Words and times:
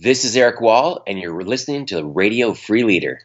This 0.00 0.24
is 0.24 0.36
Erik 0.36 0.60
Wahl, 0.60 1.02
and 1.08 1.18
you're 1.18 1.42
listening 1.42 1.84
to 1.86 2.06
Radio 2.06 2.54
Free 2.54 2.84
Leader. 2.84 3.18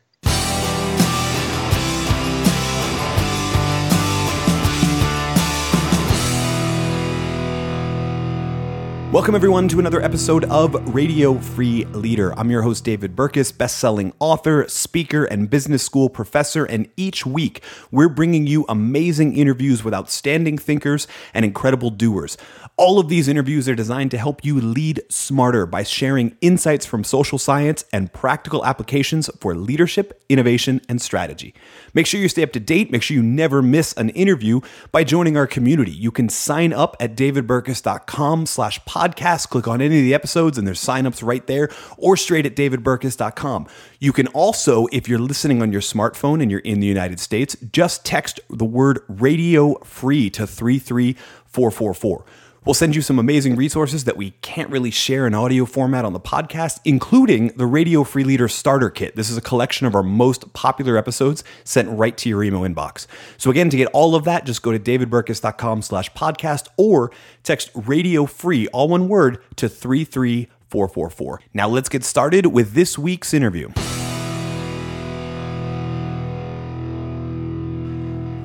Welcome, 9.14 9.36
everyone, 9.36 9.68
to 9.68 9.78
another 9.78 10.02
episode 10.02 10.44
of 10.46 10.96
Radio 10.96 11.36
Free 11.36 11.86
Leader. 11.86 12.34
I'm 12.36 12.50
your 12.50 12.64
host, 12.64 12.84
David 12.84 13.16
Burkus, 13.16 13.56
best-selling 13.56 14.12
author, 14.18 14.68
speaker, 14.68 15.26
and 15.26 15.52
business 15.52 15.84
school 15.84 16.10
professor. 16.10 16.66
And 16.66 16.90
each 16.98 17.24
week, 17.24 17.64
we're 17.92 18.10
bringing 18.10 18.48
you 18.48 18.66
amazing 18.68 19.38
interviews 19.38 19.84
with 19.84 19.94
outstanding 19.94 20.58
thinkers 20.58 21.06
and 21.32 21.46
incredible 21.46 21.92
doers. 21.92 22.38
All 22.76 22.98
of 22.98 23.08
these 23.08 23.28
interviews 23.28 23.70
are 23.70 23.76
designed 23.76 24.10
to 24.12 24.18
help 24.18 24.44
you 24.44 24.60
lead 24.60 25.04
smarter 25.12 25.68
by 25.68 25.84
sharing 25.84 26.36
insights 26.42 26.88
from 26.88 27.04
social 27.04 27.38
science 27.38 27.86
and 27.94 28.12
practical 28.12 28.66
applications 28.66 29.30
for 29.40 29.54
leadership, 29.54 30.24
innovation, 30.28 30.82
and 30.90 31.00
strategy. 31.00 31.54
Make 31.94 32.08
sure 32.08 32.20
you 32.20 32.30
stay 32.30 32.42
up 32.42 32.52
to 32.54 32.60
date. 32.60 32.90
Make 32.90 33.04
sure 33.04 33.16
you 33.16 33.22
never 33.22 33.62
miss 33.62 33.94
an 33.94 34.10
interview 34.10 34.62
by 34.92 35.04
joining 35.04 35.38
our 35.38 35.46
community. 35.46 35.92
You 35.92 36.10
can 36.10 36.30
sign 36.30 36.74
up 36.74 36.98
at 37.00 37.16
davidburkus.com 37.16 38.48
slash 38.48 38.84
podcast. 38.86 39.03
Click 39.12 39.68
on 39.68 39.82
any 39.82 39.98
of 39.98 40.04
the 40.04 40.14
episodes 40.14 40.58
and 40.58 40.68
there's 40.68 40.84
signups 40.84 41.24
right 41.24 41.46
there 41.48 41.70
or 41.98 42.18
straight 42.18 42.46
at 42.46 42.56
davidburkus.com. 42.56 43.68
You 44.00 44.14
can 44.14 44.28
also, 44.28 44.88
if 44.92 45.08
you're 45.08 45.20
listening 45.20 45.62
on 45.62 45.72
your 45.72 45.82
smartphone 45.82 46.42
and 46.42 46.50
you're 46.50 46.62
in 46.62 46.80
the 46.80 46.88
United 46.88 47.20
States, 47.20 47.56
just 47.72 48.06
text 48.06 48.40
the 48.50 48.66
word 48.66 49.00
radio 49.08 49.76
free 49.84 50.30
to 50.32 50.48
33444. 50.48 52.26
We'll 52.66 52.74
send 52.74 52.96
you 52.96 53.02
some 53.02 53.20
amazing 53.20 53.58
resources 53.58 54.06
that 54.06 54.16
we 54.16 54.32
can't 54.42 54.70
really 54.70 54.92
share 54.92 55.28
in 55.28 55.34
audio 55.34 55.66
format 55.66 56.06
on 56.06 56.14
the 56.14 56.20
podcast, 56.20 56.80
including 56.86 57.50
the 57.58 57.66
Radio 57.66 58.06
Free 58.06 58.24
Leader 58.24 58.48
Starter 58.48 58.90
Kit. 58.90 59.18
This 59.18 59.30
is 59.30 59.36
a 59.36 59.42
collection 59.42 59.86
of 59.86 59.96
our 59.96 60.04
most 60.04 60.54
popular 60.54 60.96
episodes 60.96 61.44
sent 61.66 61.90
right 61.90 62.18
to 62.18 62.30
your 62.30 62.42
email 62.42 62.62
inbox. 62.62 63.06
So 63.38 63.52
again, 63.52 63.70
to 63.70 63.76
get 63.76 63.90
all 63.92 64.16
of 64.16 64.24
that, 64.24 64.46
just 64.46 64.62
go 64.62 64.72
to 64.72 64.80
davidburkus.com 64.80 65.82
slash 65.82 66.10
podcast 66.14 66.70
or 66.78 67.12
text 67.44 67.70
radio 67.76 68.26
free, 68.26 68.68
all 68.68 68.88
one 68.88 69.10
word, 69.10 69.44
to 69.58 69.68
33444. 69.68 71.42
Now 71.54 71.68
let's 71.68 71.90
get 71.90 72.06
started 72.06 72.46
with 72.46 72.72
this 72.72 72.98
week's 72.98 73.34
interview. 73.34 73.72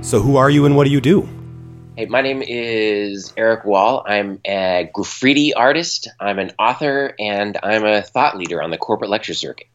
So 0.03 0.21
who 0.21 0.37
are 0.37 0.51
you 0.51 0.65
and 0.65 0.75
what 0.75 0.85
do 0.85 0.91
you 0.91 1.01
do? 1.01 1.38
Hey, 1.99 2.07
my 2.07 2.21
name 2.21 2.45
is 2.47 3.33
Erik 3.37 3.65
Wahl. 3.65 4.05
I'm 4.07 4.39
a 4.45 4.89
graffiti 4.95 5.53
artist, 5.53 6.07
I'm 6.21 6.39
an 6.39 6.53
author, 6.57 7.13
and 7.19 7.59
I'm 7.61 7.85
a 7.85 8.03
thought 8.03 8.39
leader 8.39 8.63
on 8.63 8.71
the 8.71 8.79
corporate 8.79 9.11
lecture 9.11 9.35
circuit. 9.35 9.67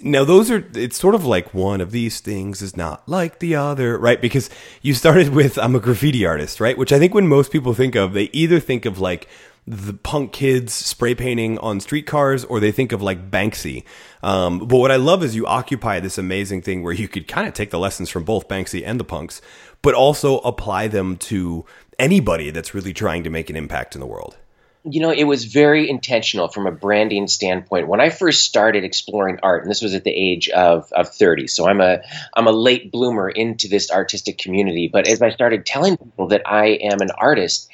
Now, 0.00 0.22
those 0.22 0.48
are, 0.48 0.64
it's 0.74 0.96
sort 0.96 1.16
of 1.16 1.26
like 1.26 1.52
one 1.52 1.80
of 1.80 1.90
these 1.90 2.20
things 2.20 2.62
is 2.62 2.76
not 2.76 3.08
like 3.08 3.40
the 3.40 3.56
other, 3.56 3.98
right? 3.98 4.22
Because 4.22 4.48
you 4.80 4.94
started 4.94 5.30
with, 5.34 5.58
I'm 5.58 5.74
a 5.74 5.80
graffiti 5.80 6.24
artist, 6.24 6.60
right? 6.60 6.78
Which 6.78 6.92
I 6.92 7.00
think 7.00 7.14
when 7.14 7.26
most 7.26 7.50
people 7.50 7.74
think 7.74 7.96
of, 7.96 8.12
they 8.12 8.30
either 8.32 8.60
think 8.60 8.84
of 8.84 9.00
like 9.00 9.26
the 9.66 9.92
punk 9.92 10.32
kids 10.32 10.72
spray 10.72 11.14
painting 11.14 11.58
on 11.58 11.80
streetcars 11.80 12.44
or 12.44 12.60
they 12.60 12.72
think 12.72 12.92
of 12.92 13.02
like 13.02 13.30
Banksy. 13.30 13.84
Um, 14.22 14.60
but 14.60 14.78
what 14.78 14.90
I 14.90 14.96
love 14.96 15.22
is 15.22 15.36
you 15.36 15.46
occupy 15.46 16.00
this 16.00 16.18
amazing 16.18 16.62
thing 16.62 16.82
where 16.82 16.92
you 16.92 17.08
could 17.08 17.28
kind 17.28 17.46
of 17.46 17.54
take 17.54 17.70
the 17.70 17.78
lessons 17.78 18.08
from 18.08 18.24
both 18.24 18.48
Banksy 18.48 18.82
and 18.84 18.98
the 18.98 19.04
punks, 19.04 19.40
but 19.82 19.94
also 19.94 20.38
apply 20.38 20.88
them 20.88 21.16
to 21.16 21.64
anybody 21.98 22.50
that's 22.50 22.74
really 22.74 22.92
trying 22.92 23.24
to 23.24 23.30
make 23.30 23.50
an 23.50 23.56
impact 23.56 23.94
in 23.94 24.00
the 24.00 24.06
world? 24.06 24.36
You 24.82 25.00
know, 25.02 25.10
it 25.10 25.24
was 25.24 25.44
very 25.44 25.90
intentional 25.90 26.48
from 26.48 26.66
a 26.66 26.72
branding 26.72 27.28
standpoint. 27.28 27.86
When 27.86 28.00
I 28.00 28.08
first 28.08 28.44
started 28.44 28.82
exploring 28.82 29.38
art, 29.42 29.62
and 29.62 29.70
this 29.70 29.82
was 29.82 29.94
at 29.94 30.04
the 30.04 30.10
age 30.10 30.48
of, 30.48 30.90
of 30.92 31.14
30, 31.14 31.48
so 31.48 31.68
I'm 31.68 31.82
a 31.82 32.00
I'm 32.32 32.46
a 32.46 32.52
late 32.52 32.90
bloomer 32.90 33.28
into 33.28 33.68
this 33.68 33.90
artistic 33.90 34.38
community. 34.38 34.88
But 34.90 35.06
as 35.06 35.20
I 35.20 35.30
started 35.30 35.66
telling 35.66 35.98
people 35.98 36.28
that 36.28 36.42
I 36.46 36.78
am 36.80 37.02
an 37.02 37.10
artist, 37.10 37.68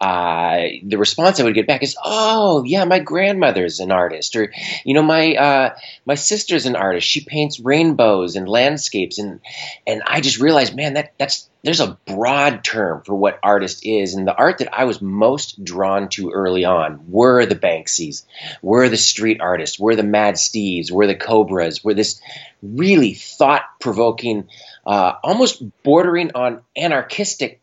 uh, 0.00 0.60
the 0.84 0.96
response 0.96 1.40
I 1.40 1.44
would 1.44 1.54
get 1.54 1.66
back 1.66 1.82
is, 1.82 1.96
"Oh, 2.04 2.62
yeah, 2.64 2.84
my 2.84 3.00
grandmother's 3.00 3.80
an 3.80 3.90
artist," 3.90 4.36
or 4.36 4.52
you 4.84 4.94
know, 4.94 5.02
my 5.02 5.34
uh, 5.34 5.74
my 6.06 6.14
sister's 6.14 6.66
an 6.66 6.76
artist. 6.76 7.08
She 7.08 7.24
paints 7.24 7.58
rainbows 7.58 8.36
and 8.36 8.48
landscapes, 8.48 9.18
and 9.18 9.40
and 9.86 10.02
I 10.06 10.20
just 10.20 10.38
realized, 10.38 10.76
man, 10.76 10.94
that 10.94 11.14
that's 11.18 11.48
there's 11.64 11.80
a 11.80 11.98
broad 12.06 12.62
term 12.62 13.02
for 13.04 13.16
what 13.16 13.40
artist 13.42 13.84
is, 13.84 14.14
and 14.14 14.26
the 14.26 14.36
art 14.36 14.58
that 14.58 14.72
I 14.72 14.84
was 14.84 15.02
most 15.02 15.64
drawn 15.64 16.08
to 16.10 16.30
early 16.30 16.64
on 16.64 17.06
were 17.08 17.44
the 17.44 17.56
Banksies, 17.56 18.24
were 18.62 18.88
the 18.88 18.96
street 18.96 19.40
artists, 19.40 19.80
were 19.80 19.96
the 19.96 20.04
Mad 20.04 20.34
Steves, 20.34 20.92
were 20.92 21.08
the 21.08 21.16
Kobras, 21.16 21.82
were 21.82 21.94
this 21.94 22.20
really 22.62 23.14
thought 23.14 23.62
provoking, 23.80 24.48
uh, 24.86 25.14
almost 25.24 25.60
bordering 25.82 26.30
on 26.36 26.62
anarchistic 26.76 27.62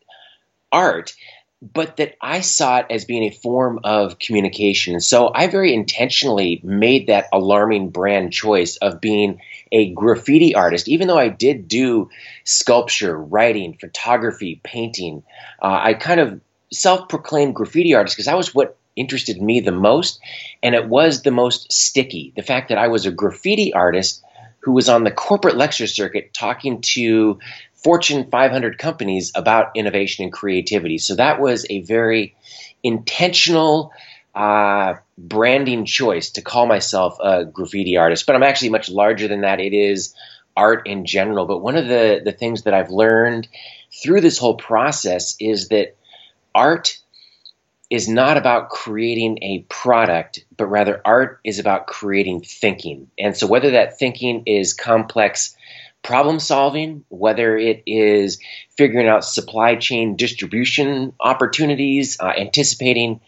art 0.70 1.14
but 1.72 1.96
that 1.96 2.16
I 2.20 2.40
saw 2.40 2.78
it 2.78 2.86
as 2.90 3.04
being 3.04 3.24
a 3.24 3.30
form 3.30 3.80
of 3.84 4.18
communication. 4.18 4.94
And 4.94 5.02
so 5.02 5.32
I 5.34 5.46
very 5.46 5.74
intentionally 5.74 6.60
made 6.62 7.06
that 7.06 7.26
alarming 7.32 7.90
brand 7.90 8.32
choice 8.32 8.76
of 8.76 9.00
being 9.00 9.40
a 9.72 9.92
graffiti 9.92 10.54
artist, 10.54 10.88
even 10.88 11.08
though 11.08 11.18
I 11.18 11.28
did 11.28 11.68
do 11.68 12.10
sculpture, 12.44 13.16
writing, 13.18 13.76
photography, 13.80 14.60
painting. 14.62 15.22
Uh, 15.60 15.80
I 15.82 15.94
kind 15.94 16.20
of 16.20 16.40
self 16.72 17.08
proclaimed 17.08 17.54
graffiti 17.54 17.94
artist 17.94 18.16
because 18.16 18.26
that 18.26 18.36
was 18.36 18.54
what 18.54 18.76
interested 18.94 19.40
me 19.40 19.60
the 19.60 19.72
most. 19.72 20.20
And 20.62 20.74
it 20.74 20.88
was 20.88 21.22
the 21.22 21.30
most 21.30 21.72
sticky. 21.72 22.32
The 22.36 22.42
fact 22.42 22.68
that 22.68 22.78
I 22.78 22.88
was 22.88 23.06
a 23.06 23.10
graffiti 23.10 23.72
artist 23.72 24.22
who 24.60 24.72
was 24.72 24.88
on 24.88 25.04
the 25.04 25.12
corporate 25.12 25.56
lecture 25.56 25.86
circuit 25.86 26.34
talking 26.34 26.80
to 26.80 27.38
Fortune 27.86 28.28
500 28.32 28.78
companies 28.78 29.30
about 29.36 29.76
innovation 29.76 30.24
and 30.24 30.32
creativity. 30.32 30.98
So 30.98 31.14
that 31.14 31.40
was 31.40 31.66
a 31.70 31.82
very 31.82 32.34
intentional 32.82 33.92
uh, 34.34 34.94
branding 35.16 35.84
choice 35.84 36.30
to 36.30 36.42
call 36.42 36.66
myself 36.66 37.18
a 37.22 37.44
graffiti 37.44 37.96
artist. 37.96 38.26
But 38.26 38.34
I'm 38.34 38.42
actually 38.42 38.70
much 38.70 38.90
larger 38.90 39.28
than 39.28 39.42
that. 39.42 39.60
It 39.60 39.72
is 39.72 40.16
art 40.56 40.88
in 40.88 41.04
general. 41.04 41.46
But 41.46 41.58
one 41.58 41.76
of 41.76 41.86
the, 41.86 42.22
the 42.24 42.32
things 42.32 42.64
that 42.64 42.74
I've 42.74 42.90
learned 42.90 43.46
through 44.02 44.20
this 44.20 44.36
whole 44.36 44.56
process 44.56 45.36
is 45.38 45.68
that 45.68 45.94
art 46.56 46.98
is 47.88 48.08
not 48.08 48.36
about 48.36 48.68
creating 48.68 49.38
a 49.42 49.60
product, 49.68 50.44
but 50.56 50.66
rather 50.66 51.00
art 51.04 51.38
is 51.44 51.60
about 51.60 51.86
creating 51.86 52.40
thinking. 52.40 53.12
And 53.16 53.36
so 53.36 53.46
whether 53.46 53.70
that 53.70 53.96
thinking 53.96 54.42
is 54.46 54.74
complex 54.74 55.56
problem 56.06 56.38
solving, 56.38 57.04
whether 57.08 57.58
it 57.58 57.82
is 57.84 58.38
figuring 58.76 59.08
out 59.08 59.24
supply 59.24 59.74
chain 59.74 60.14
distribution 60.14 61.12
opportunities, 61.18 62.16
uh, 62.20 62.32
anticipating 62.38 63.20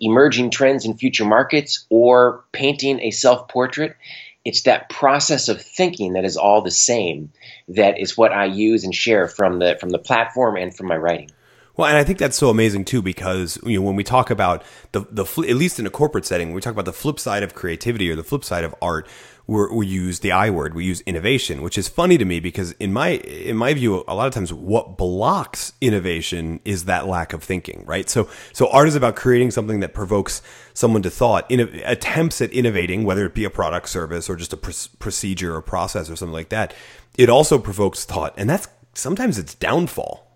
emerging 0.00 0.50
trends 0.50 0.84
in 0.84 0.98
future 0.98 1.24
markets, 1.24 1.86
or 1.88 2.44
painting 2.52 3.00
a 3.00 3.10
self 3.10 3.48
portrait. 3.48 3.96
It's 4.44 4.62
that 4.62 4.90
process 4.90 5.48
of 5.48 5.60
thinking 5.60 6.12
that 6.12 6.24
is 6.24 6.36
all 6.36 6.62
the 6.62 6.70
same 6.70 7.32
that 7.68 7.98
is 7.98 8.16
what 8.16 8.32
I 8.32 8.44
use 8.44 8.84
and 8.84 8.94
share 8.94 9.26
from 9.26 9.58
the 9.58 9.76
from 9.80 9.88
the 9.88 9.98
platform 9.98 10.56
and 10.56 10.76
from 10.76 10.86
my 10.86 10.96
writing. 10.96 11.30
Well, 11.76 11.88
and 11.88 11.98
I 11.98 12.04
think 12.04 12.18
that's 12.18 12.38
so 12.38 12.48
amazing 12.48 12.86
too 12.86 13.02
because 13.02 13.58
you 13.64 13.78
know 13.78 13.84
when 13.84 13.96
we 13.96 14.04
talk 14.04 14.30
about 14.30 14.64
the 14.92 15.00
the 15.10 15.24
at 15.48 15.56
least 15.56 15.78
in 15.78 15.86
a 15.86 15.90
corporate 15.90 16.24
setting, 16.24 16.48
when 16.48 16.54
we 16.54 16.60
talk 16.62 16.72
about 16.72 16.86
the 16.86 16.92
flip 16.92 17.20
side 17.20 17.42
of 17.42 17.54
creativity 17.54 18.10
or 18.10 18.16
the 18.16 18.24
flip 18.24 18.44
side 18.44 18.64
of 18.64 18.74
art, 18.80 19.06
we 19.46 19.66
we 19.70 19.86
use 19.86 20.20
the 20.20 20.32
I 20.32 20.48
word, 20.48 20.74
we 20.74 20.86
use 20.86 21.02
innovation, 21.02 21.60
which 21.62 21.76
is 21.76 21.86
funny 21.86 22.16
to 22.16 22.24
me 22.24 22.40
because 22.40 22.72
in 22.72 22.94
my 22.94 23.10
in 23.10 23.56
my 23.58 23.74
view, 23.74 24.04
a 24.08 24.14
lot 24.14 24.26
of 24.26 24.32
times 24.32 24.54
what 24.54 24.96
blocks 24.96 25.74
innovation 25.82 26.60
is 26.64 26.86
that 26.86 27.06
lack 27.06 27.34
of 27.34 27.42
thinking, 27.42 27.84
right? 27.86 28.08
So 28.08 28.28
so 28.54 28.70
art 28.70 28.88
is 28.88 28.94
about 28.94 29.14
creating 29.14 29.50
something 29.50 29.80
that 29.80 29.92
provokes 29.92 30.40
someone 30.72 31.02
to 31.02 31.10
thought, 31.10 31.50
in, 31.50 31.60
attempts 31.84 32.40
at 32.40 32.52
innovating, 32.52 33.04
whether 33.04 33.26
it 33.26 33.34
be 33.34 33.44
a 33.44 33.50
product, 33.50 33.90
service, 33.90 34.30
or 34.30 34.36
just 34.36 34.52
a 34.54 34.56
pr- 34.56 34.88
procedure 34.98 35.54
or 35.54 35.60
process 35.60 36.08
or 36.08 36.16
something 36.16 36.32
like 36.32 36.48
that. 36.48 36.72
It 37.18 37.28
also 37.28 37.58
provokes 37.58 38.06
thought, 38.06 38.34
and 38.38 38.48
that's 38.48 38.66
sometimes 38.94 39.38
it's 39.38 39.54
downfall. 39.54 40.26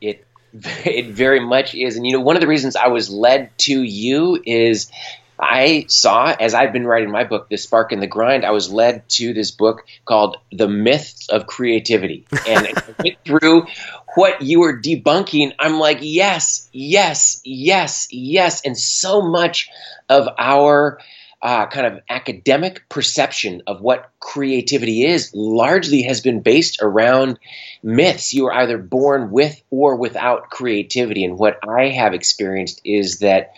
It 0.00 0.26
it 0.84 1.08
very 1.08 1.40
much 1.40 1.74
is, 1.74 1.96
and 1.96 2.06
you 2.06 2.12
know 2.12 2.20
one 2.20 2.36
of 2.36 2.40
the 2.40 2.46
reasons 2.46 2.76
I 2.76 2.88
was 2.88 3.10
led 3.10 3.56
to 3.58 3.82
you 3.82 4.40
is 4.44 4.90
I 5.38 5.86
saw, 5.88 6.34
as 6.38 6.54
I've 6.54 6.72
been 6.72 6.86
writing 6.86 7.10
my 7.10 7.24
book, 7.24 7.48
The 7.48 7.56
Spark 7.56 7.90
and 7.90 8.00
the 8.00 8.06
Grind, 8.06 8.44
I 8.44 8.52
was 8.52 8.72
led 8.72 9.08
to 9.10 9.34
this 9.34 9.50
book 9.50 9.84
called 10.04 10.36
The 10.52 10.68
Myths 10.68 11.28
of 11.28 11.46
Creativity. 11.46 12.26
And 12.46 12.68
went 13.02 13.16
through 13.24 13.66
what 14.14 14.42
you 14.42 14.60
were 14.60 14.78
debunking. 14.80 15.54
I'm 15.58 15.78
like, 15.78 15.98
yes, 16.02 16.68
yes, 16.72 17.40
yes, 17.44 18.06
yes. 18.10 18.60
And 18.64 18.78
so 18.78 19.22
much 19.22 19.70
of 20.08 20.28
our 20.38 21.00
uh, 21.44 21.66
kind 21.66 21.86
of 21.86 22.00
academic 22.08 22.88
perception 22.88 23.62
of 23.66 23.82
what 23.82 24.10
creativity 24.18 25.04
is 25.04 25.30
largely 25.34 26.00
has 26.02 26.22
been 26.22 26.40
based 26.40 26.78
around 26.80 27.38
myths. 27.82 28.32
You 28.32 28.46
are 28.46 28.54
either 28.54 28.78
born 28.78 29.30
with 29.30 29.60
or 29.68 29.96
without 29.96 30.48
creativity. 30.48 31.22
And 31.22 31.38
what 31.38 31.58
I 31.68 31.88
have 31.88 32.14
experienced 32.14 32.80
is 32.82 33.18
that 33.18 33.52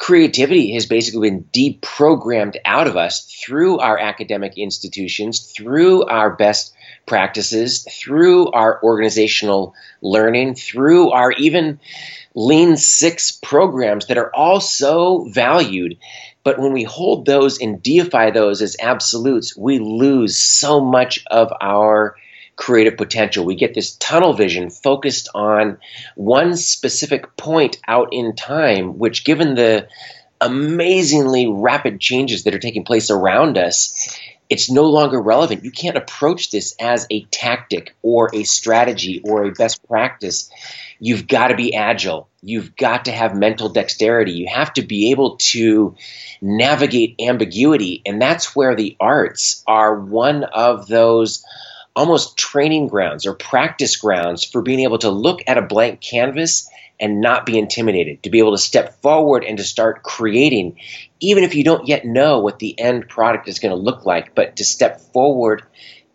creativity 0.00 0.72
has 0.72 0.86
basically 0.86 1.30
been 1.30 1.44
deprogrammed 1.52 2.56
out 2.64 2.86
of 2.86 2.96
us 2.96 3.26
through 3.44 3.78
our 3.78 3.98
academic 3.98 4.56
institutions, 4.56 5.52
through 5.52 6.04
our 6.04 6.30
best 6.34 6.74
practices, 7.06 7.86
through 7.92 8.50
our 8.50 8.82
organizational 8.82 9.74
learning, 10.00 10.54
through 10.54 11.10
our 11.10 11.32
even 11.32 11.78
Lean 12.34 12.78
Six 12.78 13.30
programs 13.30 14.06
that 14.06 14.16
are 14.16 14.34
all 14.34 14.58
so 14.58 15.28
valued. 15.30 15.98
But 16.44 16.58
when 16.58 16.72
we 16.72 16.84
hold 16.84 17.26
those 17.26 17.60
and 17.60 17.82
deify 17.82 18.30
those 18.30 18.62
as 18.62 18.76
absolutes, 18.80 19.54
we 19.54 19.78
lose 19.80 20.38
so 20.38 20.80
much 20.80 21.24
of 21.30 21.52
our 21.60 22.16
creative 22.60 22.98
potential. 22.98 23.46
We 23.46 23.54
get 23.54 23.72
this 23.72 23.96
tunnel 23.96 24.34
vision 24.34 24.68
focused 24.68 25.30
on 25.34 25.78
one 26.14 26.56
specific 26.56 27.34
point 27.34 27.78
out 27.88 28.10
in 28.12 28.36
time, 28.36 28.98
which, 28.98 29.24
given 29.24 29.54
the 29.54 29.88
amazingly 30.42 31.48
rapid 31.50 31.98
changes 32.00 32.44
that 32.44 32.54
are 32.54 32.58
taking 32.58 32.84
place 32.84 33.10
around 33.10 33.56
us, 33.56 34.14
it's 34.50 34.70
no 34.70 34.84
longer 34.90 35.18
relevant. 35.18 35.64
You 35.64 35.70
can't 35.70 35.96
approach 35.96 36.50
this 36.50 36.74
as 36.78 37.06
a 37.10 37.24
tactic 37.30 37.94
or 38.02 38.28
a 38.34 38.44
strategy 38.44 39.22
or 39.24 39.44
a 39.44 39.52
best 39.52 39.82
practice. 39.88 40.50
You've 40.98 41.26
got 41.26 41.48
to 41.48 41.54
be 41.54 41.74
agile. 41.74 42.28
You've 42.42 42.76
got 42.76 43.06
to 43.06 43.12
have 43.12 43.34
mental 43.34 43.70
dexterity. 43.70 44.32
You 44.32 44.48
have 44.52 44.74
to 44.74 44.82
be 44.82 45.12
able 45.12 45.36
to 45.52 45.94
navigate 46.42 47.20
ambiguity. 47.20 48.02
And 48.04 48.20
that's 48.20 48.54
where 48.54 48.74
the 48.76 48.98
arts 49.00 49.62
are 49.66 49.98
one 49.98 50.44
of 50.44 50.88
those 50.88 51.42
almost 51.96 52.36
training 52.36 52.88
grounds 52.88 53.26
or 53.26 53.34
practice 53.34 53.96
grounds 53.96 54.44
for 54.44 54.62
being 54.62 54.80
able 54.80 54.98
to 54.98 55.10
look 55.10 55.40
at 55.46 55.58
a 55.58 55.62
blank 55.62 56.00
canvas 56.00 56.70
and 56.98 57.20
not 57.20 57.46
be 57.46 57.58
intimidated, 57.58 58.22
to 58.22 58.30
be 58.30 58.38
able 58.38 58.52
to 58.52 58.62
step 58.62 59.00
forward 59.00 59.42
and 59.42 59.58
to 59.58 59.64
start 59.64 60.02
creating, 60.02 60.78
even 61.18 61.44
if 61.44 61.54
you 61.54 61.64
don't 61.64 61.88
yet 61.88 62.04
know 62.04 62.40
what 62.40 62.58
the 62.58 62.78
end 62.78 63.08
product 63.08 63.48
is 63.48 63.58
going 63.58 63.74
to 63.74 63.82
look 63.82 64.04
like, 64.04 64.34
but 64.34 64.56
to 64.56 64.64
step 64.64 65.00
forward 65.00 65.62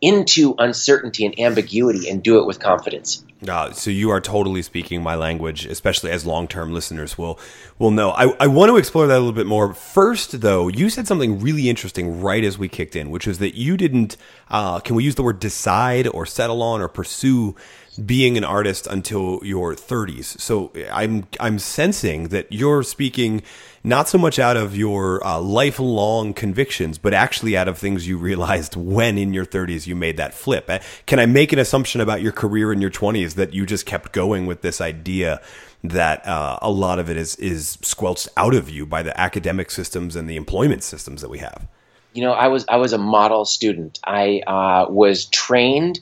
into 0.02 0.56
uncertainty 0.58 1.26
and 1.26 1.40
ambiguity 1.40 2.10
and 2.10 2.22
do 2.22 2.40
it 2.40 2.46
with 2.46 2.60
confidence. 2.60 3.24
Uh, 3.48 3.72
so 3.72 3.90
you 3.90 4.10
are 4.10 4.22
totally 4.22 4.62
speaking 4.62 5.04
my 5.04 5.16
language, 5.16 5.66
especially 5.66 6.12
as 6.12 6.26
long-term 6.26 6.74
listeners 6.74 7.18
will 7.18 7.40
will 7.78 7.92
know. 7.92 8.12
I, 8.12 8.34
I 8.40 8.48
want 8.48 8.70
to 8.70 8.78
explore 8.78 9.08
that 9.08 9.16
a 9.16 9.20
little 9.20 9.34
bit 9.34 9.46
more. 9.46 9.74
First, 9.74 10.42
though, 10.42 10.68
you 10.68 10.90
said 10.90 11.08
something 11.08 11.40
really 11.40 11.70
interesting 11.70 12.22
right 12.22 12.44
as 12.44 12.58
we 12.58 12.70
kicked 12.70 12.96
in, 12.96 13.10
which 13.10 13.28
was 13.28 13.40
that 13.40 13.56
you 13.56 13.78
didn't. 13.78 14.18
Uh, 14.50 14.80
can 14.80 14.96
we 14.96 15.04
use 15.04 15.16
the 15.16 15.24
word 15.24 15.40
decide 15.40 16.08
or 16.08 16.26
settle 16.26 16.64
on 16.64 16.82
or 16.82 16.88
pursue 16.88 17.56
being 18.04 18.38
an 18.38 18.44
artist 18.44 18.88
until 18.88 19.40
your 19.44 19.74
30s. 19.74 20.40
So 20.40 20.72
I'm 20.92 21.28
I'm 21.40 21.60
sensing 21.60 22.30
that 22.30 22.52
you're 22.52 22.84
speaking 22.84 23.42
not 23.86 24.10
so 24.10 24.18
much 24.18 24.40
out 24.40 24.58
of 24.58 24.76
your 24.76 25.26
uh, 25.26 25.40
lifelong 25.40 26.34
convictions, 26.34 26.98
but 26.98 27.14
actually 27.14 27.56
out 27.56 27.68
of 27.68 27.78
things 27.78 28.08
you 28.08 28.18
realized 28.18 28.76
when 28.76 29.18
in 29.18 29.34
your 29.34 29.46
30s 29.46 29.86
you 29.86 29.96
made 29.96 30.18
that 30.18 30.34
flip. 30.34 30.70
Uh, 30.70 30.80
can 31.06 31.20
I 31.20 31.28
make 31.28 31.54
an 31.54 31.60
assumption 31.60 32.02
about 32.02 32.22
your 32.22 32.32
career 32.32 32.74
in 32.74 32.82
your 32.82 32.90
20s 32.90 33.36
that 33.36 33.54
you 33.54 33.66
just 33.66 33.86
kept 33.86 34.12
going 34.12 34.48
with 34.48 34.62
this 34.62 34.82
idea 34.82 35.40
that 35.84 36.26
uh, 36.26 36.58
a 36.64 36.72
lot 36.72 36.98
of 36.98 37.12
it 37.12 37.18
is 37.18 37.36
is 37.36 37.78
squelched 37.84 38.28
out 38.36 38.56
of 38.56 38.70
you 38.70 38.88
by 38.88 39.04
the 39.04 39.18
academic 39.20 39.70
systems 39.70 40.16
and 40.16 40.28
the 40.28 40.36
employment 40.36 40.84
systems 40.84 41.22
that 41.22 41.30
we 41.30 41.38
have? 41.38 41.68
You 42.14 42.24
know, 42.24 42.32
I 42.32 42.48
was 42.48 42.66
I 42.68 42.78
was 42.78 42.94
a 42.94 42.98
model 42.98 43.46
student. 43.46 44.00
I 44.04 44.42
uh, 44.48 44.88
was 44.90 45.26
trained 45.26 46.00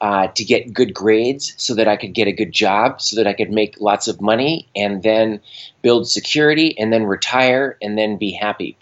uh, 0.00 0.28
to 0.28 0.44
get 0.44 0.72
good 0.72 0.92
grades 0.92 1.54
so 1.56 1.74
that 1.74 1.88
I 1.88 1.96
could 1.96 2.14
get 2.14 2.28
a 2.28 2.32
good 2.32 2.52
job, 2.52 3.00
so 3.00 3.16
that 3.16 3.26
I 3.26 3.32
could 3.32 3.50
make 3.50 3.80
lots 3.80 4.08
of 4.08 4.20
money 4.20 4.68
and 4.76 5.02
then 5.02 5.40
build 5.82 6.08
security 6.08 6.78
and 6.78 6.92
then 6.92 7.04
retire 7.04 7.78
and 7.80 7.96
then 7.96 8.18
be 8.18 8.32
happy. 8.32 8.76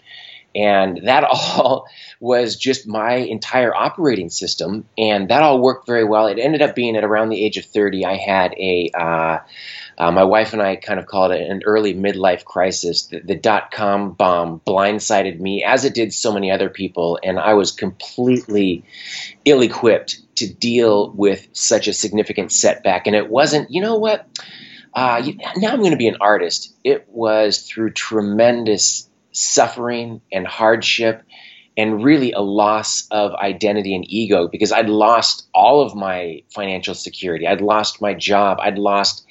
And 0.55 1.01
that 1.03 1.23
all 1.29 1.87
was 2.19 2.55
just 2.55 2.87
my 2.87 3.15
entire 3.15 3.73
operating 3.75 4.29
system. 4.29 4.85
And 4.97 5.29
that 5.29 5.43
all 5.43 5.61
worked 5.61 5.85
very 5.85 6.05
well. 6.05 6.27
It 6.27 6.39
ended 6.39 6.61
up 6.61 6.75
being 6.75 6.95
at 6.95 7.03
around 7.03 7.29
the 7.29 7.43
age 7.43 7.57
of 7.57 7.65
30, 7.65 8.05
I 8.05 8.15
had 8.15 8.53
a. 8.53 8.91
Uh, 8.93 9.39
uh, 9.97 10.11
my 10.11 10.23
wife 10.23 10.53
and 10.53 10.61
I 10.61 10.75
kind 10.75 10.99
of 10.99 11.05
called 11.05 11.31
it 11.31 11.49
an 11.49 11.61
early 11.65 11.93
midlife 11.93 12.43
crisis. 12.43 13.07
The, 13.07 13.19
the 13.19 13.35
dot 13.35 13.71
com 13.71 14.11
bomb 14.11 14.61
blindsided 14.65 15.39
me, 15.39 15.63
as 15.63 15.85
it 15.85 15.93
did 15.93 16.13
so 16.13 16.33
many 16.33 16.51
other 16.51 16.69
people, 16.69 17.19
and 17.23 17.39
I 17.39 17.53
was 17.53 17.71
completely 17.71 18.83
ill 19.45 19.61
equipped 19.61 20.21
to 20.35 20.53
deal 20.53 21.11
with 21.11 21.47
such 21.53 21.87
a 21.87 21.93
significant 21.93 22.51
setback. 22.51 23.07
And 23.07 23.15
it 23.15 23.29
wasn't, 23.29 23.71
you 23.71 23.81
know 23.81 23.97
what? 23.97 24.27
Uh, 24.93 25.21
now 25.57 25.71
I'm 25.71 25.79
going 25.79 25.91
to 25.91 25.97
be 25.97 26.07
an 26.07 26.17
artist. 26.21 26.73
It 26.83 27.07
was 27.09 27.63
through 27.63 27.91
tremendous 27.91 29.09
suffering 29.31 30.21
and 30.31 30.47
hardship 30.47 31.23
and 31.77 32.01
really 32.01 32.31
a 32.31 32.39
loss 32.39 33.05
of 33.11 33.33
identity 33.33 33.93
and 33.93 34.05
ego 34.07 34.47
because 34.47 34.71
I'd 34.71 34.87
lost 34.87 35.47
all 35.53 35.81
of 35.81 35.93
my 35.93 36.43
financial 36.49 36.93
security. 36.93 37.45
I'd 37.45 37.59
lost 37.59 38.01
my 38.01 38.13
job. 38.13 38.59
I'd 38.61 38.77
lost 38.77 39.25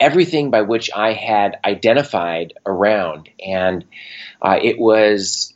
everything 0.00 0.50
by 0.50 0.62
which 0.62 0.90
I 0.94 1.12
had 1.12 1.58
identified 1.64 2.54
around. 2.64 3.28
And 3.44 3.84
uh, 4.40 4.58
it 4.62 4.78
was 4.78 5.54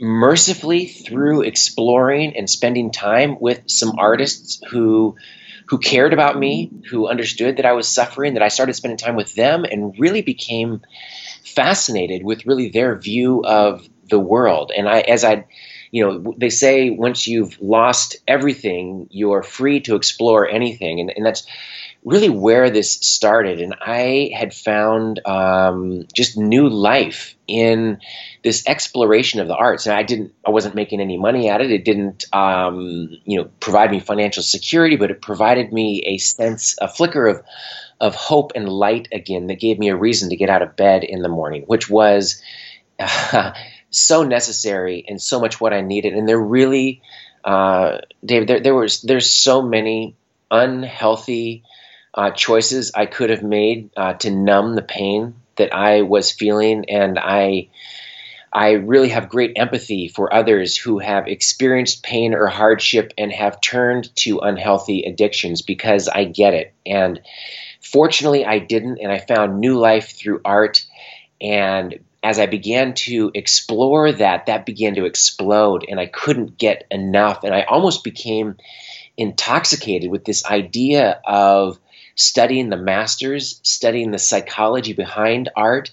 mercifully 0.00 0.86
through 0.86 1.42
exploring 1.42 2.36
and 2.36 2.48
spending 2.48 2.92
time 2.92 3.38
with 3.40 3.62
some 3.66 3.98
artists 3.98 4.60
who 4.70 5.16
who 5.66 5.78
cared 5.78 6.12
about 6.12 6.38
me, 6.38 6.70
who 6.90 7.08
understood 7.08 7.56
that 7.56 7.64
I 7.64 7.72
was 7.72 7.88
suffering, 7.88 8.34
that 8.34 8.42
I 8.42 8.48
started 8.48 8.74
spending 8.74 8.98
time 8.98 9.16
with 9.16 9.34
them 9.34 9.64
and 9.64 9.98
really 9.98 10.20
became 10.20 10.82
fascinated 11.42 12.22
with 12.22 12.44
really 12.44 12.68
their 12.68 12.98
view 12.98 13.42
of 13.44 13.88
the 14.10 14.18
world. 14.18 14.72
And 14.76 14.88
I 14.88 15.00
as 15.00 15.24
I 15.24 15.46
you 15.90 16.04
know, 16.04 16.34
they 16.36 16.50
say 16.50 16.90
once 16.90 17.28
you've 17.28 17.60
lost 17.60 18.16
everything, 18.26 19.06
you're 19.10 19.44
free 19.44 19.78
to 19.82 19.94
explore 19.94 20.48
anything. 20.48 20.98
And, 20.98 21.12
and 21.14 21.24
that's 21.24 21.46
really 22.04 22.28
where 22.28 22.68
this 22.68 22.92
started. 22.92 23.60
And 23.60 23.74
I 23.80 24.30
had 24.36 24.52
found 24.52 25.26
um, 25.26 26.06
just 26.12 26.36
new 26.36 26.68
life 26.68 27.34
in 27.46 27.98
this 28.42 28.62
exploration 28.66 29.40
of 29.40 29.48
the 29.48 29.56
arts. 29.56 29.86
And 29.86 29.96
I 29.96 30.02
didn't, 30.02 30.34
I 30.46 30.50
wasn't 30.50 30.74
making 30.74 31.00
any 31.00 31.16
money 31.16 31.48
at 31.48 31.62
it. 31.62 31.70
It 31.70 31.84
didn't, 31.84 32.26
um, 32.32 33.08
you 33.24 33.38
know, 33.38 33.50
provide 33.58 33.90
me 33.90 34.00
financial 34.00 34.42
security, 34.42 34.96
but 34.96 35.10
it 35.10 35.22
provided 35.22 35.72
me 35.72 36.02
a 36.06 36.18
sense, 36.18 36.76
a 36.80 36.88
flicker 36.88 37.26
of, 37.26 37.42
of 38.00 38.14
hope 38.14 38.52
and 38.54 38.68
light 38.68 39.08
again 39.10 39.46
that 39.46 39.58
gave 39.58 39.78
me 39.78 39.88
a 39.88 39.96
reason 39.96 40.28
to 40.28 40.36
get 40.36 40.50
out 40.50 40.60
of 40.60 40.76
bed 40.76 41.04
in 41.04 41.22
the 41.22 41.28
morning, 41.30 41.64
which 41.66 41.88
was 41.88 42.42
uh, 42.98 43.52
so 43.90 44.24
necessary 44.24 45.06
and 45.08 45.22
so 45.22 45.40
much 45.40 45.58
what 45.58 45.72
I 45.72 45.80
needed. 45.80 46.12
And 46.12 46.28
there 46.28 46.38
really, 46.38 47.00
uh, 47.44 47.98
David, 48.22 48.48
there, 48.48 48.60
there 48.60 48.74
was, 48.74 49.00
there's 49.00 49.30
so 49.30 49.62
many 49.62 50.16
unhealthy, 50.50 51.62
uh, 52.14 52.30
choices 52.30 52.92
I 52.94 53.06
could 53.06 53.30
have 53.30 53.42
made 53.42 53.90
uh, 53.96 54.14
to 54.14 54.30
numb 54.30 54.76
the 54.76 54.82
pain 54.82 55.34
that 55.56 55.74
I 55.74 56.02
was 56.02 56.30
feeling, 56.30 56.88
and 56.88 57.18
I 57.18 57.68
I 58.52 58.72
really 58.72 59.08
have 59.08 59.28
great 59.28 59.54
empathy 59.56 60.06
for 60.06 60.32
others 60.32 60.76
who 60.76 61.00
have 61.00 61.26
experienced 61.26 62.04
pain 62.04 62.34
or 62.34 62.46
hardship 62.46 63.12
and 63.18 63.32
have 63.32 63.60
turned 63.60 64.14
to 64.16 64.38
unhealthy 64.38 65.02
addictions 65.02 65.62
because 65.62 66.06
I 66.06 66.22
get 66.22 66.54
it. 66.54 66.72
And 66.86 67.20
fortunately, 67.80 68.44
I 68.44 68.60
didn't, 68.60 69.00
and 69.00 69.10
I 69.10 69.18
found 69.18 69.58
new 69.58 69.76
life 69.76 70.16
through 70.16 70.40
art. 70.44 70.84
And 71.40 71.98
as 72.22 72.38
I 72.38 72.46
began 72.46 72.94
to 72.94 73.32
explore 73.34 74.12
that, 74.12 74.46
that 74.46 74.66
began 74.66 74.94
to 74.94 75.04
explode, 75.04 75.84
and 75.88 75.98
I 75.98 76.06
couldn't 76.06 76.56
get 76.56 76.86
enough. 76.92 77.42
And 77.42 77.52
I 77.52 77.62
almost 77.62 78.04
became 78.04 78.56
intoxicated 79.16 80.12
with 80.12 80.24
this 80.24 80.44
idea 80.46 81.20
of 81.26 81.80
studying 82.14 82.68
the 82.68 82.76
masters, 82.76 83.60
studying 83.62 84.10
the 84.10 84.18
psychology 84.18 84.92
behind 84.92 85.50
art, 85.56 85.90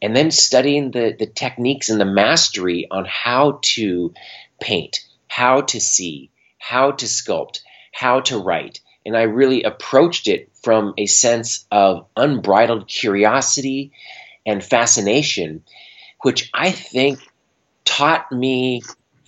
and 0.00 0.14
then 0.14 0.30
studying 0.30 0.90
the, 0.90 1.16
the 1.18 1.26
techniques 1.26 1.88
and 1.88 2.00
the 2.00 2.04
mastery 2.04 2.86
on 2.90 3.04
how 3.04 3.58
to 3.62 4.12
paint, 4.60 5.00
how 5.28 5.62
to 5.62 5.80
see, 5.80 6.30
how 6.58 6.92
to 6.92 7.06
sculpt, 7.06 7.60
how 7.92 8.20
to 8.20 8.38
write. 8.38 8.80
And 9.06 9.16
I 9.16 9.22
really 9.22 9.62
approached 9.62 10.28
it 10.28 10.50
from 10.62 10.94
a 10.96 11.06
sense 11.06 11.66
of 11.70 12.06
unbridled 12.16 12.88
curiosity 12.88 13.92
and 14.46 14.62
fascination, 14.62 15.64
which 16.22 16.50
I 16.54 16.70
think 16.70 17.20
taught 17.84 18.30
me 18.32 18.82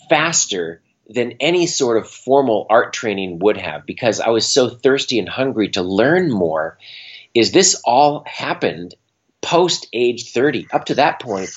faster 0.09 0.83
than 1.09 1.35
any 1.41 1.67
sort 1.67 1.99
of 1.99 2.09
formal 2.09 2.67
art 2.69 2.93
training 2.93 3.39
would 3.39 3.57
have 3.57 3.87
because 3.87 4.21
I 4.21 4.31
was 4.31 4.47
so 4.47 4.69
thirsty 4.69 5.19
and 5.19 5.29
hungry 5.29 5.69
to 5.71 5.83
learn 5.83 6.31
more. 6.31 6.79
Is 7.35 7.53
this 7.53 7.81
all 7.85 8.25
happened 8.27 8.95
post 9.41 9.87
age 9.93 10.33
30? 10.33 10.69
Up 10.73 10.87
to 10.87 10.97
that 10.97 11.21
point, 11.21 11.51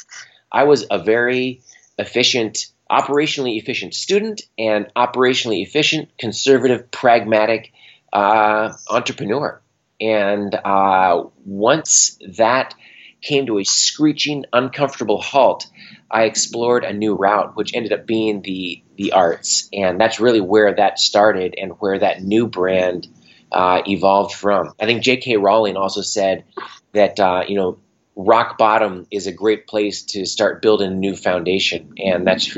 I 0.51 0.63
was 0.63 0.85
a 0.89 0.99
very 0.99 1.61
efficient, 1.97 2.67
operationally 2.89 3.59
efficient 3.59 3.93
student 3.93 4.41
and 4.57 4.91
operationally 4.95 5.63
efficient, 5.63 6.09
conservative, 6.17 6.91
pragmatic 6.91 7.71
uh, 8.13 8.73
entrepreneur. 8.89 9.61
And 10.01 10.53
uh, 10.53 11.23
once 11.45 12.17
that 12.37 12.73
came 13.21 13.45
to 13.47 13.59
a 13.59 13.63
screeching, 13.63 14.45
uncomfortable 14.53 15.21
halt, 15.21 15.67
I 16.11 16.23
explored 16.23 16.83
a 16.83 16.93
new 16.93 17.15
route, 17.15 17.55
which 17.55 17.75
ended 17.75 17.93
up 17.93 18.05
being 18.05 18.41
the 18.41 18.83
the 18.95 19.11
arts, 19.13 19.69
and 19.71 19.99
that's 19.99 20.19
really 20.19 20.41
where 20.41 20.73
that 20.73 20.99
started 20.99 21.55
and 21.57 21.73
where 21.73 21.99
that 21.99 22.23
new 22.23 22.47
brand 22.47 23.07
uh, 23.51 23.81
evolved 23.87 24.33
from. 24.33 24.73
I 24.79 24.85
think 24.85 25.03
J.K. 25.03 25.37
Rowling 25.37 25.77
also 25.77 26.01
said 26.01 26.45
that 26.93 27.19
uh, 27.19 27.43
you 27.47 27.55
know 27.55 27.79
rock 28.15 28.57
bottom 28.57 29.07
is 29.11 29.27
a 29.27 29.31
great 29.31 29.65
place 29.67 30.03
to 30.03 30.25
start 30.25 30.61
building 30.61 30.91
a 30.91 30.95
new 30.95 31.15
foundation, 31.15 31.93
and 31.97 32.25
that's 32.25 32.57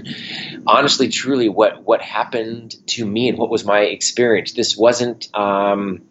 honestly, 0.66 1.10
truly 1.10 1.50
what 1.50 1.84
what 1.84 2.02
happened 2.02 2.76
to 2.88 3.06
me 3.06 3.28
and 3.28 3.38
what 3.38 3.50
was 3.50 3.66
my 3.66 3.82
experience. 3.82 4.54
This 4.54 4.78
wasn't. 4.78 5.28
Um, 5.36 6.04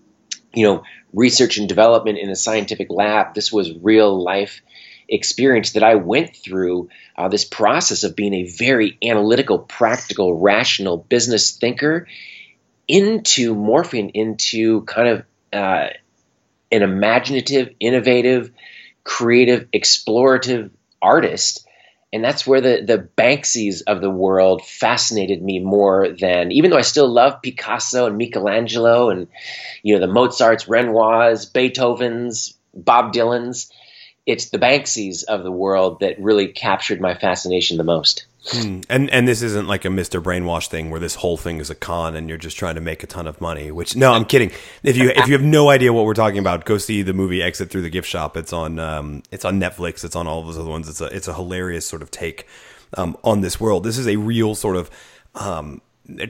you 0.53 0.65
know, 0.65 0.83
research 1.13 1.59
and 1.59 1.69
development 1.69 2.19
in 2.19 2.31
a 2.31 2.37
scientific 2.37 2.89
lab. 2.91 3.35
This 3.35 3.53
was 3.53 3.73
real 3.81 4.23
life 4.23 4.63
experience 5.09 5.73
that 5.73 5.83
I 5.83 5.97
went 5.97 6.37
through 6.37 6.89
uh, 7.17 7.29
this 7.29 7.45
process 7.45 8.05
of 8.05 8.17
being 8.17 8.35
a 8.35 8.45
very 8.45 8.97
analytical, 9.03 9.59
practical, 9.59 10.39
rational 10.39 10.97
business 10.97 11.51
thinker 11.53 12.07
into 12.87 13.55
morphing 13.55 14.11
into 14.15 14.83
kind 14.83 15.09
of 15.09 15.25
uh, 15.53 15.89
an 16.73 16.83
imaginative, 16.83 17.71
innovative, 17.81 18.53
creative, 19.05 19.71
explorative 19.73 20.71
artist. 21.03 21.67
And 22.13 22.25
that's 22.25 22.47
where 22.47 22.61
the, 22.61 22.83
the 22.85 23.09
Banksies 23.17 23.83
of 23.87 24.01
the 24.01 24.11
world 24.11 24.65
fascinated 24.65 25.43
me 25.43 25.61
more 25.61 26.09
than, 26.09 26.51
even 26.51 26.71
though 26.71 26.77
I 26.77 26.83
still 26.83 27.09
love 27.09 27.41
Picasso 27.41 28.07
and 28.07 28.19
Michelangelo 28.19 29.11
and, 29.11 29.29
you 29.83 29.95
know, 29.95 30.01
the 30.01 30.13
Mozarts, 30.13 30.67
Renoirs, 30.67 31.47
Beethovens, 31.47 32.55
Bob 32.75 33.13
Dylan's 33.13 33.71
it's 34.27 34.51
the 34.51 34.59
Banksies 34.59 35.25
of 35.25 35.43
the 35.43 35.51
world 35.51 36.01
that 36.01 36.21
really 36.21 36.49
captured 36.49 37.01
my 37.01 37.15
fascination 37.15 37.79
the 37.79 37.85
most. 37.85 38.27
Hmm. 38.49 38.81
And 38.89 39.11
and 39.11 39.29
this 39.29 39.43
isn't 39.43 39.69
like 39.69 39.85
a 39.85 39.89
Mr. 39.89 40.23
Brainwash 40.23 40.69
thing 40.69 40.91
where 40.91 40.99
this 40.99 41.17
whole 41.17 41.37
thing 41.37 41.59
is 41.59 41.69
a 41.69 41.75
con 41.75 42.17
and 42.17 42.29
you're 42.29 42.39
just 42.39 42.57
trying 42.57 42.75
to 42.77 42.81
make 42.81 43.03
a 43.03 43.07
ton 43.07 43.27
of 43.27 43.39
money. 43.41 43.71
Which 43.71 43.97
no, 43.97 44.13
I'm 44.13 44.25
kidding. 44.25 44.51
If 44.83 44.97
you 44.97 45.11
if 45.11 45.29
you 45.29 45.35
have 45.35 45.43
no 45.43 45.69
idea 45.69 45.93
what 45.93 46.07
we're 46.07 46.15
talking 46.15 46.39
about, 46.39 46.65
go 46.65 46.79
see 46.79 47.03
the 47.03 47.13
movie 47.13 47.43
Exit 47.43 47.71
Through 47.71 47.83
the 47.83 47.91
Gift 47.91 48.09
Shop. 48.09 48.39
It's 48.39 48.53
on 48.53 48.79
um, 48.79 49.23
it's 49.31 49.45
on 49.45 49.61
Netflix. 49.61 50.05
It's 50.05 50.17
on 50.17 50.27
all 50.27 50.43
those 50.43 50.59
other 50.59 50.71
ones. 50.71 50.89
It's 50.89 51.03
a 51.03 51.07
it's 51.07 51.29
a 51.29 51.35
hilarious 51.35 51.87
sort 51.87 52.01
of 52.01 52.11
take 52.11 52.47
um, 52.95 53.17
on 53.23 53.43
this 53.43 53.61
world. 53.61 53.85
This 53.85 53.99
is 53.99 54.09
a 54.09 54.17
real 54.17 54.55
sort 54.55 54.77
of 54.77 54.91
um, 55.35 55.83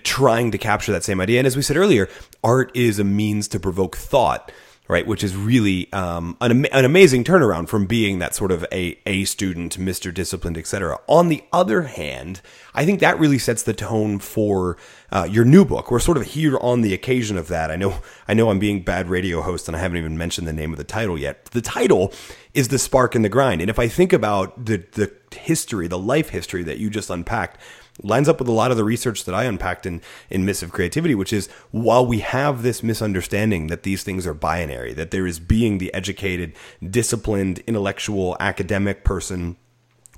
trying 0.02 0.50
to 0.50 0.59
capture 0.59 0.90
that 0.90 1.05
same 1.05 1.21
idea. 1.21 1.38
And 1.38 1.47
as 1.47 1.55
we 1.55 1.62
said 1.62 1.76
earlier, 1.76 2.09
art 2.43 2.73
is 2.75 2.99
a 2.99 3.05
means 3.05 3.47
to 3.49 3.61
provoke 3.61 3.97
thought 3.97 4.50
right? 4.90 5.06
Which 5.06 5.23
is 5.23 5.37
really 5.37 5.90
um, 5.92 6.37
an, 6.40 6.66
an 6.66 6.85
amazing 6.85 7.23
turnaround 7.23 7.68
from 7.68 7.87
being 7.87 8.18
that 8.18 8.35
sort 8.35 8.50
of 8.50 8.66
a 8.73 8.99
A 9.06 9.25
student, 9.25 9.78
Mr. 9.78 10.12
Disciplined, 10.12 10.59
etc. 10.59 10.99
On 11.06 11.28
the 11.28 11.44
other 11.52 11.82
hand, 11.82 12.40
I 12.75 12.85
think 12.85 12.99
that 13.00 13.18
really 13.18 13.38
sets 13.38 13.62
the 13.62 13.73
tone 13.73 14.18
for 14.18 14.76
uh, 15.12 15.28
your 15.30 15.44
new 15.44 15.64
book. 15.64 15.90
We're 15.90 16.00
sort 16.00 16.16
of 16.16 16.25
here 16.25 16.59
on 16.59 16.80
the 16.80 16.92
occasion 16.92 17.38
of 17.38 17.47
that. 17.49 17.70
I 17.70 17.76
know, 17.76 18.00
I 18.26 18.35
know, 18.35 18.50
I'm 18.50 18.59
being 18.59 18.82
bad 18.82 19.09
radio 19.09 19.42
host, 19.42 19.68
and 19.68 19.76
I 19.76 19.80
haven't 19.80 19.99
even 19.99 20.18
mentioned 20.18 20.49
the 20.49 20.52
name 20.52 20.73
of 20.73 20.78
the 20.78 20.85
title 20.85 21.16
yet. 21.16 21.44
The 21.47 21.62
title 21.62 22.12
is 22.52 22.68
"The 22.68 22.78
Spark 22.78 23.14
and 23.14 23.25
the 23.25 23.28
Grind," 23.28 23.61
and 23.61 23.70
if 23.70 23.78
I 23.78 23.87
think 23.87 24.12
about 24.12 24.66
the 24.66 24.85
the 24.92 25.12
history, 25.37 25.87
the 25.87 25.99
life 25.99 26.30
history 26.30 26.64
that 26.64 26.78
you 26.78 26.90
just 26.90 27.11
unpacked 27.11 27.61
lines 28.02 28.28
up 28.28 28.38
with 28.38 28.49
a 28.49 28.52
lot 28.52 28.70
of 28.70 28.76
the 28.76 28.85
research 28.85 29.25
that 29.25 29.35
I 29.35 29.44
unpacked 29.44 29.87
in, 29.87 30.00
in 30.28 30.44
Myths 30.44 30.62
of 30.62 30.73
Creativity, 30.73 31.14
which 31.14 31.32
is 31.32 31.49
while 31.70 32.06
we 32.06 32.20
have 32.20 32.62
this 32.62 32.82
misunderstanding 32.82 33.66
that 33.68 33.82
these 33.82 34.02
things 34.02 34.26
are 34.26 34.35
binary, 34.35 34.92
that 34.94 35.11
there 35.11 35.26
is 35.26 35.38
being 35.38 35.78
the 35.78 35.92
educated, 35.92 36.54
disciplined, 36.88 37.61
intellectual, 37.66 38.37
academic 38.40 39.04
person 39.04 39.56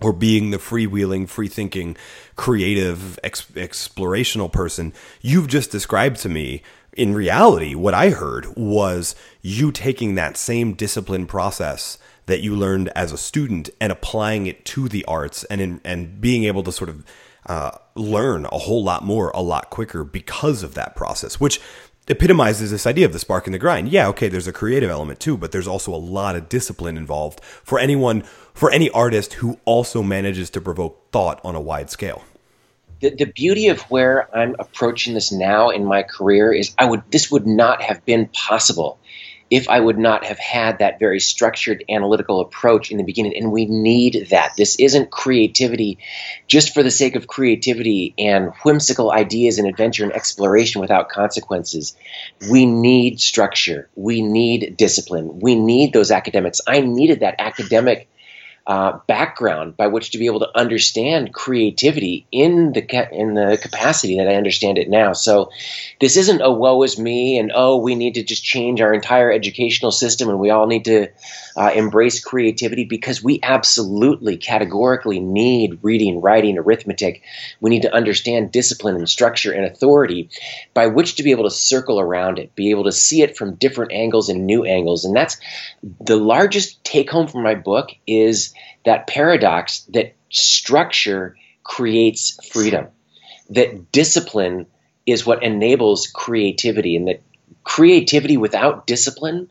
or 0.02 0.12
being 0.12 0.50
the 0.50 0.58
freewheeling, 0.58 1.28
free 1.28 1.48
thinking, 1.48 1.96
creative, 2.36 3.18
ex- 3.22 3.46
explorational 3.52 4.50
person, 4.50 4.92
you've 5.20 5.46
just 5.46 5.70
described 5.70 6.16
to 6.16 6.28
me. 6.28 6.62
In 6.92 7.14
reality, 7.14 7.74
what 7.74 7.94
I 7.94 8.10
heard 8.10 8.46
was 8.56 9.14
you 9.40 9.72
taking 9.72 10.14
that 10.14 10.36
same 10.36 10.74
discipline 10.74 11.26
process 11.26 11.98
that 12.26 12.40
you 12.40 12.54
learned 12.54 12.88
as 12.90 13.12
a 13.12 13.18
student 13.18 13.70
and 13.80 13.90
applying 13.90 14.46
it 14.46 14.64
to 14.66 14.88
the 14.88 15.04
arts 15.06 15.44
and 15.44 15.60
in, 15.60 15.80
and 15.84 16.20
being 16.20 16.44
able 16.44 16.62
to 16.64 16.72
sort 16.72 16.90
of 16.90 17.04
uh, 17.46 17.72
learn 17.94 18.46
a 18.46 18.58
whole 18.58 18.82
lot 18.82 19.04
more 19.04 19.30
a 19.30 19.40
lot 19.40 19.70
quicker 19.70 20.04
because 20.04 20.62
of 20.62 20.74
that 20.74 20.94
process, 20.94 21.40
which 21.40 21.60
epitomizes 22.08 22.70
this 22.70 22.86
idea 22.86 23.06
of 23.06 23.12
the 23.12 23.18
spark 23.18 23.46
and 23.46 23.54
the 23.54 23.58
grind. 23.58 23.88
Yeah, 23.88 24.08
okay, 24.08 24.28
there's 24.28 24.48
a 24.48 24.52
creative 24.52 24.90
element 24.90 25.20
too, 25.20 25.36
but 25.36 25.52
there's 25.52 25.68
also 25.68 25.94
a 25.94 25.96
lot 25.96 26.36
of 26.36 26.48
discipline 26.48 26.96
involved 26.96 27.40
for 27.42 27.78
anyone, 27.78 28.22
for 28.54 28.70
any 28.70 28.90
artist 28.90 29.34
who 29.34 29.58
also 29.64 30.02
manages 30.02 30.50
to 30.50 30.60
provoke 30.60 31.10
thought 31.12 31.40
on 31.44 31.54
a 31.54 31.60
wide 31.60 31.90
scale. 31.90 32.24
The, 33.00 33.10
the 33.10 33.26
beauty 33.26 33.68
of 33.68 33.80
where 33.82 34.34
I'm 34.36 34.54
approaching 34.58 35.14
this 35.14 35.32
now 35.32 35.70
in 35.70 35.84
my 35.84 36.04
career 36.04 36.52
is 36.52 36.74
I 36.78 36.84
would 36.86 37.02
this 37.10 37.30
would 37.30 37.46
not 37.46 37.82
have 37.82 38.04
been 38.04 38.28
possible 38.28 38.98
if 39.52 39.68
I 39.68 39.78
would 39.78 39.98
not 39.98 40.24
have 40.24 40.38
had 40.38 40.78
that 40.78 40.98
very 40.98 41.20
structured 41.20 41.84
analytical 41.90 42.40
approach 42.40 42.90
in 42.90 42.96
the 42.96 43.04
beginning. 43.04 43.36
And 43.36 43.52
we 43.52 43.66
need 43.66 44.28
that. 44.30 44.54
This 44.56 44.76
isn't 44.76 45.10
creativity 45.10 45.98
just 46.48 46.72
for 46.72 46.82
the 46.82 46.90
sake 46.90 47.16
of 47.16 47.26
creativity 47.26 48.14
and 48.16 48.54
whimsical 48.64 49.12
ideas 49.12 49.58
and 49.58 49.68
adventure 49.68 50.04
and 50.04 50.12
exploration 50.14 50.80
without 50.80 51.10
consequences. 51.10 51.94
We 52.50 52.64
need 52.64 53.20
structure. 53.20 53.90
We 53.94 54.22
need 54.22 54.78
discipline. 54.78 55.40
We 55.40 55.54
need 55.54 55.92
those 55.92 56.10
academics. 56.10 56.62
I 56.66 56.80
needed 56.80 57.20
that 57.20 57.34
academic 57.38 58.08
uh, 58.66 58.98
background 59.08 59.76
by 59.76 59.88
which 59.88 60.10
to 60.10 60.18
be 60.18 60.26
able 60.26 60.38
to 60.38 60.58
understand 60.58 61.34
creativity 61.34 62.26
in 62.30 62.72
the 62.72 62.82
ca- 62.82 63.08
in 63.10 63.34
the 63.34 63.58
capacity 63.60 64.18
that 64.18 64.28
I 64.28 64.36
understand 64.36 64.78
it 64.78 64.88
now. 64.88 65.14
So 65.14 65.50
this 66.00 66.16
isn't 66.16 66.40
a 66.40 66.52
woe 66.52 66.82
is 66.84 66.98
me 66.98 67.38
and 67.38 67.50
oh 67.54 67.78
we 67.78 67.96
need 67.96 68.14
to 68.14 68.22
just 68.22 68.44
change 68.44 68.80
our 68.80 68.94
entire 68.94 69.32
educational 69.32 69.90
system 69.90 70.28
and 70.28 70.38
we 70.38 70.50
all 70.50 70.68
need 70.68 70.84
to 70.84 71.08
uh, 71.56 71.72
embrace 71.74 72.24
creativity 72.24 72.84
because 72.84 73.22
we 73.22 73.40
absolutely 73.42 74.36
categorically 74.36 75.20
need 75.20 75.78
reading, 75.82 76.20
writing, 76.20 76.56
arithmetic. 76.56 77.22
We 77.60 77.70
need 77.70 77.82
to 77.82 77.94
understand 77.94 78.52
discipline 78.52 78.96
and 78.96 79.08
structure 79.08 79.52
and 79.52 79.64
authority 79.64 80.30
by 80.72 80.86
which 80.86 81.16
to 81.16 81.22
be 81.22 81.32
able 81.32 81.44
to 81.44 81.50
circle 81.50 82.00
around 82.00 82.38
it, 82.38 82.54
be 82.54 82.70
able 82.70 82.84
to 82.84 82.92
see 82.92 83.22
it 83.22 83.36
from 83.36 83.56
different 83.56 83.92
angles 83.92 84.28
and 84.28 84.46
new 84.46 84.64
angles. 84.64 85.04
And 85.04 85.14
that's 85.14 85.38
the 86.00 86.16
largest 86.16 86.82
take 86.84 87.10
home 87.10 87.26
from 87.26 87.42
my 87.42 87.54
book 87.54 87.90
is 88.06 88.51
that 88.84 89.06
paradox 89.06 89.80
that 89.90 90.14
structure 90.30 91.36
creates 91.62 92.38
freedom, 92.48 92.88
that 93.50 93.92
discipline 93.92 94.66
is 95.06 95.26
what 95.26 95.42
enables 95.42 96.06
creativity, 96.06 96.96
and 96.96 97.08
that 97.08 97.22
creativity 97.64 98.36
without 98.36 98.86
discipline 98.86 99.48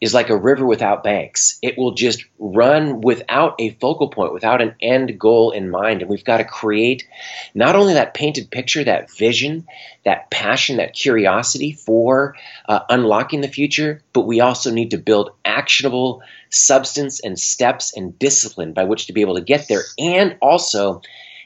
is 0.00 0.12
like 0.12 0.28
a 0.28 0.36
river 0.36 0.66
without 0.66 1.02
banks. 1.02 1.58
It 1.62 1.78
will 1.78 1.92
just 1.92 2.24
run 2.38 3.00
without 3.00 3.54
a 3.58 3.70
focal 3.70 4.08
point, 4.08 4.34
without 4.34 4.60
an 4.60 4.74
end 4.80 5.18
goal 5.18 5.50
in 5.50 5.70
mind. 5.70 6.02
And 6.02 6.10
we've 6.10 6.24
got 6.24 6.38
to 6.38 6.44
create 6.44 7.06
not 7.54 7.74
only 7.74 7.94
that 7.94 8.12
painted 8.12 8.50
picture, 8.50 8.84
that 8.84 9.10
vision, 9.10 9.66
that 10.04 10.30
passion, 10.30 10.76
that 10.76 10.94
curiosity 10.94 11.72
for 11.72 12.36
uh, 12.68 12.80
unlocking 12.88 13.40
the 13.40 13.48
future, 13.48 14.02
but 14.12 14.26
we 14.26 14.40
also 14.40 14.70
need 14.70 14.90
to 14.90 14.98
build 14.98 15.30
actionable 15.44 16.22
substance 16.50 17.20
and 17.20 17.38
steps 17.38 17.96
and 17.96 18.18
discipline 18.18 18.72
by 18.72 18.84
which 18.84 19.06
to 19.06 19.12
be 19.12 19.22
able 19.22 19.34
to 19.36 19.40
get 19.40 19.68
there 19.68 19.82
and 19.98 20.36
also 20.42 21.02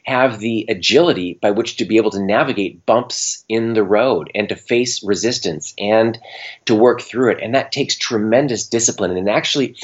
have 0.08 0.38
the 0.38 0.64
agility 0.70 1.38
by 1.40 1.50
which 1.50 1.76
to 1.76 1.84
be 1.84 1.98
able 1.98 2.10
to 2.10 2.24
navigate 2.24 2.86
bumps 2.86 3.44
in 3.48 3.74
the 3.74 3.84
road 3.84 4.30
and 4.34 4.48
to 4.48 4.56
face 4.56 5.04
resistance 5.04 5.74
and 5.78 6.18
to 6.64 6.74
work 6.74 7.02
through 7.02 7.32
it. 7.32 7.40
And 7.42 7.54
that 7.54 7.72
takes 7.72 7.96
tremendous 7.96 8.68
discipline. 8.68 9.16
And 9.16 9.28
actually, 9.28 9.76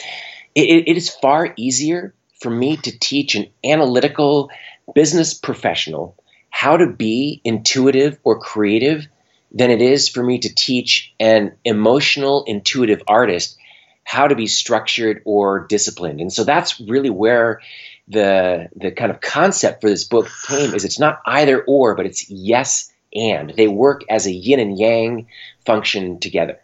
it, 0.54 0.88
it 0.88 0.96
is 0.96 1.10
far 1.10 1.52
easier 1.56 2.14
for 2.40 2.48
me 2.48 2.78
to 2.78 2.98
teach 2.98 3.34
an 3.34 3.48
analytical 3.62 4.50
business 4.94 5.34
professional 5.34 6.16
how 6.48 6.78
to 6.78 6.86
be 6.86 7.42
intuitive 7.44 8.18
or 8.24 8.38
creative 8.38 9.06
than 9.52 9.70
it 9.70 9.82
is 9.82 10.08
for 10.08 10.22
me 10.22 10.38
to 10.38 10.54
teach 10.54 11.12
an 11.20 11.52
emotional, 11.64 12.44
intuitive 12.46 13.02
artist 13.06 13.58
how 14.04 14.28
to 14.28 14.34
be 14.34 14.46
structured 14.46 15.22
or 15.24 15.66
disciplined. 15.66 16.20
And 16.20 16.32
so 16.32 16.44
that's 16.44 16.80
really 16.80 17.10
where 17.10 17.60
the 18.08 18.68
the 18.76 18.90
kind 18.90 19.11
of 19.11 19.20
concept 19.20 19.80
for 19.80 19.88
this 19.88 20.04
book 20.04 20.28
came 20.46 20.75
is 20.75 20.84
it's 20.84 20.99
not 20.99 21.20
either 21.26 21.64
or, 21.66 21.94
but 21.94 22.06
it's 22.06 22.28
yes 22.30 22.92
and. 23.14 23.50
They 23.56 23.68
work 23.68 24.02
as 24.08 24.26
a 24.26 24.32
yin 24.32 24.61
and 24.61 24.78
yang 24.78 25.28
function 25.64 26.20
together. 26.20 26.61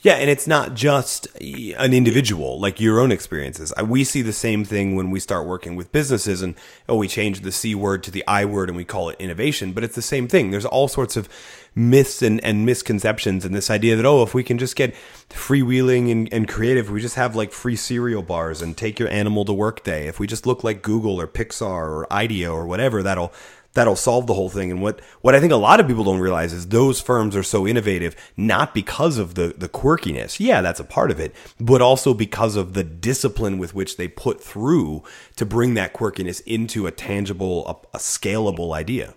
Yeah, 0.00 0.14
and 0.14 0.30
it's 0.30 0.46
not 0.46 0.74
just 0.74 1.26
an 1.40 1.92
individual, 1.92 2.60
like 2.60 2.80
your 2.80 3.00
own 3.00 3.10
experiences. 3.10 3.72
We 3.84 4.04
see 4.04 4.22
the 4.22 4.32
same 4.32 4.64
thing 4.64 4.94
when 4.94 5.10
we 5.10 5.18
start 5.18 5.44
working 5.44 5.74
with 5.74 5.90
businesses 5.90 6.40
and, 6.40 6.54
oh, 6.88 6.96
we 6.96 7.08
change 7.08 7.40
the 7.40 7.50
C 7.50 7.74
word 7.74 8.04
to 8.04 8.12
the 8.12 8.22
I 8.28 8.44
word 8.44 8.68
and 8.68 8.76
we 8.76 8.84
call 8.84 9.08
it 9.08 9.16
innovation, 9.18 9.72
but 9.72 9.82
it's 9.82 9.96
the 9.96 10.02
same 10.02 10.28
thing. 10.28 10.52
There's 10.52 10.64
all 10.64 10.86
sorts 10.86 11.16
of 11.16 11.28
myths 11.74 12.22
and, 12.22 12.42
and 12.44 12.66
misconceptions 12.66 13.44
and 13.44 13.54
this 13.54 13.70
idea 13.70 13.96
that, 13.96 14.06
oh, 14.06 14.22
if 14.22 14.34
we 14.34 14.42
can 14.42 14.58
just 14.58 14.76
get 14.76 14.94
freewheeling 15.30 16.10
and, 16.10 16.32
and 16.32 16.48
creative, 16.48 16.90
we 16.90 17.00
just 17.00 17.16
have 17.16 17.36
like 17.36 17.52
free 17.52 17.76
cereal 17.76 18.22
bars 18.22 18.62
and 18.62 18.76
take 18.76 18.98
your 18.98 19.08
animal 19.08 19.44
to 19.44 19.52
work 19.52 19.84
day. 19.84 20.06
If 20.06 20.18
we 20.18 20.26
just 20.26 20.46
look 20.46 20.64
like 20.64 20.82
Google 20.82 21.20
or 21.20 21.26
Pixar 21.26 21.88
or 21.88 22.12
IDEO 22.12 22.52
or 22.52 22.66
whatever, 22.66 23.02
that'll 23.02 23.32
that'll 23.74 23.96
solve 23.96 24.26
the 24.26 24.34
whole 24.34 24.48
thing. 24.48 24.70
And 24.70 24.82
what, 24.82 25.00
what 25.20 25.34
I 25.34 25.40
think 25.40 25.52
a 25.52 25.56
lot 25.56 25.78
of 25.78 25.86
people 25.86 26.02
don't 26.02 26.18
realize 26.18 26.52
is 26.52 26.68
those 26.68 27.00
firms 27.00 27.36
are 27.36 27.44
so 27.44 27.66
innovative, 27.66 28.16
not 28.36 28.74
because 28.74 29.18
of 29.18 29.34
the, 29.34 29.54
the 29.56 29.68
quirkiness. 29.68 30.40
Yeah, 30.40 30.62
that's 30.62 30.80
a 30.80 30.84
part 30.84 31.10
of 31.10 31.20
it, 31.20 31.34
but 31.60 31.80
also 31.80 32.12
because 32.12 32.56
of 32.56 32.74
the 32.74 32.82
discipline 32.82 33.56
with 33.58 33.74
which 33.74 33.96
they 33.96 34.08
put 34.08 34.42
through 34.42 35.04
to 35.36 35.46
bring 35.46 35.74
that 35.74 35.94
quirkiness 35.94 36.42
into 36.44 36.86
a 36.86 36.90
tangible, 36.90 37.68
a, 37.68 37.96
a 37.96 38.00
scalable 38.00 38.74
idea 38.74 39.14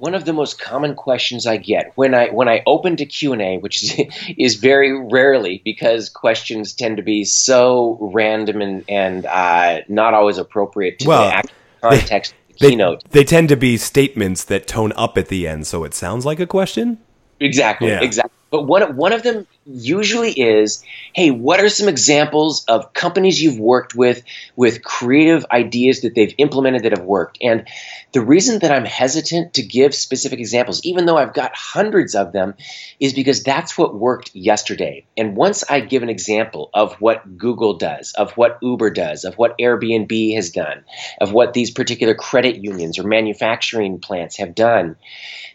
one 0.00 0.14
of 0.14 0.24
the 0.24 0.32
most 0.32 0.58
common 0.58 0.94
questions 0.94 1.46
I 1.46 1.58
get 1.58 1.92
when 1.94 2.14
I 2.14 2.30
when 2.30 2.48
I 2.48 2.62
open 2.66 2.96
to 2.96 3.06
Q 3.06 3.34
and 3.34 3.42
A, 3.42 3.58
which 3.58 3.82
is, 3.82 4.06
is 4.38 4.54
very 4.56 4.98
rarely 4.98 5.60
because 5.64 6.08
questions 6.08 6.72
tend 6.72 6.96
to 6.96 7.02
be 7.02 7.24
so 7.24 7.98
random 8.00 8.62
and 8.62 8.84
and 8.88 9.26
uh, 9.26 9.80
not 9.88 10.14
always 10.14 10.38
appropriate 10.38 10.98
to 11.00 11.08
well, 11.08 11.42
the 11.42 11.48
context 11.82 12.34
they, 12.58 12.70
keynote. 12.70 13.04
They 13.10 13.24
tend 13.24 13.50
to 13.50 13.56
be 13.56 13.76
statements 13.76 14.42
that 14.44 14.66
tone 14.66 14.92
up 14.96 15.18
at 15.18 15.28
the 15.28 15.46
end, 15.46 15.66
so 15.66 15.84
it 15.84 15.92
sounds 15.92 16.24
like 16.24 16.40
a 16.40 16.46
question. 16.46 16.98
Exactly. 17.38 17.88
Yeah. 17.88 18.02
Exactly. 18.02 18.32
But 18.50 18.62
one 18.62 18.96
one 18.96 19.12
of 19.12 19.22
them 19.22 19.46
usually 19.72 20.32
is, 20.32 20.84
hey, 21.14 21.30
what 21.30 21.60
are 21.60 21.68
some 21.68 21.88
examples 21.88 22.64
of 22.66 22.92
companies 22.92 23.40
you've 23.40 23.58
worked 23.58 23.94
with 23.94 24.22
with 24.56 24.82
creative 24.82 25.46
ideas 25.50 26.02
that 26.02 26.14
they've 26.14 26.34
implemented 26.38 26.82
that 26.84 26.96
have 26.96 27.06
worked? 27.06 27.38
And 27.40 27.66
the 28.12 28.20
reason 28.20 28.58
that 28.60 28.72
I'm 28.72 28.84
hesitant 28.84 29.54
to 29.54 29.62
give 29.62 29.94
specific 29.94 30.40
examples, 30.40 30.84
even 30.84 31.06
though 31.06 31.16
I've 31.16 31.34
got 31.34 31.54
hundreds 31.54 32.14
of 32.14 32.32
them, 32.32 32.54
is 32.98 33.12
because 33.12 33.42
that's 33.42 33.78
what 33.78 33.94
worked 33.94 34.34
yesterday. 34.34 35.06
And 35.16 35.36
once 35.36 35.64
I 35.68 35.80
give 35.80 36.02
an 36.02 36.08
example 36.08 36.70
of 36.74 36.94
what 36.94 37.38
Google 37.38 37.74
does, 37.74 38.12
of 38.12 38.32
what 38.32 38.58
Uber 38.62 38.90
does, 38.90 39.24
of 39.24 39.34
what 39.34 39.58
Airbnb 39.58 40.34
has 40.34 40.50
done, 40.50 40.84
of 41.20 41.32
what 41.32 41.52
these 41.52 41.70
particular 41.70 42.14
credit 42.14 42.56
unions 42.56 42.98
or 42.98 43.04
manufacturing 43.04 44.00
plants 44.00 44.36
have 44.36 44.54
done, 44.54 44.96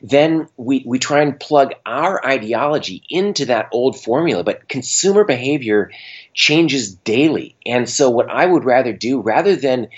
then 0.01 0.48
we, 0.57 0.84
we 0.86 1.00
try 1.00 1.22
and 1.22 1.39
plug 1.39 1.74
our 1.86 2.25
ideology 2.25 3.03
into 3.10 3.45
that 3.45 3.69
old 3.72 4.00
formula. 4.05 4.43
But 4.43 4.69
consumer 4.69 5.25
behavior 5.25 5.91
changes 6.33 6.95
daily. 6.95 7.55
And 7.65 7.89
so, 7.89 8.09
what 8.09 8.29
I 8.29 8.45
would 8.45 8.63
rather 8.63 8.93
do, 8.93 9.19
rather 9.19 9.55
than 9.55 9.89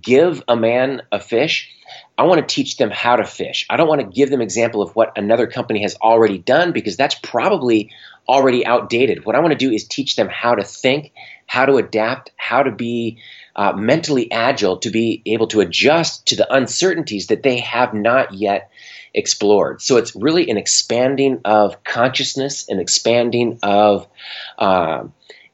give 0.00 0.42
a 0.48 0.56
man 0.56 1.02
a 1.10 1.20
fish, 1.20 1.70
I 2.16 2.24
want 2.24 2.46
to 2.46 2.54
teach 2.54 2.76
them 2.76 2.90
how 2.90 3.16
to 3.16 3.24
fish. 3.24 3.66
I 3.70 3.76
don't 3.76 3.88
want 3.88 4.00
to 4.00 4.06
give 4.06 4.30
them 4.30 4.40
example 4.40 4.82
of 4.82 4.94
what 4.94 5.16
another 5.16 5.46
company 5.46 5.82
has 5.82 5.96
already 5.96 6.38
done 6.38 6.72
because 6.72 6.96
that's 6.96 7.14
probably 7.14 7.90
already 8.28 8.64
outdated. 8.64 9.24
What 9.24 9.34
I 9.34 9.40
want 9.40 9.52
to 9.52 9.58
do 9.58 9.72
is 9.72 9.86
teach 9.86 10.16
them 10.16 10.28
how 10.28 10.54
to 10.54 10.64
think, 10.64 11.12
how 11.46 11.66
to 11.66 11.76
adapt, 11.76 12.30
how 12.36 12.62
to 12.62 12.70
be 12.70 13.18
uh, 13.56 13.72
mentally 13.72 14.30
agile 14.30 14.78
to 14.78 14.90
be 14.90 15.22
able 15.26 15.48
to 15.48 15.60
adjust 15.60 16.26
to 16.26 16.36
the 16.36 16.52
uncertainties 16.52 17.26
that 17.28 17.42
they 17.42 17.58
have 17.58 17.92
not 17.92 18.32
yet 18.32 18.70
explored. 19.14 19.82
So 19.82 19.96
it's 19.96 20.14
really 20.14 20.50
an 20.50 20.56
expanding 20.56 21.40
of 21.44 21.82
consciousness, 21.84 22.68
an 22.68 22.78
expanding 22.80 23.58
of 23.62 24.06
uh, 24.58 25.04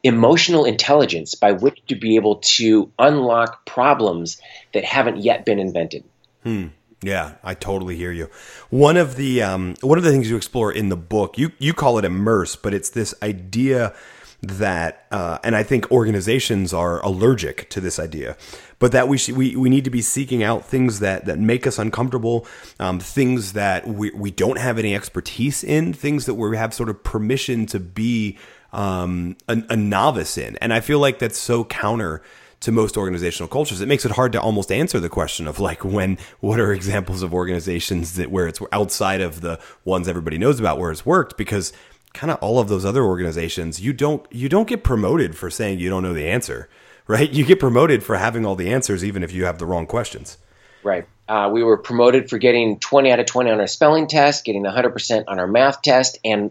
emotional 0.02 0.64
intelligence 0.64 1.34
by 1.34 1.52
which 1.52 1.80
to 1.88 1.96
be 1.96 2.16
able 2.16 2.36
to 2.36 2.90
unlock 2.98 3.64
problems 3.66 4.40
that 4.72 4.84
haven't 4.84 5.18
yet 5.18 5.44
been 5.44 5.58
invented. 5.58 6.04
Hmm. 6.42 6.68
Yeah, 7.00 7.34
I 7.44 7.54
totally 7.54 7.94
hear 7.94 8.10
you. 8.10 8.28
One 8.70 8.96
of 8.96 9.14
the 9.14 9.40
um, 9.42 9.76
one 9.82 9.98
of 9.98 10.04
the 10.04 10.10
things 10.10 10.28
you 10.28 10.36
explore 10.36 10.72
in 10.72 10.88
the 10.88 10.96
book, 10.96 11.38
you 11.38 11.52
you 11.58 11.72
call 11.72 11.96
it 11.98 12.04
immerse, 12.04 12.56
but 12.56 12.74
it's 12.74 12.90
this 12.90 13.14
idea 13.22 13.94
that, 14.42 15.06
uh, 15.10 15.38
and 15.42 15.56
I 15.56 15.62
think 15.62 15.90
organizations 15.90 16.72
are 16.72 17.04
allergic 17.04 17.68
to 17.70 17.80
this 17.80 17.98
idea, 17.98 18.36
but 18.78 18.92
that 18.92 19.08
we, 19.08 19.18
sh- 19.18 19.30
we 19.30 19.56
we 19.56 19.68
need 19.68 19.84
to 19.84 19.90
be 19.90 20.00
seeking 20.00 20.42
out 20.44 20.64
things 20.64 21.00
that 21.00 21.24
that 21.24 21.38
make 21.38 21.66
us 21.66 21.78
uncomfortable, 21.78 22.46
um, 22.78 23.00
things 23.00 23.54
that 23.54 23.88
we 23.88 24.10
we 24.10 24.30
don't 24.30 24.58
have 24.58 24.78
any 24.78 24.94
expertise 24.94 25.64
in, 25.64 25.92
things 25.92 26.26
that 26.26 26.34
we 26.34 26.56
have 26.56 26.72
sort 26.72 26.88
of 26.88 27.02
permission 27.02 27.66
to 27.66 27.80
be 27.80 28.38
um, 28.72 29.36
a, 29.48 29.60
a 29.70 29.76
novice 29.76 30.38
in, 30.38 30.56
and 30.58 30.72
I 30.72 30.80
feel 30.80 31.00
like 31.00 31.18
that's 31.18 31.38
so 31.38 31.64
counter 31.64 32.22
to 32.60 32.72
most 32.72 32.96
organizational 32.96 33.48
cultures. 33.48 33.80
It 33.80 33.86
makes 33.86 34.04
it 34.04 34.12
hard 34.12 34.32
to 34.32 34.40
almost 34.40 34.72
answer 34.72 34.98
the 34.98 35.08
question 35.08 35.46
of 35.46 35.60
like 35.60 35.84
when 35.84 36.18
what 36.40 36.58
are 36.58 36.72
examples 36.72 37.22
of 37.22 37.32
organizations 37.32 38.14
that 38.14 38.30
where 38.30 38.48
it's 38.48 38.60
outside 38.72 39.20
of 39.20 39.40
the 39.40 39.60
ones 39.84 40.08
everybody 40.08 40.38
knows 40.38 40.58
about 40.58 40.78
where 40.78 40.90
it's 40.90 41.06
worked 41.06 41.36
because 41.36 41.72
kind 42.18 42.32
of 42.32 42.38
all 42.40 42.58
of 42.58 42.68
those 42.68 42.84
other 42.84 43.04
organizations, 43.04 43.80
you 43.80 43.92
don't 43.92 44.26
you 44.32 44.48
don't 44.48 44.66
get 44.66 44.82
promoted 44.82 45.36
for 45.36 45.50
saying 45.50 45.78
you 45.78 45.88
don't 45.88 46.02
know 46.02 46.12
the 46.12 46.28
answer, 46.28 46.68
right? 47.06 47.30
You 47.30 47.44
get 47.44 47.60
promoted 47.60 48.02
for 48.02 48.16
having 48.16 48.44
all 48.44 48.56
the 48.56 48.72
answers, 48.72 49.04
even 49.04 49.22
if 49.22 49.32
you 49.32 49.44
have 49.44 49.58
the 49.58 49.66
wrong 49.66 49.86
questions. 49.86 50.36
Right. 50.82 51.06
Uh, 51.28 51.50
we 51.52 51.62
were 51.62 51.76
promoted 51.76 52.28
for 52.28 52.38
getting 52.38 52.80
20 52.80 53.12
out 53.12 53.20
of 53.20 53.26
20 53.26 53.50
on 53.50 53.60
our 53.60 53.66
spelling 53.66 54.08
test, 54.08 54.44
getting 54.44 54.64
100% 54.64 55.24
on 55.28 55.38
our 55.38 55.46
math 55.46 55.82
test, 55.82 56.18
and 56.24 56.50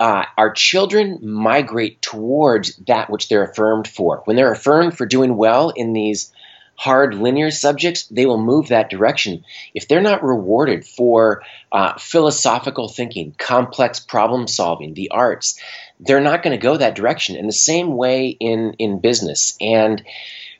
uh, 0.00 0.24
our 0.38 0.52
children 0.52 1.18
migrate 1.22 2.00
towards 2.00 2.76
that 2.86 3.10
which 3.10 3.28
they're 3.28 3.44
affirmed 3.44 3.86
for. 3.86 4.22
When 4.24 4.36
they're 4.36 4.52
affirmed 4.52 4.96
for 4.96 5.04
doing 5.04 5.36
well 5.36 5.70
in 5.70 5.92
these 5.92 6.32
hard 6.76 7.14
linear 7.14 7.50
subjects, 7.50 8.04
they 8.04 8.26
will 8.26 8.42
move 8.42 8.68
that 8.68 8.90
direction. 8.90 9.44
If 9.74 9.88
they're 9.88 10.00
not 10.00 10.22
rewarded 10.22 10.86
for 10.86 11.42
uh, 11.72 11.98
philosophical 11.98 12.88
thinking, 12.88 13.34
complex 13.36 14.00
problem 14.00 14.46
solving, 14.46 14.94
the 14.94 15.10
arts, 15.10 15.58
they're 16.00 16.20
not 16.20 16.42
going 16.42 16.58
to 16.58 16.62
go 16.62 16.76
that 16.76 16.94
direction. 16.94 17.36
In 17.36 17.46
the 17.46 17.52
same 17.52 17.96
way 17.96 18.28
in, 18.28 18.74
in 18.78 19.00
business. 19.00 19.56
And 19.60 20.02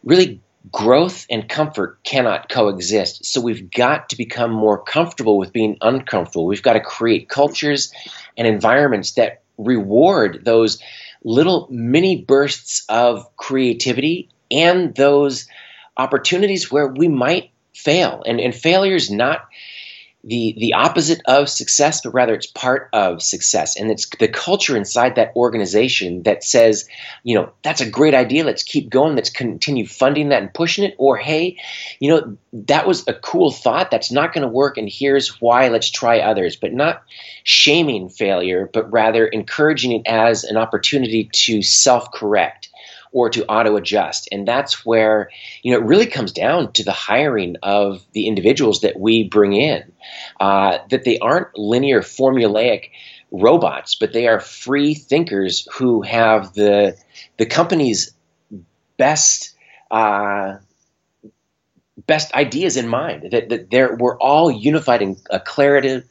really, 0.03 0.41
growth 0.73 1.27
and 1.31 1.49
comfort 1.49 2.03
cannot 2.03 2.49
coexist. 2.49 3.25
So 3.25 3.41
we've 3.41 3.71
got 3.71 4.11
to 4.11 4.17
become 4.17 4.51
more 4.51 4.83
comfortable 4.83 5.39
with 5.39 5.53
being 5.53 5.79
uncomfortable. 5.81 6.47
We've 6.47 6.63
got 6.63 6.75
to 6.75 6.81
create 6.81 7.29
cultures 7.29 7.93
and 8.37 8.47
environments 8.47 9.13
that 9.13 9.43
reward 9.59 10.45
those 10.45 10.83
little 11.25 11.67
mini 11.71 12.23
bursts 12.23 12.85
of 12.89 13.37
creativity 13.37 14.29
and 14.51 14.95
those 14.95 15.49
opportunities 15.97 16.71
where 16.71 16.89
we 16.89 17.09
might 17.09 17.51
fail. 17.75 18.23
And, 18.27 18.41
and 18.41 18.55
failure 18.55 18.95
is 18.95 19.11
not 19.11 19.47
the, 20.27 20.57
the 20.59 20.73
opposite 20.73 21.23
of 21.27 21.49
success, 21.49 22.01
but 22.01 22.13
rather 22.13 22.35
it's 22.35 22.49
part 22.49 22.89
of 22.93 23.23
success. 23.23 23.79
And 23.79 23.93
it's 23.93 24.09
the 24.19 24.27
culture 24.27 24.77
inside 24.77 25.15
that 25.15 25.33
organization 25.37 26.25
that 26.25 26.43
says, 26.43 26.89
you 27.23 27.37
know, 27.37 27.53
that's 27.63 27.81
a 27.81 27.89
great 27.89 28.13
idea. 28.13 28.43
Let's 28.45 28.65
keep 28.65 28.91
going. 28.91 29.15
Let's 29.15 29.31
continue 29.31 29.87
funding 29.87 30.31
that 30.31 30.43
and 30.43 30.53
pushing 30.53 30.85
it. 30.85 30.97
Or, 30.99 31.17
hey, 31.17 31.59
you 32.01 32.11
know, 32.11 32.37
that 32.53 32.89
was 32.89 33.07
a 33.07 33.15
cool 33.15 33.53
thought. 33.53 33.93
That's 33.93 34.11
not 34.11 34.33
going 34.33 34.43
to 34.43 34.49
work. 34.49 34.79
And 34.79 34.89
here's 34.91 35.41
why. 35.41 35.69
Let's 35.69 35.91
try 35.91 36.19
others. 36.19 36.57
But 36.57 36.73
not 36.73 37.05
shaming 37.45 38.09
failure, 38.09 38.69
but 38.73 38.91
rather 38.91 39.27
encouraging 39.27 39.93
it 39.93 40.03
as 40.07 40.43
an 40.43 40.57
opportunity 40.57 41.31
to 41.33 41.63
self 41.63 42.11
correct 42.11 42.69
or 43.17 43.31
to 43.31 43.47
auto 43.47 43.77
adjust. 43.77 44.29
And 44.31 44.47
that's 44.47 44.85
where, 44.85 45.31
you 45.63 45.73
know, 45.73 45.79
it 45.79 45.87
really 45.87 46.05
comes 46.05 46.33
down 46.33 46.71
to 46.75 46.85
the 46.85 46.93
hiring 46.93 47.57
of 47.63 48.05
the 48.13 48.27
individuals 48.27 48.83
that 48.83 49.01
we 49.01 49.25
bring 49.27 49.55
in, 49.55 49.91
uh, 50.39 50.77
that 50.91 51.05
they 51.05 51.19
aren't 51.19 51.57
linear, 51.57 52.03
formulaic 52.03 52.91
robots, 53.31 53.95
but 53.95 54.13
they 54.13 54.29
are 54.29 54.39
free 54.39 54.93
thinkers 54.93 55.67
who 55.73 56.03
have 56.03 56.53
the, 56.53 56.95
the 57.39 57.47
company's 57.47 58.13
best. 58.99 59.57
Uh, 59.91 60.59
best 62.07 62.35
ideas 62.35 62.77
in 62.77 62.87
mind 62.87 63.31
that, 63.33 63.49
that 63.49 63.71
there 63.71 63.97
we're 63.97 64.19
all 64.19 64.51
unified 64.51 65.03
in 65.03 65.17
a 65.31 65.41
clarity 65.41 66.03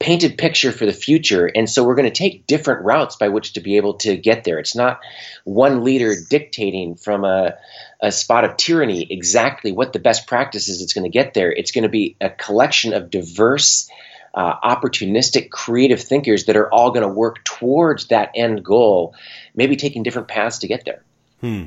painted 0.00 0.38
picture 0.38 0.70
for 0.70 0.86
the 0.86 0.92
future. 0.92 1.46
And 1.46 1.68
so 1.68 1.82
we're 1.82 1.96
going 1.96 2.10
to 2.10 2.16
take 2.16 2.46
different 2.46 2.84
routes 2.84 3.16
by 3.16 3.28
which 3.28 3.54
to 3.54 3.60
be 3.60 3.76
able 3.76 3.94
to 3.94 4.16
get 4.16 4.44
there. 4.44 4.58
It's 4.58 4.76
not 4.76 5.00
one 5.44 5.82
leader 5.82 6.14
dictating 6.28 6.94
from 6.94 7.24
a, 7.24 7.56
a 8.00 8.12
spot 8.12 8.44
of 8.44 8.56
tyranny 8.56 9.06
exactly 9.10 9.72
what 9.72 9.92
the 9.92 9.98
best 9.98 10.28
practice 10.28 10.68
is 10.68 10.82
it's 10.82 10.92
going 10.92 11.10
to 11.10 11.10
get 11.10 11.34
there. 11.34 11.50
It's 11.50 11.72
going 11.72 11.82
to 11.82 11.88
be 11.88 12.16
a 12.20 12.30
collection 12.30 12.92
of 12.92 13.10
diverse, 13.10 13.90
uh, 14.34 14.54
opportunistic, 14.60 15.50
creative 15.50 16.00
thinkers 16.00 16.44
that 16.44 16.56
are 16.56 16.72
all 16.72 16.92
going 16.92 17.06
to 17.06 17.12
work 17.12 17.42
towards 17.44 18.06
that 18.08 18.30
end 18.36 18.64
goal, 18.64 19.16
maybe 19.56 19.74
taking 19.74 20.04
different 20.04 20.28
paths 20.28 20.58
to 20.58 20.68
get 20.68 20.84
there. 20.84 21.02
Hmm. 21.40 21.64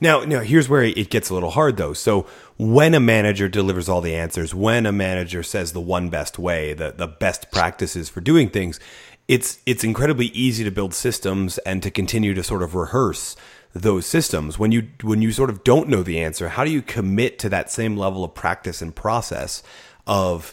Now, 0.00 0.24
now 0.24 0.40
here's 0.40 0.68
where 0.68 0.82
it 0.82 1.10
gets 1.10 1.28
a 1.28 1.34
little 1.34 1.50
hard 1.50 1.76
though. 1.76 1.92
So 1.92 2.26
when 2.56 2.94
a 2.94 3.00
manager 3.00 3.48
delivers 3.48 3.88
all 3.88 4.00
the 4.00 4.14
answers, 4.14 4.54
when 4.54 4.86
a 4.86 4.92
manager 4.92 5.42
says 5.42 5.72
the 5.72 5.80
one 5.80 6.08
best 6.08 6.38
way, 6.38 6.72
the, 6.72 6.92
the 6.92 7.06
best 7.06 7.50
practices 7.52 8.08
for 8.08 8.20
doing 8.20 8.48
things, 8.48 8.80
it's 9.28 9.60
it's 9.64 9.84
incredibly 9.84 10.26
easy 10.26 10.64
to 10.64 10.70
build 10.70 10.92
systems 10.92 11.58
and 11.58 11.82
to 11.82 11.90
continue 11.90 12.34
to 12.34 12.42
sort 12.42 12.62
of 12.62 12.74
rehearse 12.74 13.36
those 13.72 14.04
systems 14.04 14.58
when 14.58 14.72
you 14.72 14.88
when 15.02 15.22
you 15.22 15.30
sort 15.30 15.50
of 15.50 15.62
don't 15.62 15.88
know 15.88 16.02
the 16.02 16.18
answer 16.18 16.48
how 16.48 16.64
do 16.64 16.70
you 16.72 16.82
commit 16.82 17.38
to 17.38 17.48
that 17.48 17.70
same 17.70 17.96
level 17.96 18.24
of 18.24 18.34
practice 18.34 18.82
and 18.82 18.96
process 18.96 19.62
of 20.08 20.52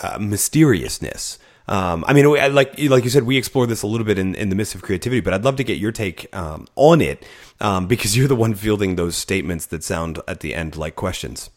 uh, 0.00 0.16
mysteriousness 0.20 1.40
um, 1.66 2.04
I 2.06 2.12
mean, 2.12 2.26
like 2.26 2.78
like 2.78 3.04
you 3.04 3.10
said, 3.10 3.22
we 3.22 3.38
explored 3.38 3.70
this 3.70 3.82
a 3.82 3.86
little 3.86 4.06
bit 4.06 4.18
in, 4.18 4.34
in 4.34 4.50
the 4.50 4.54
Myths 4.54 4.74
of 4.74 4.82
Creativity, 4.82 5.20
but 5.20 5.32
I'd 5.32 5.44
love 5.44 5.56
to 5.56 5.64
get 5.64 5.78
your 5.78 5.92
take 5.92 6.34
um, 6.36 6.66
on 6.76 7.00
it 7.00 7.24
um, 7.60 7.86
because 7.86 8.16
you're 8.16 8.28
the 8.28 8.36
one 8.36 8.54
fielding 8.54 8.96
those 8.96 9.16
statements 9.16 9.66
that 9.66 9.82
sound 9.82 10.20
at 10.28 10.40
the 10.40 10.54
end 10.54 10.76
like 10.76 10.94
questions. 10.94 11.50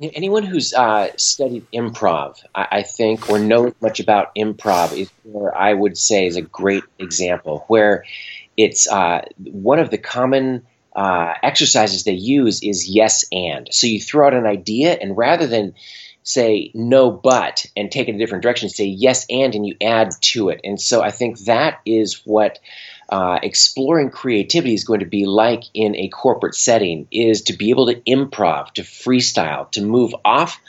Anyone 0.00 0.42
who's 0.42 0.74
uh, 0.74 1.08
studied 1.16 1.66
improv, 1.72 2.36
I, 2.54 2.68
I, 2.70 2.82
think, 2.82 3.30
or 3.30 3.38
knows 3.38 3.72
much 3.80 3.98
about 3.98 4.34
improv, 4.36 4.96
is 4.96 5.10
where 5.22 5.56
I 5.56 5.72
would 5.72 5.96
say 5.96 6.26
is 6.26 6.36
a 6.36 6.42
great 6.42 6.84
example 6.98 7.64
where 7.68 8.04
it's 8.58 8.86
uh, 8.86 9.22
one 9.38 9.78
of 9.78 9.90
the 9.90 9.96
common 9.96 10.66
uh, 10.94 11.32
exercises 11.42 12.04
they 12.04 12.12
use 12.12 12.62
is 12.62 12.88
yes 12.88 13.24
and. 13.32 13.68
So 13.72 13.86
you 13.86 14.00
throw 14.00 14.26
out 14.26 14.34
an 14.34 14.44
idea, 14.44 14.92
and 14.92 15.16
rather 15.16 15.46
than 15.46 15.74
say 16.26 16.72
no 16.74 17.08
but 17.08 17.66
and 17.76 17.90
take 17.90 18.08
it 18.08 18.16
a 18.16 18.18
different 18.18 18.42
direction, 18.42 18.68
say 18.68 18.84
yes 18.84 19.24
and, 19.30 19.54
and 19.54 19.64
you 19.64 19.76
add 19.80 20.10
to 20.20 20.48
it. 20.48 20.60
And 20.64 20.80
so 20.80 21.00
I 21.00 21.12
think 21.12 21.38
that 21.40 21.80
is 21.86 22.20
what 22.24 22.58
uh, 23.08 23.38
exploring 23.44 24.10
creativity 24.10 24.74
is 24.74 24.82
going 24.82 25.00
to 25.00 25.06
be 25.06 25.24
like 25.24 25.62
in 25.72 25.94
a 25.94 26.08
corporate 26.08 26.56
setting 26.56 27.06
is 27.12 27.42
to 27.42 27.52
be 27.52 27.70
able 27.70 27.86
to 27.86 28.00
improv, 28.00 28.72
to 28.72 28.82
freestyle, 28.82 29.70
to 29.70 29.82
move 29.82 30.14
off 30.24 30.60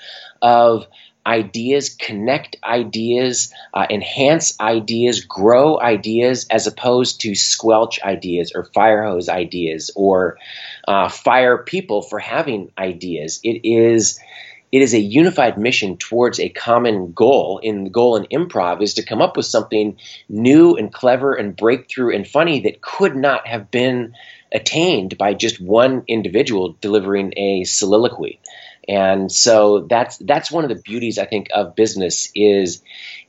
of 0.44 0.86
ideas, 1.26 1.90
connect 1.90 2.56
ideas, 2.64 3.52
uh, 3.74 3.88
enhance 3.90 4.60
ideas, 4.62 5.26
grow 5.26 5.80
ideas, 5.80 6.46
as 6.52 6.68
opposed 6.68 7.22
to 7.22 7.34
squelch 7.34 8.00
ideas 8.04 8.52
or 8.54 8.64
fire 8.64 9.04
hose 9.04 9.28
ideas 9.28 9.90
or 9.96 10.38
uh, 10.88 11.10
fire 11.10 11.58
people 11.58 12.04
for 12.04 12.20
having 12.20 12.72
ideas. 12.78 13.40
It 13.44 13.68
is 13.68 14.20
it 14.72 14.82
is 14.82 14.94
a 14.94 15.00
unified 15.00 15.58
mission 15.58 15.98
towards 15.98 16.40
a 16.40 16.50
common 16.50 17.14
goal. 17.14 17.60
In 17.64 17.86
the 17.86 17.90
goal 17.90 18.16
in 18.18 18.26
improv 18.26 18.82
is 18.82 18.96
to 18.96 19.06
come 19.06 19.22
up 19.22 19.38
with 19.38 19.46
something 19.46 19.98
new 20.28 20.76
and 20.76 20.92
clever 20.92 21.34
and 21.34 21.56
breakthrough 21.56 22.14
and 22.16 22.28
funny 22.28 22.62
that 22.62 22.82
could 22.82 23.16
not 23.16 23.48
have 23.48 23.72
been 23.72 24.14
attained 24.52 25.18
by 25.18 25.34
just 25.34 25.60
one 25.62 26.04
individual 26.08 26.78
delivering 26.82 27.34
a 27.38 27.64
soliloquy. 27.64 28.40
And 28.90 29.30
so 29.30 29.86
that's 29.90 30.18
that's 30.18 30.50
one 30.50 30.64
of 30.64 30.70
the 30.70 30.82
beauties 30.82 31.18
I 31.18 31.26
think 31.26 31.50
of 31.54 31.76
business 31.76 32.32
is 32.34 32.82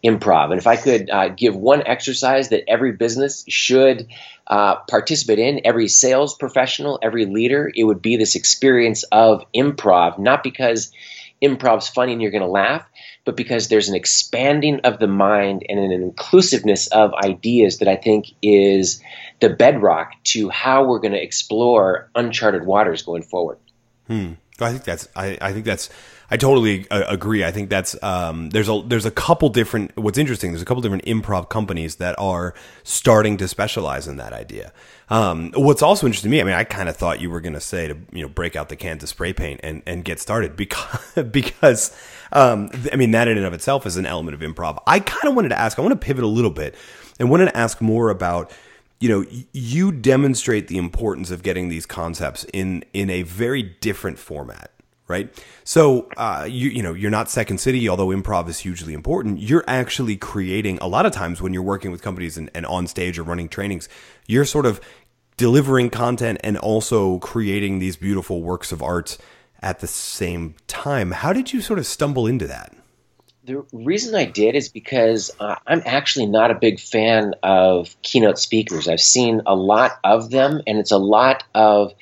improv. 0.05 0.51
And 0.51 0.59
if 0.59 0.69
I 0.69 0.77
could 0.77 1.11
uh, 1.11 1.29
give 1.31 1.57
one 1.57 1.83
exercise 1.85 2.51
that 2.51 2.69
every 2.69 2.93
business 2.93 3.45
should 3.49 4.07
uh, 4.47 4.77
participate 4.89 5.41
in, 5.41 5.63
every 5.65 5.89
sales 5.89 6.37
professional, 6.37 7.01
every 7.03 7.27
leader, 7.27 7.71
it 7.75 7.83
would 7.83 8.01
be 8.01 8.17
this 8.17 8.37
experience 8.37 9.03
of 9.11 9.45
improv. 9.53 10.21
Not 10.21 10.45
because 10.45 10.93
improv's 11.41 11.89
funny 11.89 12.13
and 12.13 12.23
you're 12.23 12.31
going 12.31 12.43
to 12.43 12.49
laugh, 12.49 12.85
but 13.25 13.37
because 13.37 13.69
there's 13.69 13.89
an 13.89 13.95
expanding 13.95 14.81
of 14.81 14.99
the 14.99 15.07
mind 15.07 15.65
and 15.69 15.79
an 15.79 15.93
inclusiveness 15.93 16.87
of 16.89 17.13
ideas 17.15 17.79
that 17.79 17.89
I 17.89 17.97
think 17.97 18.27
is 18.43 19.03
the 19.41 19.51
bedrock 19.51 20.13
to 20.25 20.49
how 20.49 20.85
we're 20.85 20.99
going 20.99 21.13
to 21.13 21.23
explore 21.23 22.11
uncharted 22.15 22.67
waters 22.67 23.03
going 23.03 23.23
forward. 23.23 23.59
Hmm. 24.07 24.33
I 24.61 24.73
think 24.73 24.85
that's 24.85 25.09
I, 25.15 25.39
I 25.41 25.53
think 25.53 25.65
that's 25.65 25.89
I 26.31 26.37
totally 26.37 26.87
uh, 26.91 27.05
agree. 27.09 27.43
I 27.43 27.51
think 27.51 27.71
that's 27.71 28.01
um, 28.03 28.51
there's 28.51 28.69
a 28.69 28.83
there's 28.87 29.07
a 29.07 29.11
couple 29.11 29.49
different. 29.49 29.97
What's 29.97 30.19
interesting, 30.19 30.51
there's 30.53 30.61
a 30.61 30.67
couple 30.67 30.83
different 30.83 31.07
improv 31.07 31.49
companies 31.49 31.97
that 31.97 32.19
are 32.19 32.53
starting 32.85 33.39
to 33.39 33.49
specialize 33.49 34.07
in 34.07 34.19
that 34.19 34.35
idea. 34.35 34.73
Um, 35.09 35.53
what's 35.55 35.81
also 35.81 36.07
interesting 36.07 36.31
to 36.31 36.37
me, 36.37 36.43
I 36.43 36.45
mean, 36.45 36.55
I 36.55 36.65
kind 36.65 36.91
of 36.91 36.97
thought 36.97 37.21
you 37.21 37.31
were 37.31 37.41
going 37.41 37.55
to 37.55 37.61
say 37.61 37.89
to 37.89 37.97
you 38.13 38.23
know 38.23 38.29
break 38.29 38.57
out 38.57 38.69
the 38.69 38.77
cans 38.77 39.03
of 39.03 39.09
spray 39.09 39.33
paint 39.33 39.61
and 39.63 39.83
and 39.87 40.05
get 40.05 40.21
started 40.21 40.55
because 40.55 41.15
because 41.31 41.97
um, 42.33 42.71
I 42.93 42.97
mean 42.97 43.13
that 43.13 43.27
in 43.27 43.39
and 43.39 43.47
of 43.47 43.55
itself 43.55 43.87
is 43.87 43.97
an 43.97 44.05
element 44.05 44.35
of 44.35 44.41
improv. 44.41 44.83
I 44.87 45.01
kind 45.01 45.29
of 45.29 45.35
wanted 45.35 45.49
to 45.51 45.59
ask. 45.59 45.79
I 45.79 45.83
want 45.83 45.99
to 45.99 46.07
pivot 46.07 46.25
a 46.25 46.29
little 46.29 46.51
bit 46.51 46.75
and 47.19 47.31
wanted 47.31 47.47
to 47.47 47.57
ask 47.57 47.81
more 47.81 48.11
about 48.11 48.53
you 49.01 49.09
know 49.09 49.25
you 49.53 49.93
demonstrate 49.93 50.69
the 50.69 50.77
importance 50.77 51.31
of 51.31 51.43
getting 51.43 51.71
these 51.71 51.87
concepts 51.87 52.45
in 52.53 52.85
in 52.93 53.09
a 53.09 53.23
very 53.23 53.63
different 53.63 54.19
format 54.19 54.73
right? 55.09 55.35
So 55.65 56.09
uh, 56.17 56.47
you 56.49 56.71
you 56.71 56.83
know 56.83 56.95
you're 56.95 57.11
not 57.11 57.29
second 57.29 57.59
city 57.59 57.89
although 57.89 58.09
improv 58.09 58.49
is 58.49 58.61
hugely 58.61 58.95
important. 58.95 59.41
You're 59.41 59.65
actually 59.67 60.17
creating 60.17 60.79
a 60.79 60.87
lot 60.87 61.07
of 61.07 61.13
times 61.13 61.43
when 61.43 61.53
you're 61.53 61.63
working 61.63 61.91
with 61.91 62.03
companies 62.03 62.37
and, 62.37 62.51
and 62.55 62.65
on 62.67 62.87
stage 62.87 63.19
or 63.19 63.23
running 63.23 63.49
trainings 63.49 63.89
you're 64.27 64.45
sort 64.45 64.67
of 64.67 64.81
delivering 65.39 65.89
content 65.89 66.39
and 66.45 66.59
also 66.59 67.19
creating 67.21 67.79
these 67.79 67.97
beautiful 67.97 68.43
works 68.43 68.71
of 68.71 68.83
art 68.83 69.17
at 69.63 69.81
the 69.81 69.87
same 69.87 70.55
time. 70.67 71.13
How 71.13 71.33
did 71.33 71.53
you 71.53 71.61
sort 71.63 71.79
of 71.79 71.87
stumble 71.87 72.27
into 72.27 72.47
that? 72.47 72.75
The 73.45 73.65
reason 73.73 74.15
I 74.15 74.27
did 74.27 74.55
is 74.55 74.69
because 74.69 75.31
uh, 75.41 75.57
I'm 75.67 75.83
actually 75.87 76.27
not 76.27 76.51
a 76.51 76.55
big 76.55 76.79
fan 76.79 77.35
of 77.43 77.97
keynote 78.03 78.39
speakers. 78.39 78.89
I've 78.89 79.01
seen 79.01 79.41
a 79.47 79.55
lot 79.55 79.93
of 80.05 80.31
them, 80.31 80.61
and 80.67 80.79
it's 80.79 80.91
a 80.91 80.99
lot 80.99 81.45
of 81.55 81.95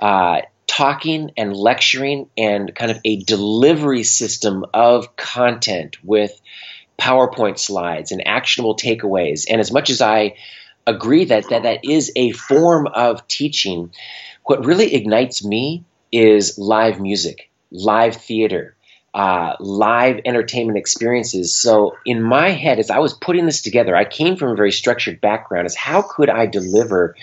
uh, 0.00 0.42
talking 0.66 1.32
and 1.36 1.56
lecturing 1.56 2.28
and 2.36 2.74
kind 2.74 2.90
of 2.90 2.98
a 3.04 3.22
delivery 3.22 4.02
system 4.02 4.64
of 4.74 5.16
content 5.16 5.96
with 6.04 6.38
PowerPoint 6.98 7.58
slides 7.58 8.12
and 8.12 8.26
actionable 8.26 8.76
takeaways. 8.76 9.46
And 9.48 9.60
as 9.60 9.72
much 9.72 9.90
as 9.90 10.00
I 10.00 10.36
agree 10.86 11.26
that 11.26 11.48
that, 11.50 11.64
that 11.64 11.84
is 11.84 12.12
a 12.16 12.32
form 12.32 12.86
of 12.86 13.26
teaching, 13.28 13.92
what 14.44 14.64
really 14.64 14.94
ignites 14.94 15.44
me 15.44 15.84
is 16.12 16.58
live 16.58 17.00
music, 17.00 17.50
live 17.70 18.16
theater 18.16 18.76
uh, 19.16 19.56
live 19.60 20.20
entertainment 20.26 20.76
experiences. 20.76 21.56
So 21.56 21.96
in 22.04 22.22
my 22.22 22.50
head, 22.50 22.78
as 22.78 22.90
I 22.90 22.98
was 22.98 23.14
putting 23.14 23.46
this 23.46 23.62
together, 23.62 23.96
I 23.96 24.04
came 24.04 24.36
from 24.36 24.50
a 24.50 24.54
very 24.54 24.70
structured 24.70 25.22
background. 25.22 25.64
Is 25.66 25.74
how 25.74 26.02
could 26.02 26.28
I 26.28 26.44
deliver 26.44 27.16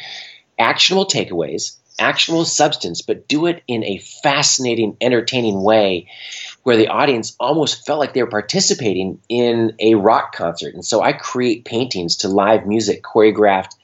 actionable 0.57 1.05
takeaways, 1.05 1.77
actionable 2.03 2.45
substance, 2.45 3.01
but 3.01 3.27
do 3.27 3.47
it 3.47 3.63
in 3.67 3.83
a 3.83 3.97
fascinating, 3.97 4.97
entertaining 5.01 5.61
way, 5.61 6.09
where 6.63 6.77
the 6.77 6.89
audience 6.89 7.35
almost 7.39 7.85
felt 7.85 7.99
like 7.99 8.13
they 8.13 8.23
were 8.23 8.29
participating 8.29 9.19
in 9.29 9.75
a 9.79 9.95
rock 9.95 10.35
concert. 10.35 10.73
And 10.73 10.85
so 10.85 11.01
I 11.01 11.13
create 11.13 11.65
paintings 11.65 12.17
to 12.17 12.27
live 12.27 12.67
music 12.67 13.03
choreographed 13.03 13.75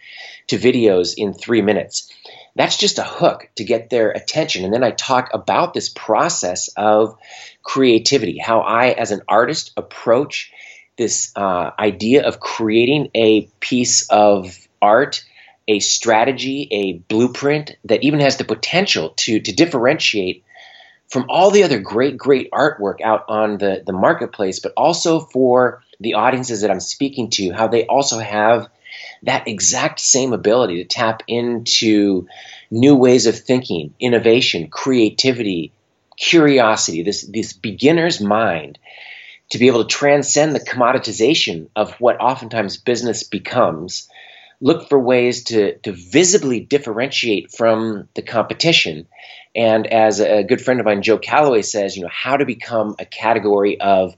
to 0.48 0.58
videos 0.58 1.14
in 1.18 1.34
three 1.34 1.62
minutes 1.62 2.12
that's 2.60 2.76
just 2.76 3.00
a 3.00 3.04
hook 3.04 3.50
to 3.56 3.64
get 3.64 3.90
their 3.90 4.12
attention. 4.12 4.66
And 4.66 4.74
then 4.74 4.84
I 4.84 4.92
talk 4.92 5.30
about 5.34 5.74
this 5.74 5.88
process 5.88 6.70
of 6.76 7.18
creativity, 7.64 8.38
how 8.38 8.60
I, 8.60 8.90
as 8.90 9.12
an 9.12 9.22
artist, 9.30 9.72
approach 9.78 10.52
this 10.98 11.32
uh, 11.38 11.72
idea 11.80 12.28
of 12.28 12.42
creating 12.42 13.12
a 13.16 13.44
piece 13.62 14.10
of 14.10 14.58
art, 14.82 15.24
a 15.70 15.80
strategy, 15.80 16.68
a 16.72 16.94
blueprint 16.94 17.78
that 17.86 18.04
even 18.04 18.20
has 18.20 18.38
the 18.38 18.44
potential 18.44 19.12
to, 19.18 19.40
to 19.40 19.52
differentiate 19.54 20.44
from 21.10 21.28
all 21.30 21.52
the 21.52 21.64
other 21.64 21.80
great, 21.80 22.18
great 22.18 22.50
artwork 22.52 23.02
out 23.02 23.26
on 23.30 23.60
the, 23.60 23.84
the 23.86 23.94
marketplace, 23.94 24.60
but 24.60 24.74
also 24.76 25.20
for 25.20 25.84
the 26.00 26.16
audiences 26.16 26.62
that 26.62 26.72
I'm 26.72 26.80
speaking 26.80 27.30
to, 27.32 27.52
how 27.52 27.68
they 27.68 27.86
also 27.86 28.18
have 28.18 28.68
that 29.24 29.48
exact 29.48 30.00
same 30.00 30.34
ability 30.34 30.78
to 30.78 30.86
tap 30.86 31.22
into 31.28 32.28
new 32.72 32.96
ways 32.96 33.28
of 33.28 33.38
thinking, 33.38 33.94
innovation, 34.00 34.70
creativity, 34.70 35.72
curiosity, 36.18 37.04
this, 37.04 37.24
this 37.24 37.54
beginner's 37.54 38.20
mind 38.20 38.80
to 39.52 39.60
be 39.60 39.68
able 39.68 39.84
to 39.86 39.96
transcend 39.96 40.56
the 40.56 40.60
commoditization 40.60 41.70
of 41.76 41.94
what 41.94 42.20
oftentimes 42.20 42.78
business 42.78 43.24
becomes, 43.24 44.10
look 44.62 44.90
for 44.90 45.00
ways 45.00 45.46
to, 45.46 45.78
to 45.80 45.92
visibly 45.92 46.60
differentiate 46.60 47.52
from 47.52 48.10
the 48.14 48.22
competition. 48.22 49.08
And 49.56 49.88
as 49.88 50.20
a 50.20 50.44
good 50.44 50.62
friend 50.62 50.80
of 50.80 50.86
mine, 50.86 51.02
Joe 51.02 51.18
Calloway, 51.18 51.62
says, 51.62 51.96
you 51.96 52.04
know, 52.04 52.10
how 52.12 52.38
to 52.38 52.46
become 52.46 52.96
a 53.00 53.06
category 53.06 53.80
of 53.80 54.16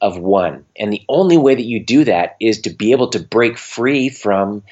of 0.00 0.18
one. 0.18 0.66
And 0.76 0.92
the 0.92 1.02
only 1.08 1.38
way 1.38 1.54
that 1.54 1.64
you 1.64 1.82
do 1.82 2.04
that 2.04 2.36
is 2.38 2.62
to 2.62 2.70
be 2.70 2.92
able 2.92 3.08
to 3.10 3.20
break 3.20 3.56
free 3.56 4.10
from 4.10 4.62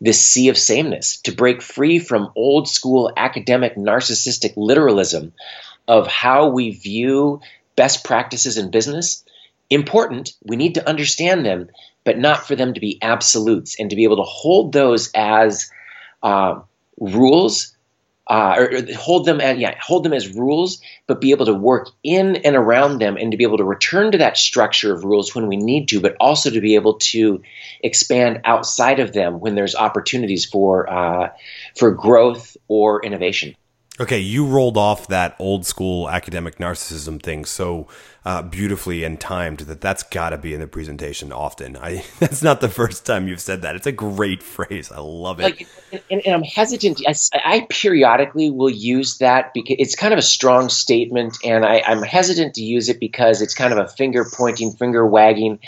this 0.00 0.24
sea 0.24 0.48
of 0.48 0.56
sameness, 0.56 1.18
to 1.22 1.32
break 1.32 1.60
free 1.60 1.98
from 1.98 2.32
old 2.34 2.68
school 2.68 3.12
academic 3.14 3.76
narcissistic 3.76 4.54
literalism 4.56 5.34
of 5.86 6.06
how 6.06 6.48
we 6.48 6.70
view 6.70 7.40
best 7.76 8.02
practices 8.02 8.56
in 8.56 8.70
business. 8.70 9.24
Important, 9.68 10.32
we 10.42 10.56
need 10.56 10.76
to 10.76 10.88
understand 10.88 11.44
them, 11.44 11.68
but 12.08 12.16
not 12.16 12.46
for 12.46 12.56
them 12.56 12.72
to 12.72 12.80
be 12.80 12.98
absolutes 13.02 13.78
and 13.78 13.90
to 13.90 13.96
be 13.96 14.04
able 14.04 14.16
to 14.16 14.22
hold 14.22 14.72
those 14.72 15.10
as 15.14 15.70
uh, 16.22 16.58
rules 16.98 17.76
uh, 18.28 18.54
or 18.56 18.94
hold 18.96 19.26
them 19.26 19.40
yeah 19.58 19.74
hold 19.78 20.04
them 20.04 20.14
as 20.14 20.34
rules, 20.34 20.80
but 21.06 21.20
be 21.20 21.32
able 21.32 21.44
to 21.44 21.52
work 21.52 21.90
in 22.02 22.36
and 22.36 22.56
around 22.56 22.98
them, 22.98 23.18
and 23.18 23.30
to 23.32 23.36
be 23.36 23.44
able 23.44 23.58
to 23.58 23.64
return 23.64 24.10
to 24.12 24.16
that 24.16 24.38
structure 24.38 24.90
of 24.90 25.04
rules 25.04 25.34
when 25.34 25.48
we 25.48 25.58
need 25.58 25.86
to, 25.88 26.00
but 26.00 26.16
also 26.18 26.48
to 26.48 26.62
be 26.62 26.76
able 26.76 26.94
to 26.94 27.42
expand 27.82 28.40
outside 28.46 28.98
of 28.98 29.12
them 29.12 29.38
when 29.38 29.54
there's 29.54 29.76
opportunities 29.76 30.46
for 30.46 30.90
uh, 30.90 31.28
for 31.76 31.90
growth 31.90 32.56
or 32.68 33.04
innovation. 33.04 33.54
Okay, 34.00 34.20
you 34.20 34.46
rolled 34.46 34.76
off 34.76 35.08
that 35.08 35.34
old 35.40 35.66
school 35.66 36.08
academic 36.08 36.58
narcissism 36.58 37.20
thing 37.20 37.44
so 37.44 37.88
uh, 38.24 38.42
beautifully 38.42 39.02
and 39.02 39.18
timed 39.18 39.60
that 39.60 39.80
that's 39.80 40.04
got 40.04 40.30
to 40.30 40.38
be 40.38 40.54
in 40.54 40.60
the 40.60 40.68
presentation 40.68 41.32
often. 41.32 41.76
I 41.76 42.04
that's 42.20 42.42
not 42.42 42.60
the 42.60 42.68
first 42.68 43.04
time 43.04 43.26
you've 43.26 43.40
said 43.40 43.62
that. 43.62 43.74
It's 43.74 43.88
a 43.88 43.92
great 43.92 44.42
phrase. 44.42 44.92
I 44.92 45.00
love 45.00 45.40
it. 45.40 45.44
Like, 45.44 45.68
and, 46.10 46.22
and 46.24 46.34
I'm 46.34 46.42
hesitant. 46.44 47.00
I, 47.06 47.14
I, 47.44 47.66
periodically 47.68 48.50
will 48.50 48.70
use 48.70 49.18
that 49.18 49.52
because 49.52 49.76
it's 49.80 49.96
kind 49.96 50.12
of 50.12 50.18
a 50.18 50.22
strong 50.22 50.68
statement, 50.68 51.38
and 51.42 51.64
I, 51.64 51.82
I'm 51.84 52.02
hesitant 52.02 52.54
to 52.54 52.62
use 52.62 52.88
it 52.88 53.00
because 53.00 53.42
it's 53.42 53.54
kind 53.54 53.72
of 53.72 53.78
a 53.78 53.88
finger 53.88 54.24
pointing, 54.24 54.72
finger 54.72 55.04
wagging. 55.04 55.58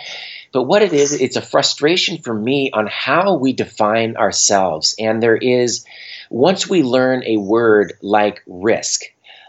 But 0.53 0.65
what 0.65 0.83
it 0.83 0.93
is, 0.93 1.13
it's 1.13 1.37
a 1.37 1.43
frustration 1.43 2.19
for 2.19 2.35
me 2.35 2.71
on 2.73 2.87
how 2.87 3.39
we 3.39 3.55
define 3.55 4.17
ourselves, 4.17 4.95
and 4.99 5.23
there 5.23 5.37
is 5.37 5.85
once 6.31 6.69
we 6.69 6.83
learn 6.83 7.25
a 7.27 7.37
word 7.37 7.93
like 8.01 8.43
risk, 8.47 9.03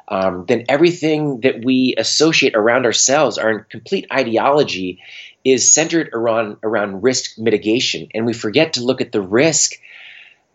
um, 0.08 0.46
then 0.48 0.66
everything 0.68 1.42
that 1.42 1.64
we 1.64 1.96
associate 1.98 2.56
around 2.56 2.86
ourselves, 2.86 3.38
our 3.38 3.60
complete 3.60 4.08
ideology, 4.12 5.00
is 5.46 5.74
centered 5.74 6.10
around 6.14 6.58
around 6.64 7.02
risk 7.02 7.38
mitigation, 7.38 8.10
and 8.14 8.26
we 8.26 8.34
forget 8.34 8.74
to 8.74 8.84
look 8.84 9.00
at 9.00 9.12
the 9.12 9.22
risk 9.22 9.74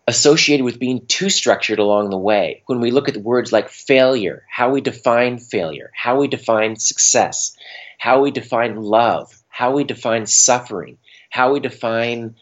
associated 0.05 0.63
with 0.63 0.79
being 0.79 1.05
too 1.05 1.29
structured 1.29 1.79
along 1.79 2.09
the 2.09 2.17
way. 2.17 2.61
When 2.67 2.79
we 2.79 2.91
look 2.91 3.09
at 3.09 3.17
words 3.17 3.51
like 3.51 3.69
failure, 3.69 4.45
how 4.49 4.69
we 4.69 4.79
define 4.79 5.37
failure, 5.39 5.91
how 5.93 6.19
we 6.19 6.27
define 6.27 6.77
success, 6.77 7.57
how 7.97 8.21
we 8.21 8.31
define 8.31 8.77
love, 8.77 9.33
how 9.49 9.71
we 9.71 9.83
define 9.83 10.25
suffering, 10.25 10.97
how 11.29 11.51
we 11.53 11.59
define 11.59 12.35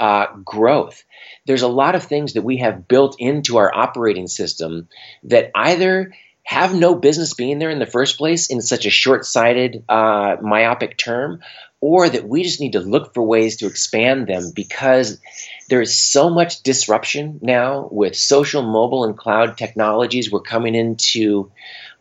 uh, 0.00 0.26
growth 0.44 1.04
there's 1.46 1.62
a 1.62 1.68
lot 1.68 1.94
of 1.94 2.04
things 2.04 2.34
that 2.34 2.42
we 2.42 2.58
have 2.58 2.88
built 2.88 3.16
into 3.18 3.56
our 3.56 3.74
operating 3.74 4.28
system 4.28 4.88
that 5.24 5.50
either 5.54 6.12
have 6.42 6.74
no 6.74 6.94
business 6.94 7.34
being 7.34 7.58
there 7.58 7.70
in 7.70 7.78
the 7.78 7.86
first 7.86 8.18
place 8.18 8.48
in 8.48 8.60
such 8.60 8.86
a 8.86 8.90
short 8.90 9.24
sighted, 9.24 9.84
uh, 9.88 10.36
myopic 10.40 10.96
term, 10.96 11.40
or 11.80 12.08
that 12.08 12.26
we 12.26 12.42
just 12.42 12.60
need 12.60 12.72
to 12.72 12.80
look 12.80 13.14
for 13.14 13.22
ways 13.22 13.58
to 13.58 13.66
expand 13.66 14.26
them 14.26 14.52
because 14.54 15.20
there 15.68 15.80
is 15.80 15.96
so 15.96 16.28
much 16.28 16.62
disruption 16.62 17.38
now 17.42 17.88
with 17.90 18.16
social, 18.16 18.62
mobile, 18.62 19.04
and 19.04 19.16
cloud 19.16 19.56
technologies. 19.56 20.30
We're 20.30 20.40
coming 20.40 20.74
into 20.74 21.52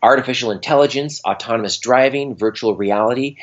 artificial 0.02 0.52
intelligence, 0.52 1.22
autonomous 1.24 1.78
driving, 1.78 2.36
virtual 2.36 2.76
reality, 2.76 3.38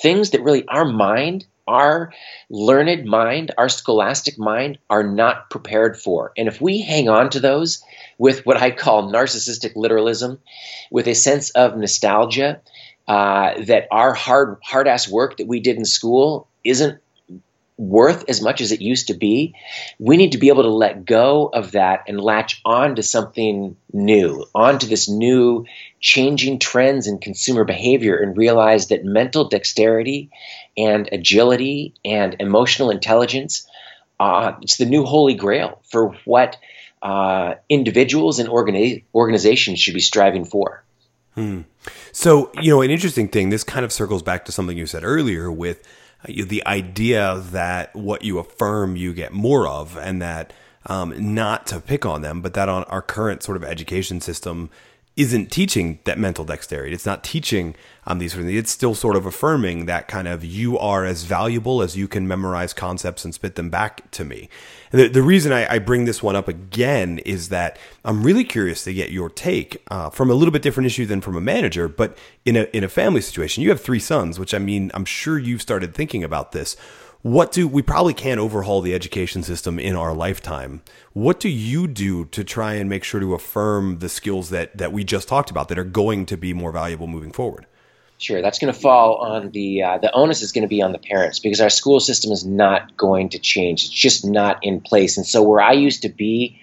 things 0.00 0.30
that 0.30 0.42
really 0.42 0.66
our 0.66 0.84
mind 0.84 1.46
our 1.66 2.12
learned 2.50 3.04
mind, 3.04 3.52
our 3.56 3.68
scholastic 3.68 4.38
mind, 4.38 4.78
are 4.90 5.02
not 5.02 5.50
prepared 5.50 5.98
for. 5.98 6.32
And 6.36 6.48
if 6.48 6.60
we 6.60 6.80
hang 6.80 7.08
on 7.08 7.30
to 7.30 7.40
those 7.40 7.82
with 8.18 8.44
what 8.44 8.56
I 8.56 8.70
call 8.70 9.10
narcissistic 9.10 9.76
literalism, 9.76 10.38
with 10.90 11.06
a 11.06 11.14
sense 11.14 11.50
of 11.50 11.76
nostalgia, 11.76 12.60
uh, 13.08 13.62
that 13.64 13.88
our 13.90 14.14
hard 14.14 14.58
hard 14.62 14.88
ass 14.88 15.08
work 15.08 15.38
that 15.38 15.48
we 15.48 15.60
did 15.60 15.76
in 15.76 15.84
school 15.84 16.48
isn't 16.64 17.00
worth 17.82 18.28
as 18.28 18.40
much 18.40 18.60
as 18.60 18.72
it 18.72 18.80
used 18.80 19.08
to 19.08 19.14
be, 19.14 19.54
we 19.98 20.16
need 20.16 20.32
to 20.32 20.38
be 20.38 20.48
able 20.48 20.62
to 20.62 20.68
let 20.68 21.04
go 21.04 21.46
of 21.52 21.72
that 21.72 22.04
and 22.06 22.20
latch 22.20 22.60
on 22.64 22.96
to 22.96 23.02
something 23.02 23.76
new, 23.92 24.44
onto 24.54 24.86
this 24.86 25.08
new 25.08 25.66
changing 26.00 26.58
trends 26.58 27.06
in 27.06 27.18
consumer 27.18 27.64
behavior 27.64 28.16
and 28.16 28.36
realize 28.36 28.88
that 28.88 29.04
mental 29.04 29.48
dexterity 29.48 30.30
and 30.76 31.08
agility 31.12 31.94
and 32.04 32.36
emotional 32.40 32.90
intelligence 32.90 33.66
uh, 34.22 34.56
it's 34.62 34.76
the 34.76 34.86
new 34.86 35.04
holy 35.04 35.34
grail 35.34 35.80
for 35.90 36.14
what 36.24 36.56
uh, 37.02 37.54
individuals 37.68 38.38
and 38.38 38.48
organi- 38.48 39.02
organizations 39.14 39.80
should 39.80 39.94
be 39.94 40.00
striving 40.00 40.44
for. 40.44 40.84
Hmm. 41.34 41.62
So, 42.12 42.52
you 42.60 42.70
know, 42.70 42.82
an 42.82 42.90
interesting 42.90 43.26
thing, 43.26 43.48
this 43.48 43.64
kind 43.64 43.84
of 43.84 43.92
circles 43.92 44.22
back 44.22 44.44
to 44.44 44.52
something 44.52 44.78
you 44.78 44.86
said 44.86 45.02
earlier 45.02 45.50
with 45.50 45.82
the 46.24 46.66
idea 46.66 47.42
that 47.50 47.94
what 47.94 48.22
you 48.22 48.38
affirm 48.38 48.96
you 48.96 49.12
get 49.12 49.32
more 49.32 49.66
of, 49.66 49.96
and 49.96 50.20
that 50.22 50.52
um, 50.86 51.34
not 51.34 51.66
to 51.68 51.80
pick 51.80 52.04
on 52.04 52.22
them, 52.22 52.40
but 52.40 52.54
that 52.54 52.68
on 52.68 52.84
our 52.84 53.02
current 53.02 53.42
sort 53.42 53.56
of 53.56 53.64
education 53.64 54.20
system 54.20 54.70
isn't 55.14 55.50
teaching 55.50 55.98
that 56.04 56.18
mental 56.18 56.44
dexterity. 56.44 56.94
It's 56.94 57.04
not 57.04 57.22
teaching 57.22 57.74
um, 58.06 58.18
these 58.18 58.32
sort 58.32 58.40
of 58.40 58.46
things. 58.46 58.58
It's 58.58 58.70
still 58.70 58.94
sort 58.94 59.14
of 59.14 59.26
affirming 59.26 59.84
that 59.84 60.08
kind 60.08 60.26
of 60.26 60.42
you 60.42 60.78
are 60.78 61.04
as 61.04 61.24
valuable 61.24 61.82
as 61.82 61.96
you 61.96 62.08
can 62.08 62.26
memorize 62.26 62.72
concepts 62.72 63.22
and 63.22 63.34
spit 63.34 63.54
them 63.54 63.68
back 63.68 64.10
to 64.12 64.24
me. 64.24 64.48
The, 64.90 65.08
the 65.08 65.22
reason 65.22 65.52
I, 65.52 65.74
I, 65.74 65.78
bring 65.80 66.06
this 66.06 66.22
one 66.22 66.34
up 66.34 66.48
again 66.48 67.18
is 67.20 67.50
that 67.50 67.78
I'm 68.06 68.22
really 68.22 68.44
curious 68.44 68.84
to 68.84 68.94
get 68.94 69.10
your 69.10 69.28
take 69.28 69.82
uh, 69.90 70.08
from 70.08 70.30
a 70.30 70.34
little 70.34 70.52
bit 70.52 70.62
different 70.62 70.86
issue 70.86 71.04
than 71.04 71.20
from 71.20 71.36
a 71.36 71.40
manager, 71.40 71.88
but 71.88 72.16
in 72.46 72.56
a 72.56 72.62
in 72.72 72.82
a 72.82 72.88
family 72.88 73.20
situation, 73.20 73.62
you 73.62 73.68
have 73.68 73.80
three 73.80 74.00
sons, 74.00 74.38
which 74.38 74.54
I 74.54 74.58
mean, 74.58 74.90
I'm 74.94 75.04
sure 75.04 75.38
you've 75.38 75.62
started 75.62 75.94
thinking 75.94 76.24
about 76.24 76.52
this 76.52 76.76
what 77.22 77.52
do 77.52 77.68
we 77.68 77.82
probably 77.82 78.14
can't 78.14 78.40
overhaul 78.40 78.80
the 78.80 78.94
education 78.94 79.42
system 79.42 79.78
in 79.78 79.94
our 79.94 80.12
lifetime. 80.12 80.82
What 81.12 81.38
do 81.38 81.48
you 81.48 81.86
do 81.86 82.24
to 82.26 82.42
try 82.42 82.74
and 82.74 82.90
make 82.90 83.04
sure 83.04 83.20
to 83.20 83.34
affirm 83.34 84.00
the 84.00 84.08
skills 84.08 84.50
that 84.50 84.76
that 84.78 84.92
we 84.92 85.04
just 85.04 85.28
talked 85.28 85.50
about 85.50 85.68
that 85.68 85.78
are 85.78 85.84
going 85.84 86.26
to 86.26 86.36
be 86.36 86.52
more 86.52 86.72
valuable 86.72 87.06
moving 87.06 87.32
forward? 87.32 87.66
Sure 88.18 88.42
that's 88.42 88.58
going 88.58 88.72
to 88.72 88.78
fall 88.78 89.16
on 89.16 89.50
the 89.50 89.82
uh, 89.82 89.98
the 89.98 90.12
onus 90.12 90.42
is 90.42 90.52
going 90.52 90.62
to 90.62 90.68
be 90.68 90.82
on 90.82 90.92
the 90.92 90.98
parents 90.98 91.38
because 91.38 91.60
our 91.60 91.70
school 91.70 92.00
system 92.00 92.32
is 92.32 92.44
not 92.44 92.96
going 92.96 93.30
to 93.30 93.38
change. 93.38 93.84
It's 93.84 93.92
just 93.92 94.24
not 94.24 94.58
in 94.62 94.80
place. 94.80 95.16
And 95.16 95.26
so 95.26 95.42
where 95.42 95.60
i 95.60 95.72
used 95.72 96.02
to 96.02 96.08
be 96.08 96.60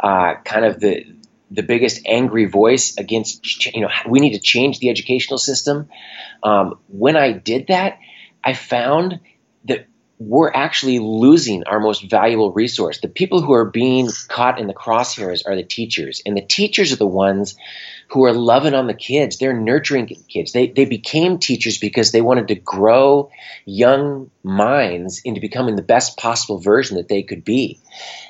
uh, 0.00 0.34
kind 0.44 0.64
of 0.64 0.80
the 0.80 1.04
the 1.50 1.62
biggest 1.62 2.00
angry 2.06 2.44
voice 2.44 2.96
against 2.96 3.66
you 3.74 3.80
know 3.80 3.90
we 4.08 4.20
need 4.20 4.32
to 4.32 4.40
change 4.40 4.78
the 4.78 4.88
educational 4.88 5.38
system 5.38 5.88
um, 6.42 6.78
when 6.88 7.16
i 7.16 7.32
did 7.32 7.66
that 7.66 7.98
i 8.44 8.52
found 8.54 9.18
that 9.64 9.86
we're 10.20 10.52
actually 10.52 10.98
losing 10.98 11.64
our 11.64 11.80
most 11.80 12.08
valuable 12.08 12.52
resource. 12.52 13.00
The 13.00 13.08
people 13.08 13.40
who 13.40 13.54
are 13.54 13.64
being 13.64 14.10
caught 14.28 14.60
in 14.60 14.66
the 14.66 14.74
crosshairs 14.74 15.42
are 15.46 15.56
the 15.56 15.62
teachers, 15.62 16.20
and 16.26 16.36
the 16.36 16.42
teachers 16.42 16.92
are 16.92 16.96
the 16.96 17.06
ones 17.06 17.56
who 18.08 18.26
are 18.26 18.32
loving 18.34 18.74
on 18.74 18.86
the 18.86 18.92
kids. 18.92 19.38
They're 19.38 19.58
nurturing 19.58 20.06
kids. 20.28 20.52
They, 20.52 20.66
they 20.66 20.84
became 20.84 21.38
teachers 21.38 21.78
because 21.78 22.12
they 22.12 22.20
wanted 22.20 22.48
to 22.48 22.54
grow 22.54 23.30
young 23.64 24.30
minds 24.42 25.22
into 25.24 25.40
becoming 25.40 25.76
the 25.76 25.82
best 25.82 26.18
possible 26.18 26.58
version 26.58 26.98
that 26.98 27.08
they 27.08 27.22
could 27.22 27.42
be. 27.42 27.80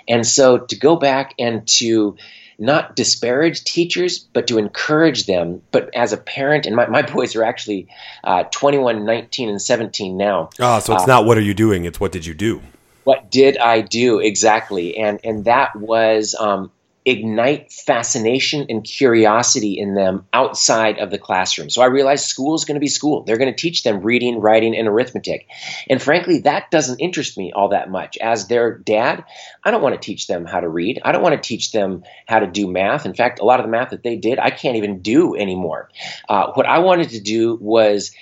And 0.07 0.25
so 0.25 0.59
to 0.59 0.77
go 0.77 0.95
back 0.95 1.35
and 1.41 1.67
to 1.69 2.17
not 2.61 2.95
disparage 2.95 3.65
teachers, 3.65 4.19
but 4.19 4.47
to 4.49 4.59
encourage 4.59 5.27
them. 5.27 5.63
But 5.73 5.95
as 5.95 6.13
a 6.13 6.17
parent, 6.17 6.67
and 6.67 6.77
my, 6.77 6.87
my 6.87 7.03
boys 7.15 7.35
are 7.35 7.43
actually 7.43 7.89
uh, 8.23 8.45
21, 8.45 9.05
19, 9.05 9.49
and 9.49 9.61
17 9.61 10.17
now. 10.17 10.51
Ah, 10.61 10.79
so 10.79 10.95
it's 10.95 11.05
uh, 11.05 11.07
not 11.07 11.25
what 11.25 11.39
are 11.39 11.43
you 11.43 11.55
doing, 11.55 11.85
it's 11.85 11.99
what 11.99 12.13
did 12.13 12.27
you 12.27 12.35
do? 12.35 12.63
What 13.05 13.31
did 13.31 13.57
I 13.57 13.81
do 13.81 14.21
exactly? 14.21 14.99
And 14.99 15.21
and 15.25 15.47
that 15.47 15.75
was 15.75 16.37
um, 16.39 16.71
ignite 17.07 17.73
fascination 17.73 18.67
and 18.69 18.85
curiosity 18.85 19.79
in 19.79 19.95
them 19.95 20.27
outside 20.33 20.99
of 20.99 21.11
the 21.11 21.19
classroom. 21.19 21.71
So 21.71 21.81
I 21.81 21.87
realized 21.87 22.27
school 22.27 22.55
is 22.55 22.67
going 22.67 22.75
to 22.75 22.81
be 22.81 22.89
school. 22.89 23.25
They're 23.25 23.39
going 23.39 23.53
to 23.53 23.59
teach 23.59 23.83
them 23.83 24.03
reading, 24.03 24.41
writing, 24.41 24.77
and 24.77 24.87
arithmetic. 24.87 25.47
And 25.89 26.01
frankly, 26.01 26.41
that 26.41 26.71
doesn't 26.71 27.01
interest 27.01 27.39
me 27.39 27.53
all 27.55 27.71
that 27.71 27.91
much. 27.91 28.19
As 28.19 28.49
their 28.49 28.77
dad, 28.77 29.25
I 29.65 29.71
don't 29.71 29.83
want 29.83 29.95
to 29.95 30.07
teach 30.07 30.27
them 30.27 30.45
how 30.45 30.61
to 30.61 30.69
read. 30.69 31.01
I 31.03 31.13
don't 31.13 31.23
want 31.23 31.43
to 31.43 31.49
teach 31.49 31.73
them 31.73 32.05
how 32.27 32.41
to 32.41 32.47
do 32.47 32.71
math. 32.71 33.07
In 33.07 33.15
fact, 33.15 33.41
a 33.41 33.45
lot 33.45 33.61
of 33.61 33.67
the 33.67 33.73
math 33.73 33.91
that 33.91 34.03
they 34.03 34.17
did, 34.17 34.39
I 34.39 34.51
can't 34.51 34.77
even 34.77 35.01
do 35.01 35.35
anymore. 35.35 35.89
Uh, 36.29 36.53
what 36.53 36.67
I 36.67 36.81
wanted 36.81 37.11
to 37.11 37.21
do 37.21 37.57
was 37.61 38.13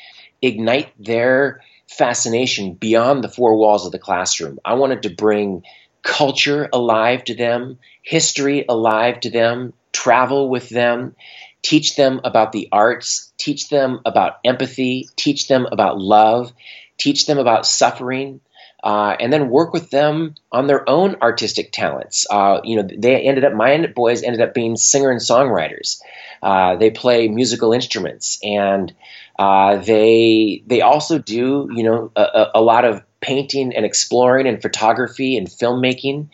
ignite 0.41 0.93
their 1.03 1.62
fascination 1.88 2.75
beyond 2.75 3.25
the 3.25 3.29
four 3.29 3.57
walls 3.57 3.87
of 3.87 3.93
the 3.93 3.99
classroom. 3.99 4.59
I 4.64 4.75
wanted 4.75 5.03
to 5.03 5.11
bring 5.11 5.64
culture 6.09 6.71
alive 6.73 7.23
to 7.23 7.35
them, 7.35 7.79
history 8.03 8.64
alive 8.66 9.21
to 9.21 9.31
them, 9.31 9.75
travel 9.92 10.49
with 10.49 10.71
them, 10.71 11.14
teach 11.61 11.97
them 11.97 12.21
about 12.25 12.51
the 12.51 12.68
arts, 12.73 13.31
teach 13.37 13.68
them 13.68 14.01
about 14.07 14.38
empathy, 14.42 15.07
teach 15.16 15.49
them 15.49 15.66
about 15.71 16.01
love, 16.01 16.51
teach 16.97 17.27
them 17.27 17.38
about 17.38 17.66
suffering. 17.66 18.40
Uh, 18.83 19.16
and 19.18 19.33
then 19.33 19.51
work 19.51 19.73
with 19.73 19.90
them 19.90 20.37
on 20.53 20.68
their 20.68 20.88
own 20.88 21.16
artistic 21.21 21.73
talents. 21.73 22.27
Uh, 22.31 22.61
you 22.62 22.77
know, 22.77 22.88
they 22.97 23.23
ended 23.23 23.44
up. 23.44 23.53
My 23.53 23.87
boys 23.88 24.23
ended 24.23 24.40
up 24.40 24.55
being 24.55 24.77
singer 24.77 25.11
and 25.11 25.21
songwriters. 25.21 26.01
Uh, 26.40 26.77
they 26.77 26.92
play 26.92 27.27
musical 27.27 27.73
instruments, 27.73 28.38
and 28.40 28.94
uh, 29.37 29.79
they 29.79 30.62
they 30.64 30.81
also 30.81 31.18
do 31.18 31.68
you 31.75 31.83
know 31.83 32.12
a, 32.14 32.51
a 32.55 32.62
lot 32.62 32.85
of 32.85 33.03
painting 33.21 33.75
and 33.75 33.85
exploring 33.85 34.47
and 34.47 34.63
photography 34.63 35.37
and 35.37 35.49
filmmaking. 35.49 36.29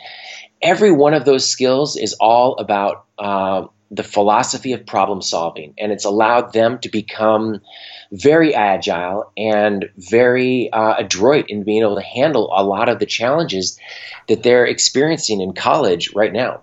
Every 0.62 0.92
one 0.92 1.14
of 1.14 1.24
those 1.24 1.48
skills 1.48 1.96
is 1.96 2.14
all 2.14 2.56
about 2.56 3.04
uh, 3.18 3.66
the 3.90 4.02
philosophy 4.02 4.72
of 4.72 4.86
problem 4.86 5.22
solving, 5.22 5.74
and 5.78 5.92
it's 5.92 6.04
allowed 6.04 6.52
them 6.52 6.78
to 6.80 6.88
become 6.88 7.60
very 8.12 8.54
agile 8.54 9.30
and 9.36 9.88
very 9.96 10.72
uh, 10.72 10.94
adroit 10.98 11.46
in 11.48 11.64
being 11.64 11.82
able 11.82 11.96
to 11.96 12.02
handle 12.02 12.50
a 12.54 12.62
lot 12.64 12.88
of 12.88 12.98
the 12.98 13.06
challenges 13.06 13.78
that 14.28 14.42
they're 14.42 14.66
experiencing 14.66 15.40
in 15.40 15.52
college 15.52 16.14
right 16.14 16.32
now. 16.32 16.60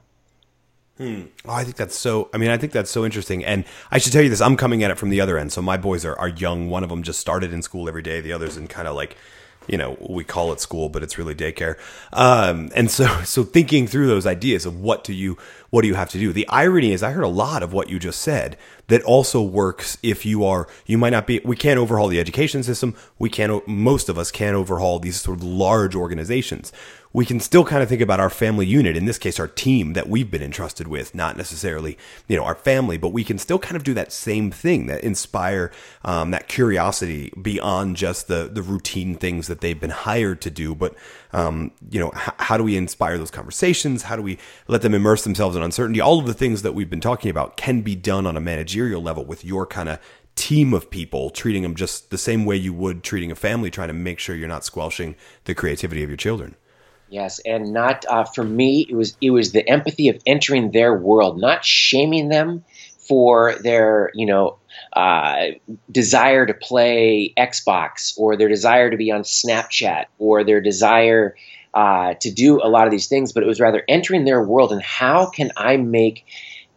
Hmm. 0.97 1.23
Oh, 1.45 1.53
I 1.53 1.63
think 1.63 1.77
that's 1.77 1.97
so. 1.97 2.29
I 2.33 2.37
mean, 2.37 2.49
I 2.49 2.57
think 2.57 2.73
that's 2.73 2.91
so 2.91 3.05
interesting. 3.05 3.43
And 3.43 3.65
I 3.89 3.97
should 3.97 4.13
tell 4.13 4.21
you 4.21 4.29
this: 4.29 4.41
I'm 4.41 4.57
coming 4.57 4.83
at 4.83 4.91
it 4.91 4.99
from 4.99 5.09
the 5.09 5.21
other 5.21 5.37
end. 5.37 5.51
So 5.51 5.61
my 5.61 5.77
boys 5.77 6.05
are, 6.05 6.15
are 6.19 6.27
young. 6.27 6.69
One 6.69 6.83
of 6.83 6.89
them 6.89 7.01
just 7.01 7.19
started 7.19 7.53
in 7.53 7.61
school 7.61 7.87
every 7.87 8.03
day. 8.03 8.21
The 8.21 8.33
other's 8.33 8.57
in 8.57 8.67
kind 8.67 8.87
of 8.87 8.95
like 8.95 9.17
you 9.67 9.77
know 9.77 9.97
we 9.99 10.23
call 10.23 10.51
it 10.51 10.59
school 10.59 10.89
but 10.89 11.03
it's 11.03 11.17
really 11.17 11.35
daycare. 11.35 11.75
Um, 12.13 12.69
and 12.75 12.89
so 12.89 13.05
so 13.23 13.43
thinking 13.43 13.87
through 13.87 14.07
those 14.07 14.25
ideas 14.25 14.65
of 14.65 14.79
what 14.79 15.03
do 15.03 15.13
you 15.13 15.37
what 15.69 15.83
do 15.83 15.87
you 15.87 15.95
have 15.95 16.09
to 16.09 16.19
do? 16.19 16.33
The 16.33 16.47
irony 16.49 16.91
is 16.91 17.03
i 17.03 17.11
heard 17.11 17.23
a 17.23 17.29
lot 17.29 17.63
of 17.63 17.73
what 17.73 17.89
you 17.89 17.99
just 17.99 18.21
said 18.21 18.57
that 18.87 19.01
also 19.03 19.41
works 19.41 19.97
if 20.03 20.25
you 20.25 20.43
are 20.43 20.67
you 20.85 20.97
might 20.97 21.11
not 21.11 21.27
be 21.27 21.39
we 21.45 21.55
can't 21.55 21.79
overhaul 21.79 22.07
the 22.07 22.19
education 22.19 22.63
system. 22.63 22.95
We 23.19 23.29
can't 23.29 23.67
most 23.67 24.09
of 24.09 24.17
us 24.17 24.31
can't 24.31 24.55
overhaul 24.55 24.99
these 24.99 25.21
sort 25.21 25.37
of 25.37 25.43
large 25.43 25.95
organizations 25.95 26.71
we 27.13 27.25
can 27.25 27.39
still 27.39 27.65
kind 27.65 27.83
of 27.83 27.89
think 27.89 28.01
about 28.01 28.19
our 28.19 28.29
family 28.29 28.65
unit, 28.65 28.95
in 28.95 29.05
this 29.05 29.17
case, 29.17 29.39
our 29.39 29.47
team 29.47 29.93
that 29.93 30.07
we've 30.07 30.31
been 30.31 30.41
entrusted 30.41 30.87
with, 30.87 31.13
not 31.13 31.35
necessarily, 31.35 31.97
you 32.27 32.37
know, 32.37 32.43
our 32.43 32.55
family, 32.55 32.97
but 32.97 33.09
we 33.09 33.23
can 33.23 33.37
still 33.37 33.59
kind 33.59 33.75
of 33.75 33.83
do 33.83 33.93
that 33.93 34.13
same 34.13 34.49
thing 34.49 34.85
that 34.87 35.03
inspire 35.03 35.71
um, 36.05 36.31
that 36.31 36.47
curiosity 36.47 37.33
beyond 37.41 37.97
just 37.97 38.27
the, 38.27 38.49
the 38.51 38.61
routine 38.61 39.15
things 39.15 39.47
that 39.47 39.59
they've 39.59 39.79
been 39.79 39.89
hired 39.89 40.41
to 40.41 40.49
do. 40.49 40.73
But, 40.73 40.95
um, 41.33 41.71
you 41.89 41.99
know, 41.99 42.11
h- 42.15 42.33
how 42.37 42.57
do 42.57 42.63
we 42.63 42.77
inspire 42.77 43.17
those 43.17 43.31
conversations? 43.31 44.03
How 44.03 44.15
do 44.15 44.21
we 44.21 44.37
let 44.67 44.81
them 44.81 44.93
immerse 44.93 45.23
themselves 45.23 45.55
in 45.55 45.63
uncertainty? 45.63 45.99
All 45.99 46.19
of 46.19 46.27
the 46.27 46.33
things 46.33 46.61
that 46.61 46.73
we've 46.73 46.89
been 46.89 47.01
talking 47.01 47.29
about 47.29 47.57
can 47.57 47.81
be 47.81 47.95
done 47.95 48.25
on 48.25 48.37
a 48.37 48.41
managerial 48.41 49.01
level 49.01 49.25
with 49.25 49.43
your 49.43 49.65
kind 49.65 49.89
of 49.89 49.99
team 50.35 50.73
of 50.73 50.89
people, 50.89 51.29
treating 51.29 51.61
them 51.63 51.75
just 51.75 52.09
the 52.09 52.17
same 52.17 52.45
way 52.45 52.55
you 52.55 52.73
would 52.73 53.03
treating 53.03 53.31
a 53.31 53.35
family, 53.35 53.69
trying 53.69 53.89
to 53.89 53.93
make 53.93 54.17
sure 54.17 54.33
you're 54.33 54.47
not 54.47 54.63
squelching 54.63 55.15
the 55.43 55.53
creativity 55.53 56.03
of 56.03 56.09
your 56.09 56.17
children. 56.17 56.55
Yes, 57.11 57.39
and 57.45 57.73
not 57.73 58.05
uh, 58.09 58.23
for 58.23 58.43
me. 58.43 58.87
It 58.89 58.95
was 58.95 59.17
it 59.21 59.31
was 59.31 59.51
the 59.51 59.67
empathy 59.67 60.07
of 60.09 60.21
entering 60.25 60.71
their 60.71 60.97
world, 60.97 61.39
not 61.39 61.65
shaming 61.65 62.29
them 62.29 62.63
for 62.99 63.55
their 63.61 64.11
you 64.15 64.25
know 64.25 64.59
uh, 64.93 65.47
desire 65.91 66.45
to 66.45 66.53
play 66.53 67.33
Xbox 67.37 68.13
or 68.17 68.37
their 68.37 68.47
desire 68.47 68.89
to 68.89 68.95
be 68.97 69.11
on 69.11 69.23
Snapchat 69.23 70.05
or 70.19 70.45
their 70.45 70.61
desire 70.61 71.35
uh, 71.73 72.13
to 72.21 72.31
do 72.31 72.61
a 72.63 72.69
lot 72.69 72.87
of 72.87 72.91
these 72.91 73.07
things, 73.07 73.33
but 73.33 73.43
it 73.43 73.47
was 73.47 73.59
rather 73.59 73.83
entering 73.89 74.23
their 74.23 74.41
world 74.41 74.71
and 74.71 74.81
how 74.81 75.29
can 75.29 75.51
I 75.57 75.75
make 75.77 76.25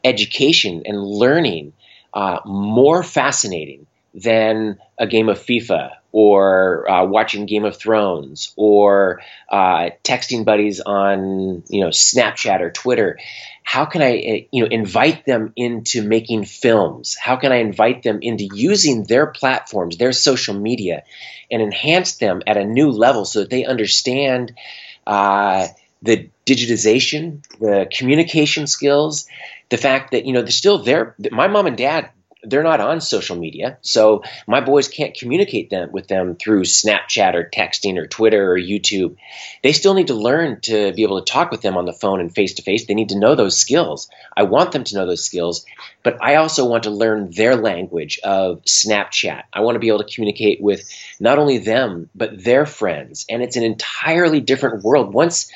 education 0.04 0.82
and 0.86 1.02
learning 1.02 1.72
uh, 2.12 2.40
more 2.44 3.02
fascinating 3.04 3.86
than 4.14 4.78
a 4.98 5.06
game 5.06 5.28
of 5.28 5.38
FIFA 5.38 5.90
or 6.14 6.88
uh, 6.88 7.04
watching 7.04 7.44
Game 7.44 7.64
of 7.64 7.76
Thrones 7.76 8.54
or 8.54 9.20
uh, 9.48 9.90
texting 10.04 10.44
buddies 10.44 10.78
on 10.78 11.64
you 11.68 11.80
know 11.80 11.88
Snapchat 11.88 12.60
or 12.60 12.70
Twitter. 12.70 13.18
How 13.64 13.84
can 13.84 14.00
I 14.00 14.12
uh, 14.18 14.46
you 14.52 14.62
know 14.62 14.68
invite 14.70 15.26
them 15.26 15.52
into 15.56 16.02
making 16.02 16.44
films? 16.44 17.16
How 17.16 17.34
can 17.34 17.50
I 17.50 17.56
invite 17.56 18.04
them 18.04 18.20
into 18.22 18.48
using 18.54 19.02
their 19.02 19.26
platforms, 19.26 19.96
their 19.96 20.12
social 20.12 20.54
media, 20.54 21.02
and 21.50 21.60
enhance 21.60 22.14
them 22.18 22.42
at 22.46 22.56
a 22.56 22.64
new 22.64 22.92
level 22.92 23.24
so 23.24 23.40
that 23.40 23.50
they 23.50 23.64
understand 23.64 24.54
uh, 25.08 25.66
the 26.00 26.30
digitization, 26.46 27.44
the 27.58 27.88
communication 27.92 28.68
skills, 28.68 29.26
the 29.68 29.78
fact 29.78 30.12
that 30.12 30.26
you 30.26 30.32
know 30.32 30.42
they're 30.42 30.52
still 30.52 30.78
there. 30.78 31.16
My 31.32 31.48
mom 31.48 31.66
and 31.66 31.76
dad 31.76 32.10
they're 32.44 32.62
not 32.62 32.80
on 32.80 33.00
social 33.00 33.36
media, 33.36 33.78
so 33.82 34.22
my 34.46 34.60
boys 34.60 34.88
can't 34.88 35.16
communicate 35.16 35.70
them 35.70 35.90
with 35.92 36.08
them 36.08 36.36
through 36.36 36.62
Snapchat 36.62 37.34
or 37.34 37.48
texting 37.48 37.96
or 37.96 38.06
Twitter 38.06 38.52
or 38.52 38.58
YouTube. 38.58 39.16
They 39.62 39.72
still 39.72 39.94
need 39.94 40.08
to 40.08 40.14
learn 40.14 40.60
to 40.62 40.92
be 40.92 41.02
able 41.02 41.22
to 41.22 41.32
talk 41.32 41.50
with 41.50 41.62
them 41.62 41.76
on 41.76 41.84
the 41.84 41.92
phone 41.92 42.20
and 42.20 42.34
face 42.34 42.54
to 42.54 42.62
face. 42.62 42.86
They 42.86 42.94
need 42.94 43.10
to 43.10 43.18
know 43.18 43.34
those 43.34 43.56
skills. 43.56 44.08
I 44.36 44.44
want 44.44 44.72
them 44.72 44.84
to 44.84 44.94
know 44.96 45.06
those 45.06 45.24
skills, 45.24 45.64
but 46.02 46.22
I 46.22 46.36
also 46.36 46.66
want 46.66 46.84
to 46.84 46.90
learn 46.90 47.30
their 47.30 47.56
language 47.56 48.20
of 48.22 48.62
Snapchat. 48.64 49.44
I 49.52 49.60
want 49.60 49.76
to 49.76 49.80
be 49.80 49.88
able 49.88 50.04
to 50.04 50.14
communicate 50.14 50.60
with 50.60 50.88
not 51.20 51.38
only 51.38 51.58
them 51.58 52.10
but 52.14 52.42
their 52.42 52.66
friends, 52.66 53.26
and 53.28 53.42
it's 53.42 53.56
an 53.56 53.64
entirely 53.64 54.40
different 54.40 54.84
world. 54.84 55.12
Once 55.14 55.50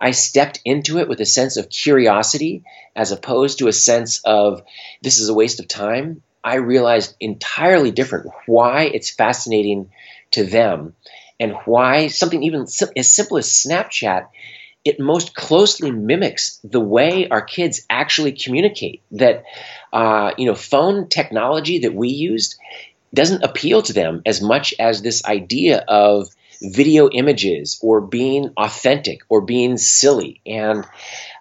I 0.00 0.10
stepped 0.10 0.60
into 0.64 0.98
it 0.98 1.08
with 1.08 1.20
a 1.20 1.26
sense 1.26 1.56
of 1.56 1.70
curiosity 1.70 2.64
as 2.94 3.12
opposed 3.12 3.58
to 3.58 3.68
a 3.68 3.72
sense 3.72 4.20
of 4.24 4.62
this 5.02 5.18
is 5.18 5.28
a 5.28 5.34
waste 5.34 5.60
of 5.60 5.68
time. 5.68 6.22
I 6.44 6.56
realized 6.56 7.16
entirely 7.20 7.90
different 7.90 8.30
why 8.46 8.82
it's 8.84 9.10
fascinating 9.10 9.90
to 10.32 10.44
them 10.44 10.94
and 11.40 11.54
why 11.64 12.08
something 12.08 12.42
even 12.42 12.66
as 12.96 13.12
simple 13.12 13.38
as 13.38 13.48
Snapchat 13.48 14.28
it 14.84 15.00
most 15.00 15.34
closely 15.34 15.90
mimics 15.90 16.60
the 16.62 16.80
way 16.80 17.26
our 17.28 17.40
kids 17.40 17.86
actually 17.88 18.32
communicate. 18.32 19.02
That 19.12 19.44
uh, 19.92 20.32
you 20.36 20.46
know, 20.46 20.54
phone 20.54 21.08
technology 21.08 21.78
that 21.80 21.94
we 21.94 22.08
used 22.08 22.56
doesn't 23.14 23.44
appeal 23.44 23.80
to 23.82 23.92
them 23.92 24.22
as 24.26 24.42
much 24.42 24.74
as 24.78 25.00
this 25.00 25.24
idea 25.24 25.78
of 25.88 26.28
video 26.72 27.08
images 27.10 27.78
or 27.82 28.00
being 28.00 28.50
authentic 28.56 29.20
or 29.28 29.40
being 29.40 29.76
silly 29.76 30.40
and 30.46 30.84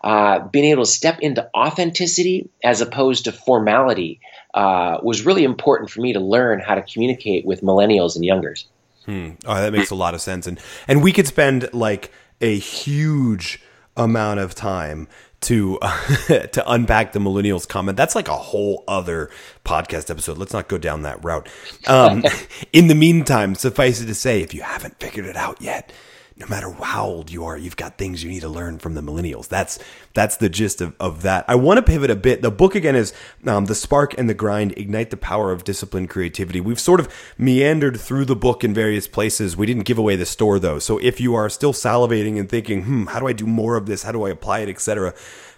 uh, 0.04 0.40
being 0.40 0.66
able 0.66 0.84
to 0.84 0.90
step 0.90 1.20
into 1.22 1.50
authenticity 1.56 2.50
as 2.64 2.82
opposed 2.82 3.26
to 3.26 3.32
formality 3.32 4.20
uh, 4.54 4.98
was 5.02 5.26
really 5.26 5.44
important 5.44 5.90
for 5.90 6.02
me 6.02 6.14
to 6.14 6.20
learn 6.20 6.60
how 6.60 6.76
to 6.76 6.82
communicate 6.82 7.46
with 7.46 7.62
millennials 7.62 8.16
and 8.16 8.26
youngers. 8.26 8.68
Hmm. 9.06 9.32
Oh, 9.46 9.56
that 9.56 9.74
makes 9.74 9.90
a 9.90 9.96
lot 9.96 10.14
of 10.14 10.22
sense, 10.22 10.48
and 10.48 10.60
and 10.88 11.04
we 11.04 11.12
could 11.12 11.28
spend 11.28 11.74
like 11.74 12.12
a 12.40 12.58
huge 12.58 13.62
amount 13.98 14.40
of 14.40 14.56
time 14.56 15.08
to 15.44 15.78
to 16.28 16.64
unpack 16.66 17.14
the 17.14 17.20
millennials 17.20 17.68
comment. 17.68 17.98
That's 17.98 18.16
like 18.16 18.28
a 18.28 18.36
whole 18.36 18.84
other 18.88 19.30
podcast 19.66 20.10
episode. 20.10 20.38
Let's 20.38 20.54
not 20.54 20.68
go 20.68 20.78
down 20.78 21.04
that 21.04 21.24
route. 21.24 21.48
Um, 21.88 22.24
in 22.74 22.88
the 22.88 22.96
meantime, 22.96 23.56
suffice 23.56 24.02
it 24.02 24.08
to 24.08 24.16
say, 24.16 24.42
if 24.42 24.54
you 24.54 24.62
haven't 24.62 25.00
figured 25.00 25.26
it 25.26 25.36
out 25.36 25.62
yet, 25.62 25.92
no 26.36 26.48
matter 26.48 26.72
how 26.72 27.06
old 27.06 27.32
you 27.32 27.46
are, 27.46 27.58
you've 27.58 27.78
got 27.78 27.98
things 27.98 28.24
you 28.24 28.30
need 28.30 28.42
to 28.42 28.50
learn 28.50 28.80
from 28.80 28.96
the 28.96 29.02
millennials. 29.02 29.48
That's 29.48 29.78
that's 30.14 30.38
the 30.38 30.50
gist 30.50 30.82
of, 30.82 30.96
of 31.00 31.22
that. 31.22 31.46
I 31.48 31.56
want 31.56 31.78
to 31.78 31.84
pivot 31.84 32.10
a 32.10 32.16
bit. 32.16 32.42
The 32.42 32.50
book 32.50 32.74
again 32.76 32.96
is 32.96 33.14
um, 33.46 33.66
The 33.66 33.76
Spark 33.76 34.18
and 34.18 34.30
the 34.30 34.34
Grind 34.34 34.78
Ignite 34.78 35.12
the 35.12 35.18
Power 35.18 35.52
of 35.52 35.64
Disciplined 35.64 36.10
Creativity. 36.10 36.60
We've 36.60 36.80
sort 36.80 37.00
of 37.00 37.14
meandered 37.38 38.00
through 38.00 38.26
the 38.26 38.36
book 38.36 38.64
in 38.64 38.74
various 38.74 39.08
places. 39.08 39.56
We 39.56 39.68
didn't 39.68 39.84
give 39.84 39.98
away 39.98 40.16
the 40.16 40.26
store 40.26 40.58
though. 40.58 40.80
So 40.80 40.98
if 40.98 41.22
you 41.22 41.36
are 41.36 41.50
still 41.50 41.74
salivating 41.74 42.40
and 42.40 42.50
thinking, 42.50 42.84
hmm, 42.84 43.06
how 43.06 43.20
do 43.20 43.28
I 43.28 43.34
do 43.34 43.46
more 43.46 43.78
of 43.78 43.86
this? 43.86 44.04
How 44.04 44.12
do 44.12 44.24
I 44.24 44.30
apply 44.32 44.60
it, 44.60 44.70
etc., 44.70 45.14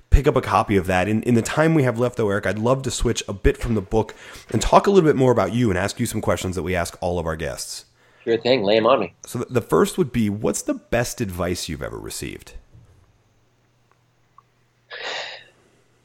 pick 0.09 0.27
up 0.27 0.35
a 0.35 0.41
copy 0.41 0.77
of 0.77 0.87
that. 0.87 1.07
In, 1.07 1.23
in 1.23 1.35
the 1.35 1.41
time 1.41 1.73
we 1.73 1.83
have 1.83 1.99
left, 1.99 2.17
though, 2.17 2.29
Erik, 2.29 2.45
I'd 2.45 2.59
love 2.59 2.83
to 2.83 2.91
switch 2.91 3.23
a 3.27 3.33
bit 3.33 3.57
from 3.57 3.75
the 3.75 3.81
book 3.81 4.13
and 4.49 4.61
talk 4.61 4.87
a 4.87 4.91
little 4.91 5.07
bit 5.07 5.17
more 5.17 5.31
about 5.31 5.53
you 5.53 5.69
and 5.69 5.77
ask 5.77 5.99
you 5.99 6.05
some 6.05 6.21
questions 6.21 6.55
that 6.55 6.63
we 6.63 6.75
ask 6.75 6.97
all 7.01 7.19
of 7.19 7.25
our 7.25 7.35
guests. 7.35 7.85
Sure 8.25 8.37
thing. 8.37 8.63
Lay 8.63 8.75
them 8.75 8.87
on 8.87 8.99
me. 8.99 9.13
So 9.27 9.45
the 9.49 9.61
first 9.61 9.99
would 9.99 10.11
be, 10.11 10.31
what's 10.31 10.63
the 10.63 10.73
best 10.73 11.21
advice 11.21 11.69
you've 11.69 11.83
ever 11.83 11.99
received? 11.99 12.53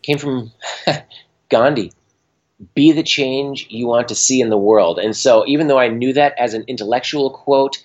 Came 0.02 0.18
from 0.18 0.52
Gandhi. 1.48 1.92
Be 2.74 2.92
the 2.92 3.02
change 3.02 3.68
you 3.70 3.86
want 3.86 4.08
to 4.08 4.14
see 4.14 4.42
in 4.42 4.50
the 4.50 4.58
world. 4.58 4.98
And 4.98 5.16
so, 5.16 5.46
even 5.46 5.66
though 5.66 5.78
I 5.78 5.88
knew 5.88 6.12
that 6.12 6.34
as 6.38 6.52
an 6.52 6.64
intellectual 6.68 7.30
quote, 7.30 7.82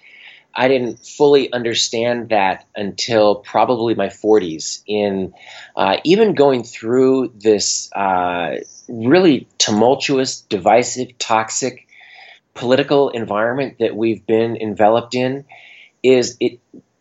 I 0.54 0.68
didn't 0.68 1.00
fully 1.00 1.52
understand 1.54 2.30
that 2.30 2.66
until 2.76 3.36
probably 3.36 3.96
my 3.96 4.08
40s. 4.08 4.84
In 4.86 5.34
uh, 5.78 5.98
even 6.04 6.34
going 6.34 6.64
through 6.64 7.32
this 7.36 7.90
uh, 7.94 8.58
really 8.90 9.48
tumultuous, 9.58 10.42
divisive, 10.42 11.18
toxic 11.20 11.85
political 12.56 13.10
environment 13.10 13.76
that 13.80 13.96
we've 13.96 14.26
been 14.26 14.56
enveloped 14.58 15.14
in 15.14 15.46
is 16.02 16.38
it 16.40 16.60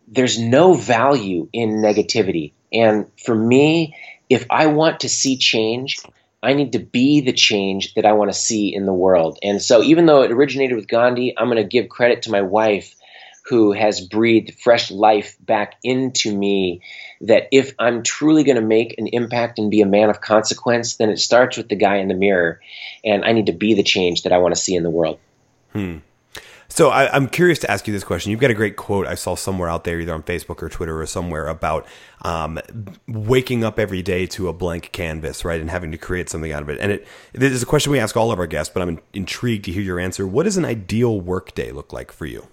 there's 0.09 0.39
no 0.39 0.75
value 0.75 1.49
in 1.53 1.77
negativity. 1.77 2.53
And 2.73 3.07
for 3.25 3.35
me, 3.35 3.97
if 4.29 4.47
I 4.51 4.67
want 4.67 5.01
to 5.01 5.09
see 5.09 5.39
change, 5.39 5.99
I 6.43 6.53
need 6.53 6.73
to 6.73 6.79
be 6.79 7.21
the 7.21 7.33
change 7.33 7.95
that 7.95 8.05
I 8.05 8.13
want 8.13 8.31
to 8.31 8.39
see 8.39 8.75
in 8.75 8.85
the 8.85 8.93
world. 8.93 9.39
And 9.43 9.63
so 9.63 9.83
even 9.83 10.07
though 10.07 10.23
it 10.23 10.31
originated 10.31 10.77
with 10.77 10.89
Gandhi, 10.89 11.35
I'm 11.37 11.47
going 11.47 11.57
to 11.57 11.65
give 11.65 11.89
credit 11.89 12.23
to 12.23 12.31
my 12.31 12.43
wife 12.43 12.95
who 13.47 13.73
has 13.73 14.01
breathed 14.01 14.59
fresh 14.61 14.91
life 14.91 15.37
back 15.41 15.75
into 15.83 16.35
me 16.35 16.81
that 17.21 17.49
if 17.53 17.75
I'm 17.79 18.03
truly 18.03 18.43
going 18.43 18.57
to 18.57 18.63
make 18.63 18.99
an 18.99 19.07
impact 19.07 19.59
and 19.59 19.71
be 19.71 19.83
a 19.83 19.87
man 19.87 20.11
of 20.11 20.21
consequence, 20.21 20.97
then 20.97 21.11
it 21.11 21.19
starts 21.19 21.57
with 21.57 21.69
the 21.69 21.77
guy 21.77 21.97
in 21.97 22.09
the 22.09 22.15
mirror 22.15 22.61
and 23.05 23.25
I 23.25 23.33
need 23.33 23.47
to 23.47 23.53
be 23.53 23.75
the 23.75 23.83
change 23.83 24.23
that 24.23 24.33
I 24.33 24.39
want 24.39 24.55
to 24.55 24.61
see 24.61 24.75
in 24.75 24.83
the 24.83 24.91
world. 24.91 25.19
Hmm. 25.75 25.99
So 26.69 26.91
I, 26.91 27.15
am 27.15 27.29
curious 27.29 27.61
to 27.61 27.71
ask 27.71 27.87
you 27.87 27.93
this 27.93 28.03
question. 28.03 28.31
You've 28.33 28.41
got 28.41 28.51
a 28.51 28.55
great 28.55 28.77
quote 28.77 29.07
I 29.07 29.15
saw 29.15 29.37
somewhere 29.37 29.69
out 29.69 29.85
there, 29.85 30.01
either 30.01 30.13
on 30.13 30.23
Facebook 30.23 30.63
or 30.63 30.69
Twitter 30.69 31.01
or 31.01 31.07
somewhere, 31.07 31.47
about 31.47 31.87
um, 32.23 32.59
waking 33.07 33.63
up 33.63 33.79
every 33.79 34.03
day 34.03 34.27
to 34.29 34.49
a 34.49 34.53
blank 34.53 34.91
canvas, 34.91 35.45
right, 35.45 35.61
and 35.61 35.71
having 35.71 35.93
to 35.93 35.99
create 35.99 36.29
something 36.29 36.51
out 36.51 36.63
of 36.63 36.69
it. 36.69 36.81
And 36.81 36.91
it, 36.91 37.07
it 37.33 37.43
is 37.43 37.63
a 37.63 37.67
question 37.67 37.93
we 37.93 38.01
ask 38.01 38.17
all 38.17 38.33
of 38.33 38.41
our 38.41 38.47
guests, 38.47 38.73
but 38.75 38.83
I'm 38.83 38.99
intrigued 39.13 39.67
to 39.67 39.73
hear 39.73 39.83
your 39.83 40.01
answer. 40.01 40.27
What 40.27 40.45
does 40.45 40.57
an 40.57 40.65
ideal 40.65 41.21
work 41.21 41.55
day 41.55 41.71
look 41.71 41.93
like 41.93 42.11
for 42.11 42.27
you? 42.27 42.49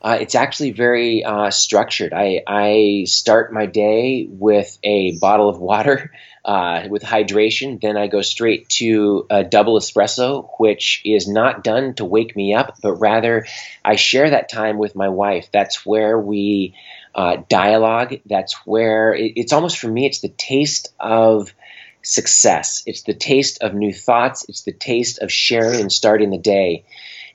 Uh, 0.00 0.18
it's 0.20 0.34
actually 0.34 0.70
very 0.70 1.24
uh, 1.24 1.50
structured. 1.50 2.12
I, 2.12 2.42
I 2.46 3.04
start 3.06 3.52
my 3.52 3.66
day 3.66 4.26
with 4.30 4.78
a 4.82 5.16
bottle 5.18 5.48
of 5.48 5.58
water 5.58 6.12
uh, 6.48 6.88
with 6.88 7.02
hydration. 7.02 7.78
Then 7.78 7.98
I 7.98 8.06
go 8.06 8.22
straight 8.22 8.70
to 8.70 9.26
a 9.28 9.44
double 9.44 9.78
espresso, 9.78 10.48
which 10.58 11.02
is 11.04 11.28
not 11.28 11.62
done 11.62 11.92
to 11.96 12.06
wake 12.06 12.34
me 12.34 12.54
up, 12.54 12.78
but 12.82 12.94
rather 12.94 13.46
I 13.84 13.96
share 13.96 14.30
that 14.30 14.48
time 14.48 14.78
with 14.78 14.96
my 14.96 15.10
wife. 15.10 15.50
That's 15.52 15.84
where 15.84 16.18
we 16.18 16.74
uh, 17.14 17.42
dialogue. 17.50 18.14
That's 18.24 18.54
where 18.64 19.12
it, 19.12 19.34
it's 19.36 19.52
almost 19.52 19.78
for 19.78 19.88
me, 19.88 20.06
it's 20.06 20.20
the 20.20 20.30
taste 20.30 20.94
of 20.98 21.52
success. 22.00 22.82
It's 22.86 23.02
the 23.02 23.12
taste 23.12 23.62
of 23.62 23.74
new 23.74 23.92
thoughts. 23.92 24.46
It's 24.48 24.62
the 24.62 24.72
taste 24.72 25.18
of 25.18 25.30
sharing 25.30 25.82
and 25.82 25.92
starting 25.92 26.30
the 26.30 26.38
day 26.38 26.86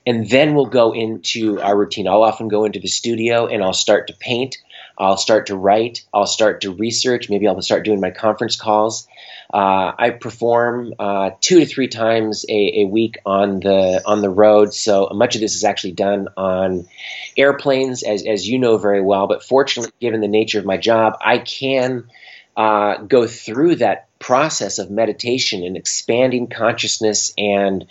and 0.06 0.28
then 0.28 0.54
we'll 0.54 0.66
go 0.66 0.92
into 0.92 1.60
our 1.60 1.76
routine. 1.76 2.06
I'll 2.08 2.22
often 2.22 2.48
go 2.48 2.64
into 2.64 2.78
the 2.78 2.88
studio 2.88 3.46
and 3.46 3.62
I'll 3.62 3.72
start 3.72 4.08
to 4.08 4.14
paint. 4.14 4.58
I'll 4.98 5.16
start 5.16 5.46
to 5.46 5.56
write. 5.56 6.04
I'll 6.12 6.26
start 6.26 6.60
to 6.62 6.72
research. 6.72 7.28
Maybe 7.28 7.48
I'll 7.48 7.60
start 7.62 7.84
doing 7.84 8.00
my 8.00 8.10
conference 8.10 8.56
calls. 8.56 9.06
Uh, 9.52 9.92
I 9.98 10.10
perform 10.10 10.94
uh, 10.98 11.30
two 11.40 11.60
to 11.60 11.66
three 11.66 11.88
times 11.88 12.44
a, 12.48 12.82
a, 12.82 12.84
week 12.86 13.18
on 13.24 13.60
the 13.60 14.02
on 14.04 14.20
the 14.20 14.30
road. 14.30 14.74
So 14.74 15.08
much 15.12 15.34
of 15.34 15.40
this 15.40 15.54
is 15.54 15.64
actually 15.64 15.92
done 15.92 16.28
on 16.36 16.86
airplanes, 17.36 18.02
as 18.02 18.24
as 18.26 18.48
you 18.48 18.58
know 18.58 18.78
very 18.78 19.00
well. 19.00 19.26
But 19.26 19.44
fortunately, 19.44 19.92
given 20.00 20.20
the 20.20 20.28
nature 20.28 20.58
of 20.58 20.64
my 20.64 20.76
job, 20.76 21.16
I 21.20 21.38
can 21.38 22.08
uh, 22.56 22.98
go 22.98 23.26
through 23.26 23.76
that 23.76 24.08
process 24.18 24.78
of 24.78 24.90
meditation 24.90 25.64
and 25.64 25.76
expanding 25.76 26.46
consciousness 26.48 27.34
and 27.36 27.84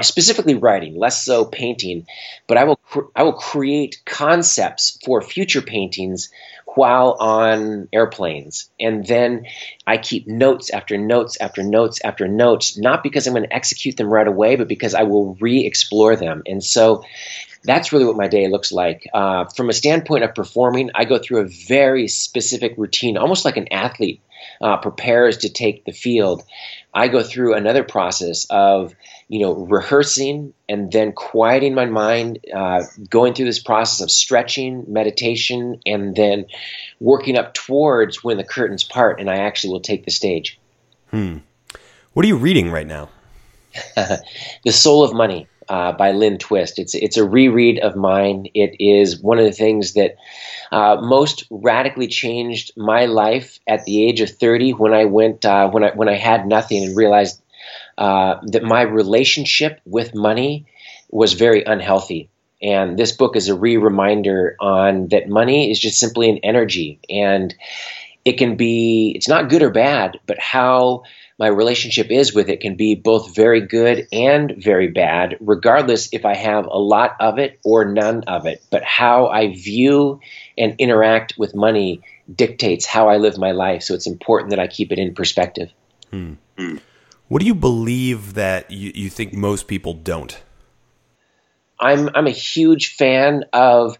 specifically 0.00 0.54
writing, 0.54 0.96
less 0.96 1.24
so 1.24 1.44
painting. 1.44 2.06
But 2.46 2.56
I 2.56 2.64
will 2.64 2.80
I 3.14 3.24
will 3.24 3.34
create 3.34 4.00
concepts 4.06 4.98
for 5.04 5.20
future 5.20 5.62
paintings 5.62 6.30
while 6.74 7.16
on 7.18 7.88
airplanes, 7.92 8.70
and 8.78 9.06
then 9.06 9.46
I 9.86 9.98
keep 9.98 10.26
notes 10.26 10.70
after 10.70 10.96
notes 10.96 11.36
after 11.40 11.62
notes 11.62 12.00
after 12.04 12.28
notes, 12.28 12.78
not 12.78 13.02
because 13.02 13.26
I'm 13.26 13.34
going 13.34 13.48
to 13.48 13.54
execute 13.54 13.96
them 13.96 14.08
right 14.08 14.26
away, 14.26 14.56
but 14.56 14.68
because 14.68 14.94
I 14.94 15.02
will 15.02 15.34
re-explore 15.40 16.16
them. 16.16 16.42
And 16.46 16.62
so 16.62 17.04
that's 17.64 17.92
really 17.92 18.06
what 18.06 18.16
my 18.16 18.28
day 18.28 18.48
looks 18.48 18.72
like. 18.72 19.08
Uh, 19.12 19.44
from 19.44 19.68
a 19.68 19.72
standpoint 19.74 20.24
of 20.24 20.34
performing, 20.34 20.90
I 20.94 21.04
go 21.04 21.18
through 21.18 21.40
a 21.40 21.48
very 21.48 22.08
specific 22.08 22.74
routine, 22.76 23.16
almost 23.16 23.44
like 23.44 23.56
an 23.56 23.72
athlete 23.72 24.22
uh, 24.60 24.76
prepares 24.78 25.38
to 25.38 25.48
take 25.48 25.84
the 25.84 25.92
field. 25.92 26.42
I 26.92 27.08
go 27.08 27.22
through 27.22 27.54
another 27.54 27.84
process 27.84 28.46
of, 28.50 28.94
you 29.28 29.40
know, 29.40 29.54
rehearsing 29.54 30.52
and 30.68 30.90
then 30.90 31.12
quieting 31.12 31.74
my 31.74 31.86
mind, 31.86 32.40
uh, 32.52 32.82
going 33.08 33.34
through 33.34 33.46
this 33.46 33.62
process 33.62 34.00
of 34.00 34.10
stretching, 34.10 34.84
meditation, 34.88 35.80
and 35.86 36.16
then 36.16 36.46
working 36.98 37.36
up 37.36 37.54
towards 37.54 38.24
when 38.24 38.36
the 38.36 38.44
curtains 38.44 38.84
part 38.84 39.20
and 39.20 39.30
I 39.30 39.36
actually 39.36 39.72
will 39.72 39.80
take 39.80 40.04
the 40.04 40.10
stage. 40.10 40.58
Hmm. 41.10 41.38
What 42.12 42.24
are 42.24 42.28
you 42.28 42.36
reading 42.36 42.70
right 42.70 42.86
now? 42.86 43.08
the 43.94 44.72
Soul 44.72 45.04
of 45.04 45.14
Money 45.14 45.46
uh, 45.70 45.92
by 45.92 46.10
Lynn 46.10 46.36
Twist. 46.36 46.78
It's 46.80 46.94
it's 46.94 47.16
a 47.16 47.24
reread 47.24 47.78
of 47.78 47.94
mine. 47.94 48.48
It 48.54 48.74
is 48.80 49.22
one 49.22 49.38
of 49.38 49.44
the 49.44 49.52
things 49.52 49.94
that 49.94 50.16
uh, 50.72 50.96
most 51.00 51.44
radically 51.48 52.08
changed 52.08 52.72
my 52.76 53.06
life 53.06 53.60
at 53.68 53.84
the 53.84 54.04
age 54.04 54.20
of 54.20 54.30
30 54.30 54.72
when 54.72 54.92
I 54.92 55.04
went 55.04 55.44
uh, 55.44 55.70
when 55.70 55.84
I 55.84 55.92
when 55.92 56.08
I 56.08 56.16
had 56.16 56.46
nothing 56.46 56.84
and 56.84 56.96
realized 56.96 57.40
uh, 57.96 58.40
that 58.48 58.64
my 58.64 58.82
relationship 58.82 59.80
with 59.86 60.14
money 60.14 60.66
was 61.08 61.34
very 61.34 61.62
unhealthy. 61.62 62.30
And 62.62 62.98
this 62.98 63.12
book 63.12 63.36
is 63.36 63.48
a 63.48 63.54
re-reminder 63.54 64.56
on 64.60 65.08
that 65.08 65.28
money 65.28 65.70
is 65.70 65.78
just 65.78 65.98
simply 65.98 66.28
an 66.28 66.38
energy 66.42 67.00
and 67.08 67.54
it 68.24 68.34
can 68.38 68.56
be 68.56 69.12
it's 69.14 69.28
not 69.28 69.48
good 69.48 69.62
or 69.62 69.70
bad, 69.70 70.18
but 70.26 70.38
how 70.38 71.04
my 71.40 71.46
relationship 71.46 72.10
is 72.10 72.34
with 72.34 72.50
it 72.50 72.60
can 72.60 72.76
be 72.76 72.94
both 72.94 73.34
very 73.34 73.62
good 73.62 74.06
and 74.12 74.52
very 74.58 74.88
bad, 74.88 75.38
regardless 75.40 76.10
if 76.12 76.26
I 76.26 76.34
have 76.34 76.66
a 76.66 76.78
lot 76.78 77.16
of 77.18 77.38
it 77.38 77.58
or 77.64 77.86
none 77.86 78.24
of 78.24 78.44
it. 78.44 78.62
But 78.70 78.84
how 78.84 79.28
I 79.28 79.54
view 79.54 80.20
and 80.58 80.74
interact 80.78 81.32
with 81.38 81.54
money 81.54 82.02
dictates 82.32 82.84
how 82.84 83.08
I 83.08 83.16
live 83.16 83.38
my 83.38 83.52
life. 83.52 83.82
So 83.84 83.94
it's 83.94 84.06
important 84.06 84.50
that 84.50 84.58
I 84.58 84.66
keep 84.66 84.92
it 84.92 84.98
in 84.98 85.14
perspective. 85.14 85.70
Hmm. 86.10 86.34
What 87.28 87.40
do 87.40 87.46
you 87.46 87.54
believe 87.54 88.34
that 88.34 88.70
you, 88.70 88.92
you 88.94 89.08
think 89.08 89.32
most 89.32 89.66
people 89.66 89.94
don't? 89.94 90.42
I'm 91.80 92.10
I'm 92.14 92.26
a 92.26 92.30
huge 92.32 92.94
fan 92.94 93.44
of 93.54 93.96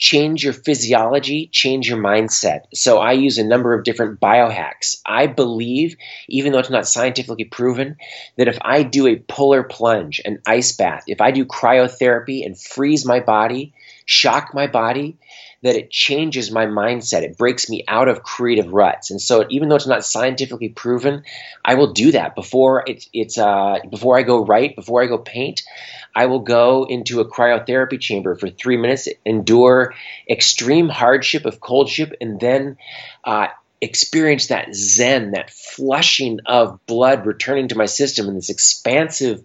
change 0.00 0.42
your 0.42 0.54
physiology, 0.54 1.46
change 1.52 1.88
your 1.88 1.98
mindset. 1.98 2.62
So 2.74 2.98
I 2.98 3.12
use 3.12 3.36
a 3.36 3.44
number 3.44 3.74
of 3.74 3.84
different 3.84 4.18
biohacks. 4.18 4.96
I 5.04 5.26
believe, 5.26 5.96
even 6.26 6.52
though 6.52 6.58
it's 6.58 6.70
not 6.70 6.88
scientifically 6.88 7.44
proven, 7.44 7.96
that 8.36 8.48
if 8.48 8.58
I 8.62 8.82
do 8.82 9.06
a 9.06 9.18
polar 9.18 9.62
plunge, 9.62 10.22
an 10.24 10.40
ice 10.46 10.72
bath, 10.72 11.04
if 11.06 11.20
I 11.20 11.32
do 11.32 11.44
cryotherapy 11.44 12.46
and 12.46 12.58
freeze 12.58 13.04
my 13.04 13.20
body, 13.20 13.74
shock 14.06 14.54
my 14.54 14.66
body, 14.66 15.18
that 15.62 15.76
it 15.76 15.90
changes 15.90 16.50
my 16.50 16.66
mindset. 16.66 17.22
It 17.22 17.36
breaks 17.36 17.68
me 17.68 17.84
out 17.86 18.08
of 18.08 18.22
creative 18.22 18.72
ruts. 18.72 19.10
And 19.10 19.20
so, 19.20 19.46
even 19.50 19.68
though 19.68 19.76
it's 19.76 19.86
not 19.86 20.04
scientifically 20.04 20.70
proven, 20.70 21.24
I 21.64 21.74
will 21.74 21.92
do 21.92 22.12
that 22.12 22.34
before 22.34 22.84
it's 22.86 23.08
it's 23.12 23.38
uh, 23.38 23.78
before 23.90 24.18
I 24.18 24.22
go 24.22 24.44
write, 24.44 24.76
before 24.76 25.02
I 25.02 25.06
go 25.06 25.18
paint. 25.18 25.62
I 26.14 26.26
will 26.26 26.40
go 26.40 26.86
into 26.88 27.20
a 27.20 27.30
cryotherapy 27.30 28.00
chamber 28.00 28.34
for 28.34 28.48
three 28.48 28.76
minutes, 28.76 29.08
endure 29.24 29.94
extreme 30.28 30.88
hardship 30.88 31.46
of 31.46 31.60
coldship, 31.60 32.14
and 32.20 32.40
then 32.40 32.78
uh, 33.24 33.48
experience 33.80 34.48
that 34.48 34.74
zen, 34.74 35.32
that 35.32 35.50
flushing 35.50 36.40
of 36.46 36.84
blood 36.86 37.26
returning 37.26 37.68
to 37.68 37.76
my 37.76 37.86
system, 37.86 38.28
and 38.28 38.36
this 38.36 38.50
expansive, 38.50 39.42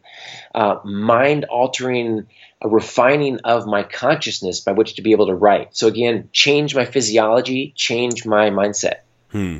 uh, 0.54 0.80
mind 0.84 1.46
altering 1.46 2.28
a 2.62 2.68
refining 2.68 3.40
of 3.44 3.66
my 3.66 3.84
consciousness 3.84 4.60
by 4.60 4.72
which 4.72 4.96
to 4.96 5.02
be 5.02 5.12
able 5.12 5.28
to 5.28 5.36
write. 5.36 5.76
So 5.76 5.88
again, 5.88 6.30
change 6.32 6.76
my 6.76 6.86
physiology, 6.86 7.74
change 7.76 8.26
my 8.26 8.50
mindset. 8.50 9.02
Hmm. 9.30 9.60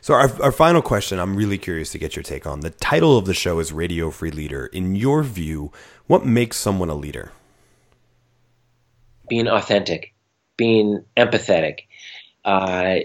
So 0.00 0.14
our, 0.14 0.30
our 0.40 0.52
final 0.52 0.82
question, 0.82 1.18
I'm 1.18 1.34
really 1.34 1.58
curious 1.58 1.90
to 1.90 1.98
get 1.98 2.14
your 2.14 2.22
take 2.22 2.46
on. 2.46 2.60
The 2.60 2.70
title 2.70 3.18
of 3.18 3.24
the 3.26 3.34
show 3.34 3.58
is 3.58 3.72
Radio 3.72 4.10
Free 4.10 4.30
Leader. 4.30 4.66
In 4.66 4.94
your 4.94 5.24
view, 5.24 5.72
what 6.06 6.24
makes 6.24 6.56
someone 6.58 6.90
a 6.90 6.94
leader? 6.94 7.32
Being 9.28 9.48
authentic, 9.48 10.14
being 10.56 11.04
empathetic, 11.16 11.80
uh, 12.44 12.98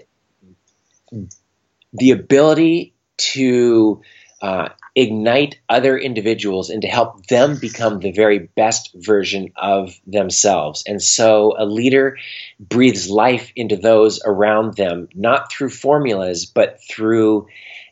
the 1.94 2.12
ability 2.12 2.94
to 3.18 4.02
uh, 4.42 4.70
ignite 4.96 5.60
other 5.70 5.98
individuals 5.98 6.70
and 6.70 6.82
to 6.82 6.88
help 6.88 7.26
them 7.28 7.58
become 7.60 8.00
the 8.00 8.12
very 8.12 8.40
best 8.40 8.92
version 8.96 9.52
of 9.56 9.94
themselves. 10.08 10.84
And 10.88 11.02
so 11.02 11.54
a 11.58 11.66
leader 11.66 12.18
breathes 12.60 13.10
life 13.10 13.52
into 13.56 13.78
those 13.78 14.22
around 14.26 14.76
them, 14.76 15.10
not 15.14 15.52
through 15.52 15.70
formulas, 15.70 16.46
but 16.46 16.80
through 16.90 17.48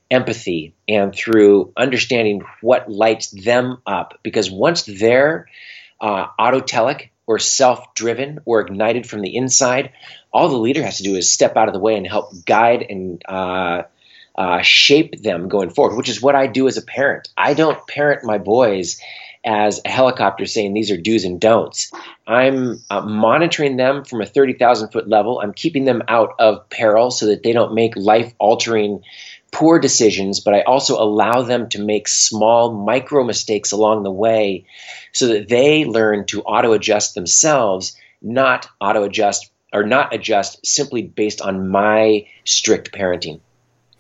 empathy 0.10 0.74
and 0.88 1.14
through 1.14 1.72
understanding 1.78 2.42
what 2.62 2.90
lights 2.90 3.30
them 3.30 3.78
up. 3.86 4.20
Because 4.24 4.50
once 4.50 4.84
they're 4.84 5.48
uh, 6.02 6.28
autotelic 6.40 7.10
or 7.30 7.38
self 7.38 7.94
driven 7.94 8.40
or 8.44 8.60
ignited 8.60 9.08
from 9.08 9.22
the 9.22 9.36
inside, 9.36 9.92
all 10.34 10.50
the 10.50 10.58
leader 10.58 10.84
has 10.84 10.98
to 10.98 11.04
do 11.04 11.16
is 11.16 11.32
step 11.32 11.56
out 11.56 11.68
of 11.68 11.76
the 11.76 11.80
way 11.80 11.96
and 11.96 12.08
help 12.08 12.32
guide 12.44 12.84
and 12.90 13.22
uh, 13.30 13.84
uh, 14.36 14.64
shape 14.64 15.22
them 15.22 15.48
going 15.48 15.70
forward, 15.70 15.96
which 15.96 16.10
is 16.10 16.24
what 16.24 16.34
I 16.34 16.48
do 16.48 16.68
as 16.68 16.78
a 16.78 16.82
parent. 16.82 17.30
I 17.38 17.54
don't 17.54 17.86
parent 17.86 18.24
my 18.24 18.40
boys 18.40 19.00
as 19.46 19.80
a 19.86 19.90
helicopter 19.90 20.48
saying 20.48 20.74
these 20.74 20.90
are 20.90 20.98
do's 20.98 21.24
and 21.24 21.40
don'ts. 21.40 21.92
I'm 22.26 22.82
uh, 22.90 23.02
monitoring 23.02 23.78
them 23.78 24.06
from 24.06 24.22
a 24.22 24.26
30,000 24.26 24.90
foot 24.90 25.08
level. 25.08 25.40
I'm 25.40 25.54
keeping 25.54 25.86
them 25.86 26.02
out 26.08 26.34
of 26.40 26.68
peril 26.72 27.12
so 27.12 27.28
that 27.28 27.44
they 27.44 27.54
don't 27.54 27.76
make 27.76 27.96
life 27.96 28.34
altering 28.40 29.04
poor 29.52 29.80
decisions, 29.80 30.40
but 30.40 30.54
I 30.54 30.62
also 30.62 31.02
allow 31.02 31.42
them 31.42 31.70
to 31.70 31.82
make 31.82 32.08
small 32.08 32.72
micro 32.74 33.24
mistakes 33.24 33.72
along 33.72 34.04
the 34.04 34.12
way 34.12 34.66
so 35.12 35.28
that 35.28 35.48
they 35.48 35.86
learn 35.86 36.26
to 36.28 36.42
auto 36.44 36.74
adjust 36.74 37.16
themselves, 37.16 37.96
not 38.22 38.68
auto 38.80 39.04
adjust 39.04 39.52
or 39.72 39.84
not 39.84 40.14
adjust 40.14 40.66
simply 40.66 41.02
based 41.04 41.42
on 41.42 41.70
my 41.70 42.26
strict 42.44 42.92
parenting. 42.92 43.40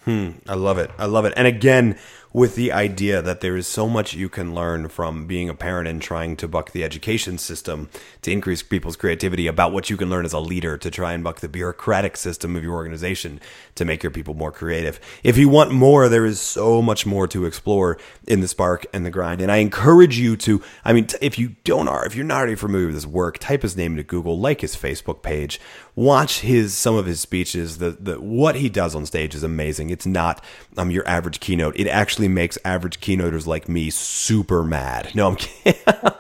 Hmm, 0.05 0.31
I 0.47 0.55
love 0.55 0.77
it. 0.77 0.89
I 0.97 1.05
love 1.05 1.25
it. 1.25 1.33
And 1.35 1.45
again, 1.45 1.97
with 2.31 2.55
the 2.55 2.71
idea 2.71 3.21
that 3.21 3.41
there 3.41 3.57
is 3.57 3.65
so 3.65 3.87
much 3.89 4.13
you 4.13 4.29
can 4.29 4.53
learn 4.53 4.87
from 4.87 5.25
being 5.25 5.49
a 5.49 5.53
parent 5.53 5.87
and 5.87 6.01
trying 6.01 6.35
to 6.35 6.47
buck 6.47 6.71
the 6.71 6.83
education 6.83 7.37
system 7.37 7.89
to 8.21 8.31
increase 8.31 8.61
people's 8.61 8.95
creativity 8.95 9.47
about 9.47 9.73
what 9.73 9.89
you 9.89 9.97
can 9.97 10.09
learn 10.09 10.25
as 10.25 10.33
a 10.33 10.39
leader 10.39 10.77
to 10.77 10.91
try 10.91 11.13
and 11.13 11.23
buck 11.23 11.39
the 11.39 11.49
bureaucratic 11.49 12.15
system 12.15 12.55
of 12.55 12.63
your 12.63 12.75
organization 12.75 13.39
to 13.73 13.83
make 13.83 14.03
your 14.03 14.11
people 14.11 14.35
more 14.35 14.51
creative. 14.51 14.99
If 15.23 15.37
you 15.37 15.49
want 15.49 15.71
more, 15.71 16.07
there 16.07 16.25
is 16.25 16.39
so 16.39 16.81
much 16.81 17.05
more 17.05 17.27
to 17.29 17.45
explore 17.45 17.97
in 18.27 18.41
the 18.41 18.47
spark 18.47 18.85
and 18.93 19.05
the 19.05 19.09
grind. 19.09 19.41
And 19.41 19.51
I 19.51 19.57
encourage 19.57 20.19
you 20.19 20.37
to, 20.37 20.61
I 20.85 20.93
mean, 20.93 21.07
if 21.21 21.39
you 21.39 21.55
don't 21.63 21.87
are, 21.87 22.05
if 22.05 22.15
you're 22.15 22.25
not 22.25 22.37
already 22.37 22.55
familiar 22.55 22.87
with 22.87 22.95
his 22.95 23.07
work, 23.07 23.39
type 23.39 23.63
his 23.63 23.75
name 23.75 23.93
into 23.93 24.03
Google, 24.03 24.37
like 24.37 24.61
his 24.61 24.75
Facebook 24.75 25.23
page, 25.23 25.59
watch 25.95 26.39
his 26.39 26.73
some 26.73 26.95
of 26.95 27.05
his 27.05 27.19
speeches. 27.19 27.77
The 27.79 27.91
the 27.91 28.21
what 28.21 28.55
he 28.55 28.69
does 28.69 28.95
on 28.95 29.05
stage 29.05 29.35
is 29.35 29.43
amazing. 29.43 29.89
It's 29.89 30.05
not 30.05 30.43
um 30.77 30.91
your 30.91 31.07
average 31.07 31.39
keynote. 31.39 31.75
It 31.77 31.87
actually 31.87 32.18
makes 32.27 32.57
average 32.65 32.99
keynoters 32.99 33.47
like 33.47 33.69
me 33.69 33.89
super 33.89 34.63
mad. 34.63 35.13
No, 35.15 35.29
I'm, 35.29 35.37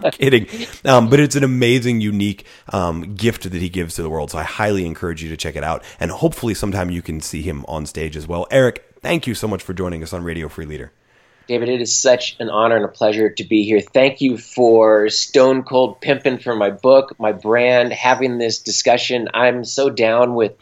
I'm 0.03 0.11
kidding. 0.11 0.47
Um, 0.85 1.09
but 1.09 1.19
it's 1.19 1.35
an 1.35 1.43
amazing, 1.43 2.01
unique 2.01 2.45
um, 2.71 3.15
gift 3.15 3.43
that 3.43 3.61
he 3.61 3.69
gives 3.69 3.95
to 3.95 4.03
the 4.03 4.09
world. 4.09 4.31
So 4.31 4.37
I 4.37 4.43
highly 4.43 4.85
encourage 4.85 5.21
you 5.21 5.29
to 5.29 5.37
check 5.37 5.55
it 5.55 5.63
out, 5.63 5.83
and 5.99 6.11
hopefully 6.11 6.53
sometime 6.53 6.89
you 6.89 7.01
can 7.01 7.21
see 7.21 7.41
him 7.41 7.65
on 7.67 7.85
stage 7.85 8.15
as 8.15 8.27
well. 8.27 8.47
Erik, 8.51 8.83
thank 9.01 9.27
you 9.27 9.33
so 9.35 9.47
much 9.47 9.63
for 9.63 9.73
joining 9.73 10.03
us 10.03 10.13
on 10.13 10.23
Radio 10.23 10.47
Free 10.47 10.65
Leader. 10.65 10.91
David, 11.49 11.69
it 11.69 11.81
is 11.81 11.97
such 11.97 12.35
an 12.39 12.51
honor 12.51 12.75
and 12.75 12.85
a 12.85 12.89
pleasure 12.89 13.31
to 13.31 13.43
be 13.43 13.63
here. 13.63 13.81
Thank 13.81 14.21
you 14.21 14.37
for 14.37 15.09
Stone 15.09 15.63
Cold 15.63 15.99
Pimpin' 15.99 16.43
for 16.43 16.55
my 16.55 16.69
book, 16.69 17.19
my 17.19 17.31
brand, 17.31 17.91
having 17.91 18.37
this 18.37 18.59
discussion. 18.59 19.29
I'm 19.33 19.65
so 19.65 19.89
down 19.89 20.35
with 20.35 20.53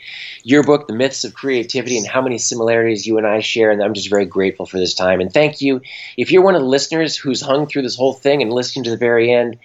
your 0.44 0.64
book, 0.64 0.88
The 0.88 0.96
Myths 0.96 1.26
of 1.26 1.34
Creativity, 1.34 1.98
and 1.98 2.08
how 2.08 2.22
many 2.22 2.38
similarities 2.38 3.06
you 3.06 3.18
and 3.18 3.28
I 3.28 3.42
share. 3.42 3.70
And 3.70 3.84
I'm 3.84 3.96
just 3.96 4.10
very 4.10 4.24
grateful 4.24 4.66
for 4.66 4.78
this 4.80 4.94
time. 4.94 5.20
And 5.20 5.30
thank 5.30 5.60
you. 5.60 5.82
If 6.16 6.32
you're 6.32 6.42
one 6.42 6.56
of 6.56 6.62
the 6.62 6.68
listeners 6.70 7.18
who's 7.18 7.42
hung 7.42 7.68
through 7.68 7.82
this 7.82 7.98
whole 7.98 8.14
thing 8.14 8.42
and 8.42 8.54
listening 8.54 8.86
to 8.86 8.92
the 8.92 8.96
very 8.96 9.30
end, 9.30 9.58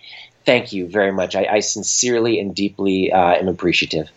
thank 0.45 0.73
you 0.73 0.89
very 0.89 1.13
much. 1.13 1.37
I, 1.37 1.47
I 1.49 1.61
sincerely 1.61 2.41
and 2.41 2.53
deeply 2.53 3.13
uh, 3.13 3.35
am 3.35 3.47
appreciative. 3.47 4.11